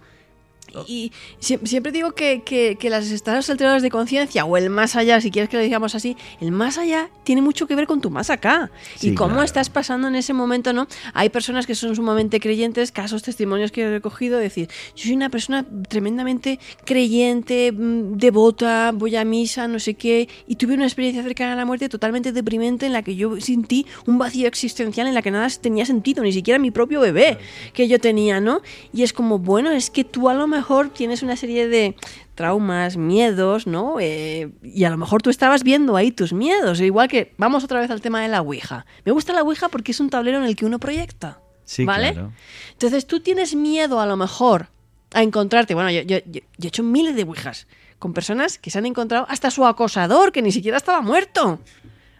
[0.86, 5.30] Y siempre digo que, que, las estados alterados de conciencia o el más allá, si
[5.30, 8.30] quieres que lo digamos así, el más allá tiene mucho que ver con tu más
[8.30, 8.70] acá
[9.00, 10.86] y cómo estás pasando en ese momento, ¿no?
[11.14, 15.30] Hay personas que son sumamente creyentes, casos, testimonios que he recogido, decir, yo soy una
[15.30, 21.22] persona tremendamente creyente, mm, devota, voy a misa, no sé qué, y tuve una experiencia
[21.22, 25.14] cercana a la muerte totalmente deprimente en la que yo sentí un vacío existencial en
[25.14, 27.38] la que nada tenía sentido, ni siquiera mi propio bebé
[27.72, 28.60] que yo tenía, ¿no?
[28.92, 31.94] Y es como, bueno, es que tú a lo mejor mejor tienes una serie de
[32.34, 34.00] traumas, miedos, ¿no?
[34.00, 36.80] Eh, y a lo mejor tú estabas viendo ahí tus miedos.
[36.80, 38.84] Igual que, vamos otra vez al tema de la Ouija.
[39.04, 41.38] Me gusta la Ouija porque es un tablero en el que uno proyecta.
[41.64, 42.14] Sí, ¿Vale?
[42.14, 42.32] Claro.
[42.72, 44.70] Entonces tú tienes miedo a lo mejor
[45.14, 45.74] a encontrarte.
[45.74, 47.68] Bueno, yo, yo, he hecho miles de Ouijas
[48.00, 51.60] con personas que se han encontrado hasta su acosador, que ni siquiera estaba muerto.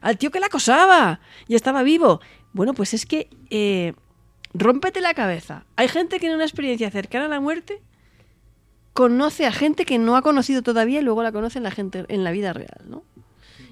[0.01, 1.18] Al tío que la acosaba
[1.48, 2.20] y estaba vivo.
[2.52, 3.94] Bueno, pues es que eh,
[4.55, 5.64] rómpete la cabeza.
[5.74, 7.82] Hay gente que en una experiencia cercana a la muerte
[8.97, 12.06] conoce a gente que no ha conocido todavía y luego la conoce en la gente
[12.09, 13.02] en la vida real, ¿no?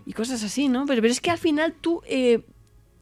[0.05, 0.85] Y cosas así, ¿no?
[0.85, 2.45] Pero, es que al final tú eh,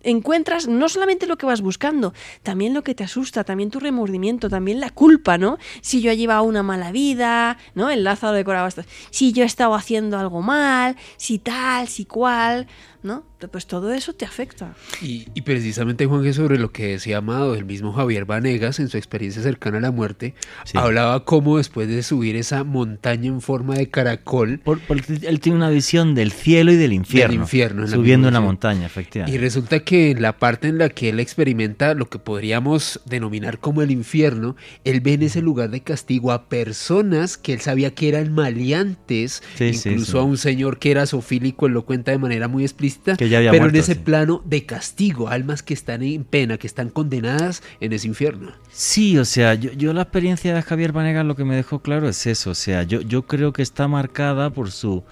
[0.03, 2.13] encuentras no solamente lo que vas buscando,
[2.43, 5.59] también lo que te asusta, también tu remordimiento, también la culpa, ¿no?
[5.81, 7.91] Si yo he llevado una mala vida, ¿no?
[7.91, 8.85] El Lázaro decoraba esto.
[9.11, 12.67] Si yo he estado haciendo algo mal, si tal, si cual.
[13.03, 13.25] ¿no?
[13.51, 14.75] Pues todo eso te afecta.
[15.01, 18.97] Y, precisamente, Juan, que sobre lo que decía Amado, el mismo Javier Vanegas, en su
[18.97, 20.35] experiencia cercana a la muerte,
[20.75, 24.61] hablaba cómo después de subir esa montaña en forma de caracol...
[24.65, 27.43] porque él tiene una visión del cielo y del infierno.
[27.43, 27.89] infierno.
[27.89, 29.37] Subiendo una montaña, efectivamente.
[29.37, 33.59] Y resulta que en la parte en la que él experimenta lo que podríamos denominar
[33.59, 37.95] como el infierno, él ve en ese lugar de castigo a personas que él sabía
[37.95, 42.49] que eran maleantes, incluso a un señor que era sofílico, él lo cuenta de manera
[42.49, 46.89] muy explícita pero en ese plano de castigo, almas que están en pena, que están
[46.89, 48.53] condenadas en ese infierno.
[48.71, 52.27] Sí, o sea, yo, la experiencia de Javier Vanegas lo que me dejó claro es
[52.27, 55.05] eso, o sea, yo, yo creo que está marcada por su,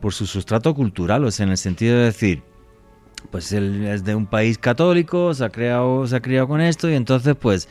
[0.00, 2.42] por su sustrato cultural, o sea, en el sentido de decir,
[3.30, 6.88] pues él es de un país católico, se ha, creado, se ha criado con esto
[6.88, 7.68] y entonces pues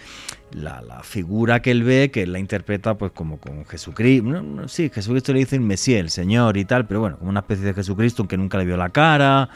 [0.52, 5.34] la, figura que él ve, que él la interpreta pues como con Jesucristo, sí, Jesucristo
[5.34, 8.22] le dice el Mesías, el Señor y tal, pero bueno, como una especie de Jesucristo
[8.22, 9.50] aunque nunca le vio la cara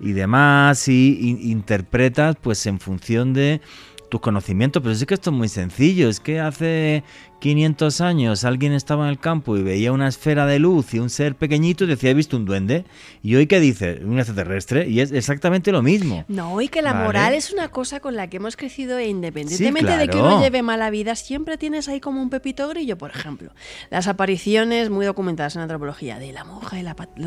[0.00, 3.60] y demás, y, y interpretas pues en función de
[4.08, 7.02] tus conocimientos, pero es que esto es muy sencillo, es que hace
[7.40, 11.10] 500 años alguien estaba en el campo y veía una esfera de luz y un
[11.10, 12.84] ser pequeñito y decía, he visto un duende,
[13.22, 16.24] y hoy qué dice, un extraterrestre, y es exactamente lo mismo.
[16.28, 19.96] No, y que la moral es una cosa con la que hemos crecido e independientemente
[19.96, 23.50] de que uno lleve mala vida, siempre tienes ahí como un pepito grillo, por ejemplo.
[23.90, 26.76] Las apariciones muy documentadas en antropología de la monja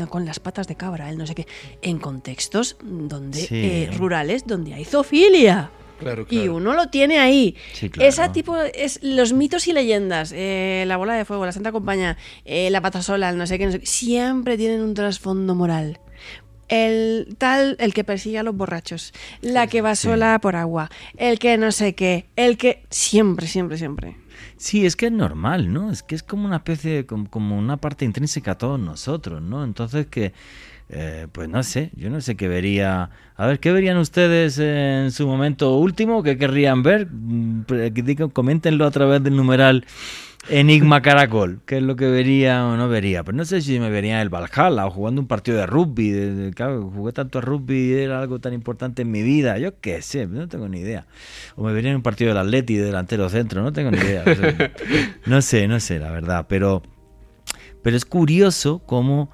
[0.08, 1.46] con las patas de cabra, el no sé qué,
[1.82, 5.70] en contextos donde eh, rurales donde hay zoofilia.
[6.30, 7.56] Y uno lo tiene ahí.
[7.98, 12.16] Esa tipo es los mitos y leyendas, eh, la bola de fuego, la Santa Compañía,
[12.44, 16.00] eh, la pata sola, no sé qué, siempre tienen un trasfondo moral.
[16.68, 21.40] El tal, el que persigue a los borrachos, la que va sola por agua, el
[21.40, 24.16] que no sé qué, el que siempre, siempre, siempre.
[24.56, 25.90] Sí, es que es normal, ¿no?
[25.90, 29.64] Es que es como una especie, como, como una parte intrínseca a todos nosotros, ¿no?
[29.64, 30.32] Entonces que
[30.92, 33.10] eh, pues no sé, yo no sé qué vería.
[33.36, 36.24] A ver, ¿qué verían ustedes en su momento último?
[36.24, 37.06] ¿Qué querrían ver?
[37.06, 37.62] Mm,
[38.32, 39.84] coméntenlo a través del numeral
[40.48, 41.60] Enigma Caracol.
[41.64, 43.22] ¿Qué es lo que vería o no vería?
[43.22, 46.10] Pues no sé si me vería el Valhalla o jugando un partido de rugby.
[46.10, 49.58] De, jugué tanto a rugby y era algo tan importante en mi vida.
[49.58, 51.06] Yo qué sé, no tengo ni idea.
[51.54, 54.24] O me vería en un partido del Atleti de delantero centro, no tengo ni idea.
[55.26, 56.46] no sé, no sé, la verdad.
[56.48, 56.82] Pero,
[57.84, 59.30] pero es curioso cómo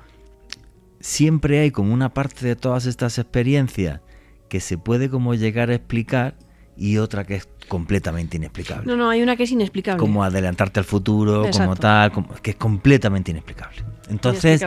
[1.06, 4.00] siempre hay como una parte de todas estas experiencias
[4.48, 6.34] que se puede como llegar a explicar
[6.76, 8.84] y otra que es completamente inexplicable.
[8.86, 10.00] No, no, hay una que es inexplicable.
[10.00, 12.12] Como adelantarte al futuro, como tal,
[12.42, 13.84] que es completamente inexplicable.
[14.08, 14.60] Entonces,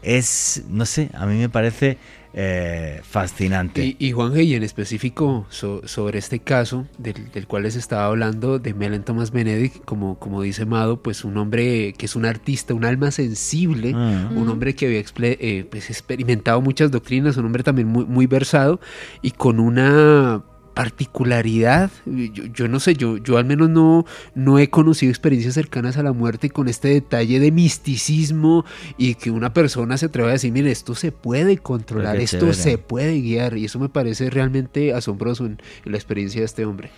[0.00, 1.98] es, no sé, a mí me parece
[2.32, 3.96] eh, fascinante.
[3.98, 8.74] Y, Juan G, y en específico sobre este caso del, cual les estaba hablando de
[8.74, 12.84] Melen Thomas Benedict, como, como dice Mado, pues un hombre que es un artista, un
[12.84, 14.30] alma sensible, ah.
[14.34, 18.80] un hombre que había eh, pues, experimentado muchas doctrinas, un hombre también muy, muy versado
[19.22, 20.42] y con una
[20.80, 26.02] particularidad, yo, no sé, yo, yo al menos no, no he conocido experiencias cercanas a
[26.02, 28.64] la muerte con este detalle de misticismo
[28.96, 32.78] y que una persona se atreva a decir, mire, esto se puede controlar, esto se
[32.78, 36.90] puede guiar y eso me parece realmente asombroso en, la experiencia de este hombre.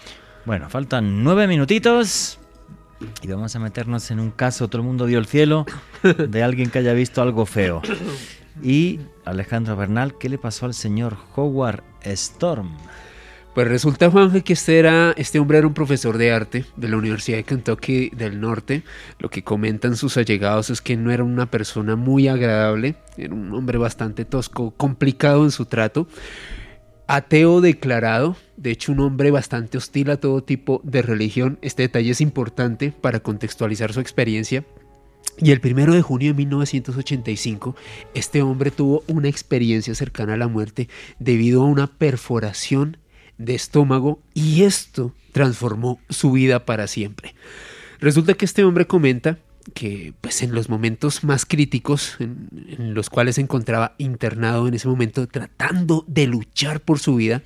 [0.45, 2.39] Bueno, faltan nueve minutitos
[3.21, 5.67] y vamos a meternos en un caso, todo el mundo vio el cielo,
[6.29, 7.83] de alguien que haya visto algo feo.
[8.63, 12.77] Y Alejandro Bernal, ¿qué le pasó al señor Howard Storm?
[13.55, 16.97] Pues resulta, Juan, que este, era, este hombre era un profesor de arte de la
[16.97, 18.83] Universidad de Kentucky del Norte.
[19.19, 23.53] Lo que comentan sus allegados es que no era una persona muy agradable, era un
[23.53, 26.09] hombre bastante tosco, complicado en su trato.
[27.07, 31.59] Ateo declarado, de hecho un hombre bastante hostil a todo tipo de religión.
[31.61, 34.65] Este detalle es importante para contextualizar su experiencia.
[35.37, 37.77] Y el primero de junio de 1985,
[38.15, 40.89] este hombre tuvo una experiencia cercana a la muerte
[41.19, 42.97] debido a una perforación
[43.39, 47.35] de estómago y esto transformó su vida para siempre.
[48.01, 49.39] Resulta que este hombre comenta
[49.75, 54.89] que pues en los momentos más críticos en, los cuales se encontraba internado en ese
[54.89, 57.43] momento tratando de luchar por su vida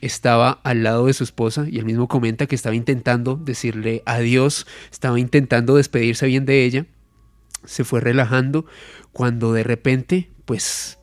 [0.00, 4.66] estaba al lado de su esposa y él mismo comenta que estaba intentando decirle adiós
[4.90, 6.86] estaba intentando despedirse bien de ella
[7.64, 8.64] se fue relajando
[9.12, 10.97] cuando de repente pues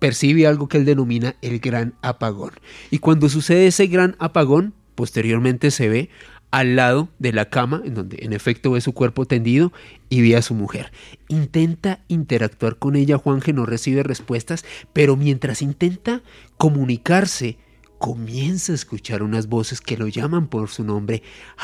[0.00, 2.50] percibe algo que él denomina el gran apagón.
[2.90, 6.10] Y cuando sucede ese gran apagón, posteriormente se ve
[6.50, 9.72] al lado de la cama, en donde en efecto ve su cuerpo tendido
[10.08, 10.90] y ve a su mujer.
[11.28, 16.22] Intenta interactuar con ella, Juan que no recibe respuestas, pero mientras intenta
[16.56, 17.58] comunicarse,
[17.98, 21.22] comienza a escuchar unas voces que lo llaman por su nombre.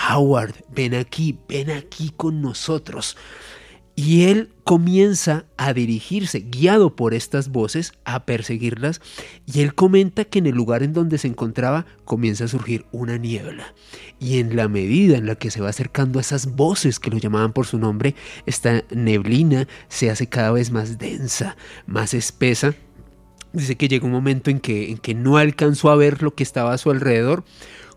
[0.09, 3.17] Howard, ven aquí, ven aquí con nosotros.
[3.99, 9.01] Y él comienza a dirigirse, guiado por estas voces, a perseguirlas,
[9.47, 13.17] y él comenta que en el lugar en donde se encontraba comienza a surgir una
[13.17, 13.75] niebla.
[14.21, 17.17] Y en la medida en la que se va acercando a esas voces que lo
[17.17, 18.15] llamaban por su nombre,
[18.45, 21.57] esta neblina se hace cada vez más densa,
[21.87, 22.75] más espesa.
[23.55, 26.43] Dice que llega un momento en que, en que no alcanzó a ver lo que
[26.43, 27.45] estaba a su alrededor,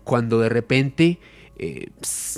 [0.04, 1.18] cuando de repente
[1.62, 1.88] eh,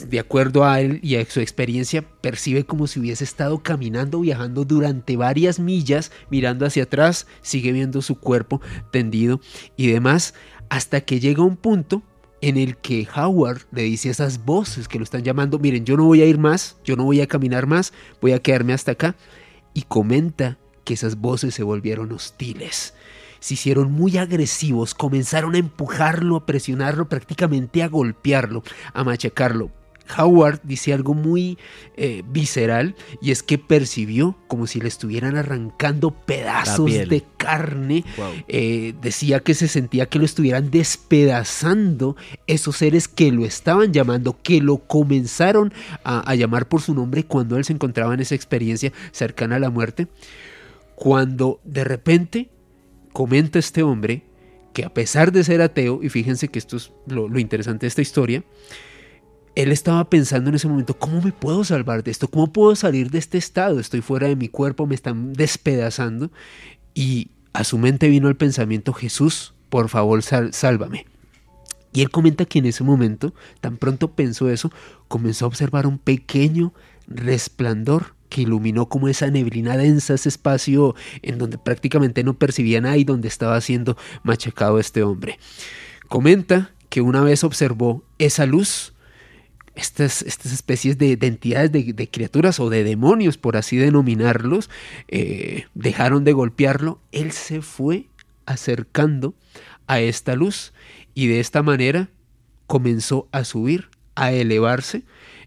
[0.09, 4.65] de acuerdo a él y a su experiencia, percibe como si hubiese estado caminando, viajando
[4.65, 9.41] durante varias millas, mirando hacia atrás, sigue viendo su cuerpo tendido
[9.77, 10.35] y demás,
[10.71, 12.03] hasta que llega un punto
[12.41, 15.97] en el que Howard le dice a esas voces que lo están llamando, miren, yo
[15.97, 18.91] no voy a ir más, yo no voy a caminar más, voy a quedarme hasta
[18.91, 19.15] acá,
[19.73, 22.93] y comenta que esas voces se volvieron hostiles
[23.43, 28.63] se hicieron muy agresivos, comenzaron a empujarlo, a presionarlo, prácticamente a golpearlo,
[28.95, 29.73] a machacarlo.
[30.17, 31.59] Howard dice algo muy
[31.97, 38.05] eh, visceral y es que percibió como si le estuvieran arrancando pedazos de carne.
[38.47, 42.15] Eh, decía que se sentía que lo estuvieran despedazando
[42.47, 45.73] esos seres que lo estaban llamando, que lo comenzaron
[46.05, 49.61] a, a llamar por su nombre cuando él se encontraba en esa experiencia cercana a
[49.61, 50.07] la muerte.
[50.95, 52.51] Cuando de repente
[53.13, 54.25] comenta este hombre
[54.73, 58.03] que a pesar de ser ateo, y fíjense que esto es lo, interesante de esta
[58.03, 58.43] historia,
[59.55, 62.29] él estaba pensando en ese momento, ¿cómo me puedo salvar de esto?
[62.29, 63.81] ¿Cómo puedo salir de este estado?
[63.81, 66.31] Estoy fuera de mi cuerpo, me están despedazando.
[66.95, 71.07] Y a su mente vino el pensamiento, Jesús, por favor, sálvame.
[71.93, 74.73] Y él comenta que en ese momento, tan pronto pensó eso,
[75.09, 76.73] comenzó a observar un pequeño
[77.07, 82.97] resplandor que iluminó como esa neblina densa, ese espacio en donde prácticamente no percibía nada
[82.97, 85.39] y donde estaba siendo machacado este hombre.
[86.09, 88.95] Comenta que una vez observó esa luz,
[89.75, 94.71] estas, estas especies de, entidades, de, criaturas o de demonios, por así denominarlos,
[95.09, 98.07] eh, dejaron de golpearlo, él se fue
[98.47, 99.35] acercando
[99.87, 100.73] a esta luz
[101.15, 102.09] y de esta manera
[102.67, 105.03] comenzó a subir, a elevarse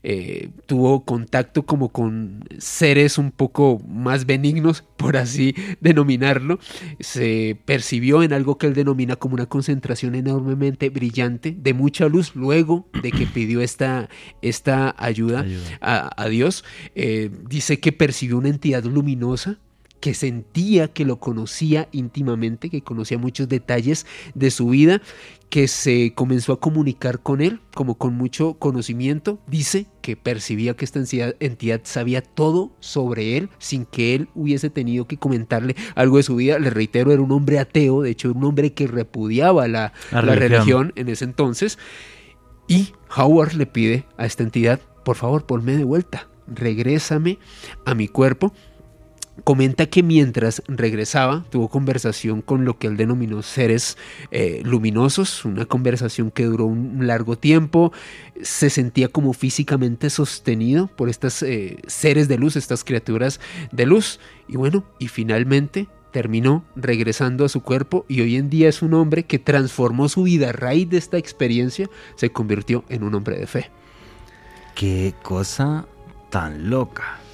[0.07, 6.59] eh, tuvo contacto como con seres un poco más benignos, por así denominarlo,
[6.99, 12.35] se percibió en algo que él denomina como una concentración enormemente brillante de mucha luz
[12.35, 14.07] luego de que pidió esta,
[14.43, 15.43] esta ayuda,
[15.81, 16.63] A, Dios.
[16.93, 19.57] Eh, dice que percibió una entidad luminosa
[20.05, 24.05] que sentía que lo conocía íntimamente, que conocía muchos detalles
[24.35, 25.01] de su vida,
[25.49, 29.39] que se comenzó a comunicar con él como con mucho conocimiento.
[29.47, 30.99] Dice que percibía que esta
[31.39, 36.35] entidad, sabía todo sobre él sin que él hubiese tenido que comentarle algo de su
[36.35, 36.59] vida.
[36.59, 40.93] Le reitero, era un hombre ateo, de hecho era un hombre que repudiaba la, religión.
[40.97, 41.79] en ese entonces.
[42.67, 47.39] Y Howard le pide a esta entidad, por favor, ponme de vuelta, regrésame
[47.85, 48.53] a mi cuerpo
[49.43, 53.97] comenta que mientras regresaba tuvo conversación con lo que él denominó seres
[54.31, 57.91] eh, luminosos, una conversación que duró un largo tiempo,
[58.41, 63.39] se sentía como físicamente sostenido por estos eh, seres de luz, estas criaturas
[63.71, 68.69] de luz, y bueno, y finalmente terminó regresando a su cuerpo y hoy en día
[68.69, 73.03] es un hombre que transformó su vida a raíz de esta experiencia, se convirtió en
[73.03, 73.69] un hombre de fe.
[74.75, 75.85] Qué cosa
[76.29, 77.24] tan loca.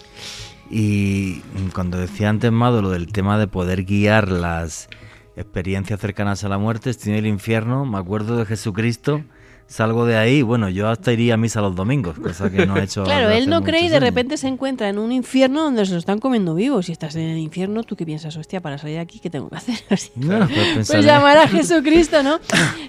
[0.74, 1.42] Y
[1.74, 4.88] cuando decía antes Mado lo del tema de poder guiar las
[5.36, 9.22] experiencias cercanas a la muerte, estoy en el infierno, me acuerdo de Jesucristo
[9.72, 12.84] salgo de ahí, bueno, yo hasta iría a misa los domingos, cosa que no he
[12.84, 13.04] hecho.
[13.06, 16.00] claro, él no cree y de repente se encuentra en un infierno donde se lo
[16.00, 16.88] están comiendo vivos.
[16.88, 18.36] Si estás en el infierno, ¿tú qué piensas?
[18.36, 19.80] Hostia, para salir de aquí, ¿qué tengo que hacer?
[19.88, 22.40] pues, llamar a Jesucristo, ¿no?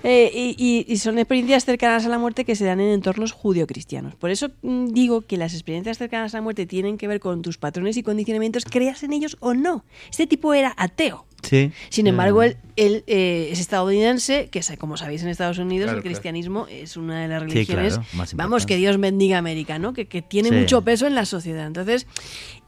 [0.02, 4.14] Eh, y, son experiencias cercanas a la muerte que se dan en entornos judio-cristianos.
[4.16, 7.42] Por eso mm, digo que las experiencias cercanas a la muerte tienen que ver con
[7.42, 9.84] tus patrones y condicionamientos, creas en ellos o no.
[10.10, 11.26] Este tipo era ateo.
[11.88, 16.96] Sin embargo, él, eh, es estadounidense, que como sabéis en Estados Unidos el cristianismo es
[16.96, 18.00] una de las religiones,
[18.34, 19.92] vamos, que Dios bendiga América, ¿no?
[19.92, 21.66] Que, tiene mucho peso en la sociedad.
[21.66, 22.06] Entonces,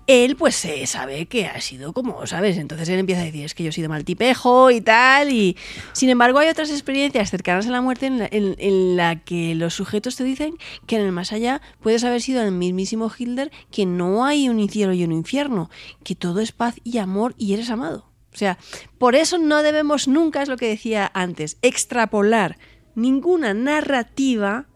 [0.07, 2.59] él pues se sabe que ha sido como, ¿sabes?
[2.59, 5.57] Entonces él empieza a decir, es que yo he sido mal tipejo y tal, y
[5.93, 9.75] sin embargo hay otras experiencias cercanas a la muerte en la, en la, que los
[9.75, 10.57] sujetos te dicen
[10.87, 14.69] que en el más allá puedes haber sido el mismísimo Hilder, que no hay un
[14.69, 15.71] cielo y un infierno,
[16.03, 18.14] que todo es paz y amor y eres amado.
[18.35, 18.59] O sea,
[18.99, 22.59] por eso no debemos nunca, es lo que decía antes, extrapolar
[22.97, 24.67] ninguna narrativa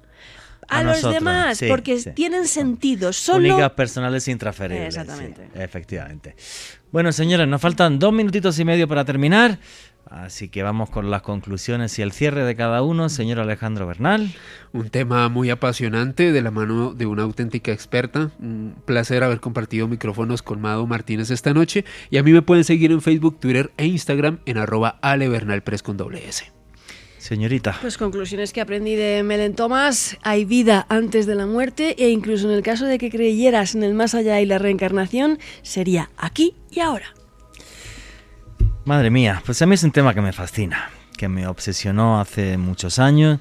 [0.68, 3.12] a, los demás, porque tienen sentido.
[3.12, 3.54] Solo...
[3.54, 4.96] Únicas personales intransferibles.
[4.96, 5.48] Exactamente.
[5.54, 6.36] efectivamente.
[6.92, 9.58] Bueno, señores, nos faltan dos minutitos y medio para terminar.
[10.10, 14.32] Así que vamos con las conclusiones y el cierre de cada uno, señor Alejandro Bernal.
[14.72, 18.30] Un tema muy apasionante de la mano de una auténtica experta.
[18.40, 21.84] Un placer haber compartido micrófonos con Mado Martínez esta noche.
[22.10, 25.98] Y a mí me pueden seguir en Facebook, Twitter e Instagram en arroba alebernalpres con
[25.98, 26.50] doble S.
[27.18, 27.76] Señorita.
[27.82, 30.16] Pues conclusiones que aprendí de Melen Thomas.
[30.22, 33.82] Hay vida antes de la muerte e incluso en el caso de que creyeras en
[33.82, 37.12] el más allá y la reencarnación, sería aquí y ahora.
[38.88, 40.88] Madre mía, pues a mí es un tema que me fascina,
[41.18, 43.38] que me obsesionó hace muchos años,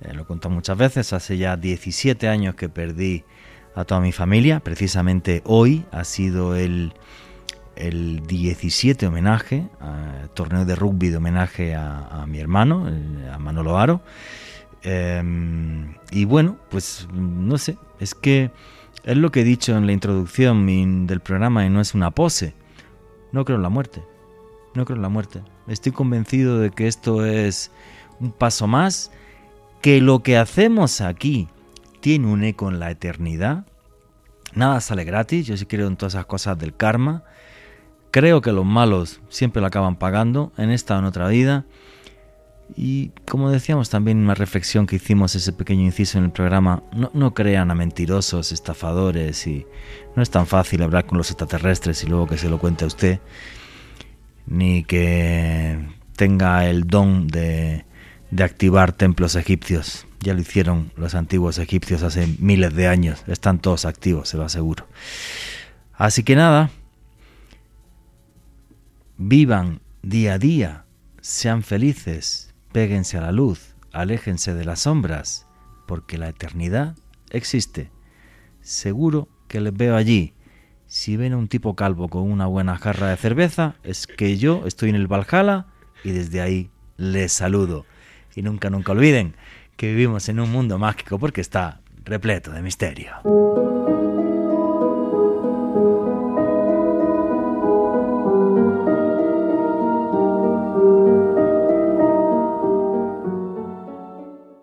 [0.00, 3.24] eh, lo he contado muchas veces, hace ya 17 años que perdí
[3.74, 6.92] a toda mi familia, precisamente hoy ha sido el,
[7.74, 9.66] el 17 homenaje,
[10.34, 12.88] torneo de rugby de homenaje a, mi hermano,
[13.32, 14.02] a Manolo Aro.
[14.82, 18.52] Em, y bueno, pues no sé, es que
[19.02, 22.54] es lo que he dicho en la introducción del programa y no es una pose.
[23.32, 24.04] No creo en la muerte
[24.76, 25.42] no creo en la muerte.
[25.66, 27.70] Estoy convencido de que esto es
[28.20, 29.10] un paso más,
[29.80, 31.48] que lo que hacemos aquí
[32.00, 33.66] tiene un eco en la eternidad.
[34.54, 37.24] Nada sale gratis, yo sí creo en todas esas cosas del karma.
[38.10, 41.66] Creo que los malos siempre lo acaban pagando en esta o en otra vida.
[42.74, 46.82] Y como decíamos también en una reflexión que hicimos ese pequeño inciso en el programa,
[46.92, 49.66] no, no, crean a mentirosos, estafadores y
[50.16, 52.88] no es tan fácil hablar con los extraterrestres y luego que se lo cuente a
[52.88, 53.20] usted
[54.46, 57.84] ni que tenga el don de,
[58.38, 60.06] activar templos egipcios.
[60.20, 63.22] Ya lo hicieron los antiguos egipcios hace miles de años.
[63.26, 64.86] Están todos activos, se lo aseguro.
[65.94, 66.70] Así que nada,
[69.16, 70.84] vivan día a día,
[71.20, 75.46] sean felices, péguense a la luz, aléjense de las sombras,
[75.86, 76.96] porque la eternidad
[77.30, 77.90] existe.
[78.60, 80.34] Seguro que les veo allí
[80.86, 84.62] si ven a un tipo calvo con una buena jarra de cerveza, es que yo
[84.66, 85.66] estoy en el Valhalla
[86.04, 87.84] y desde ahí les saludo.
[88.34, 89.34] Y nunca, nunca olviden
[89.76, 93.85] que vivimos en un mundo mágico porque está repleto de misterio.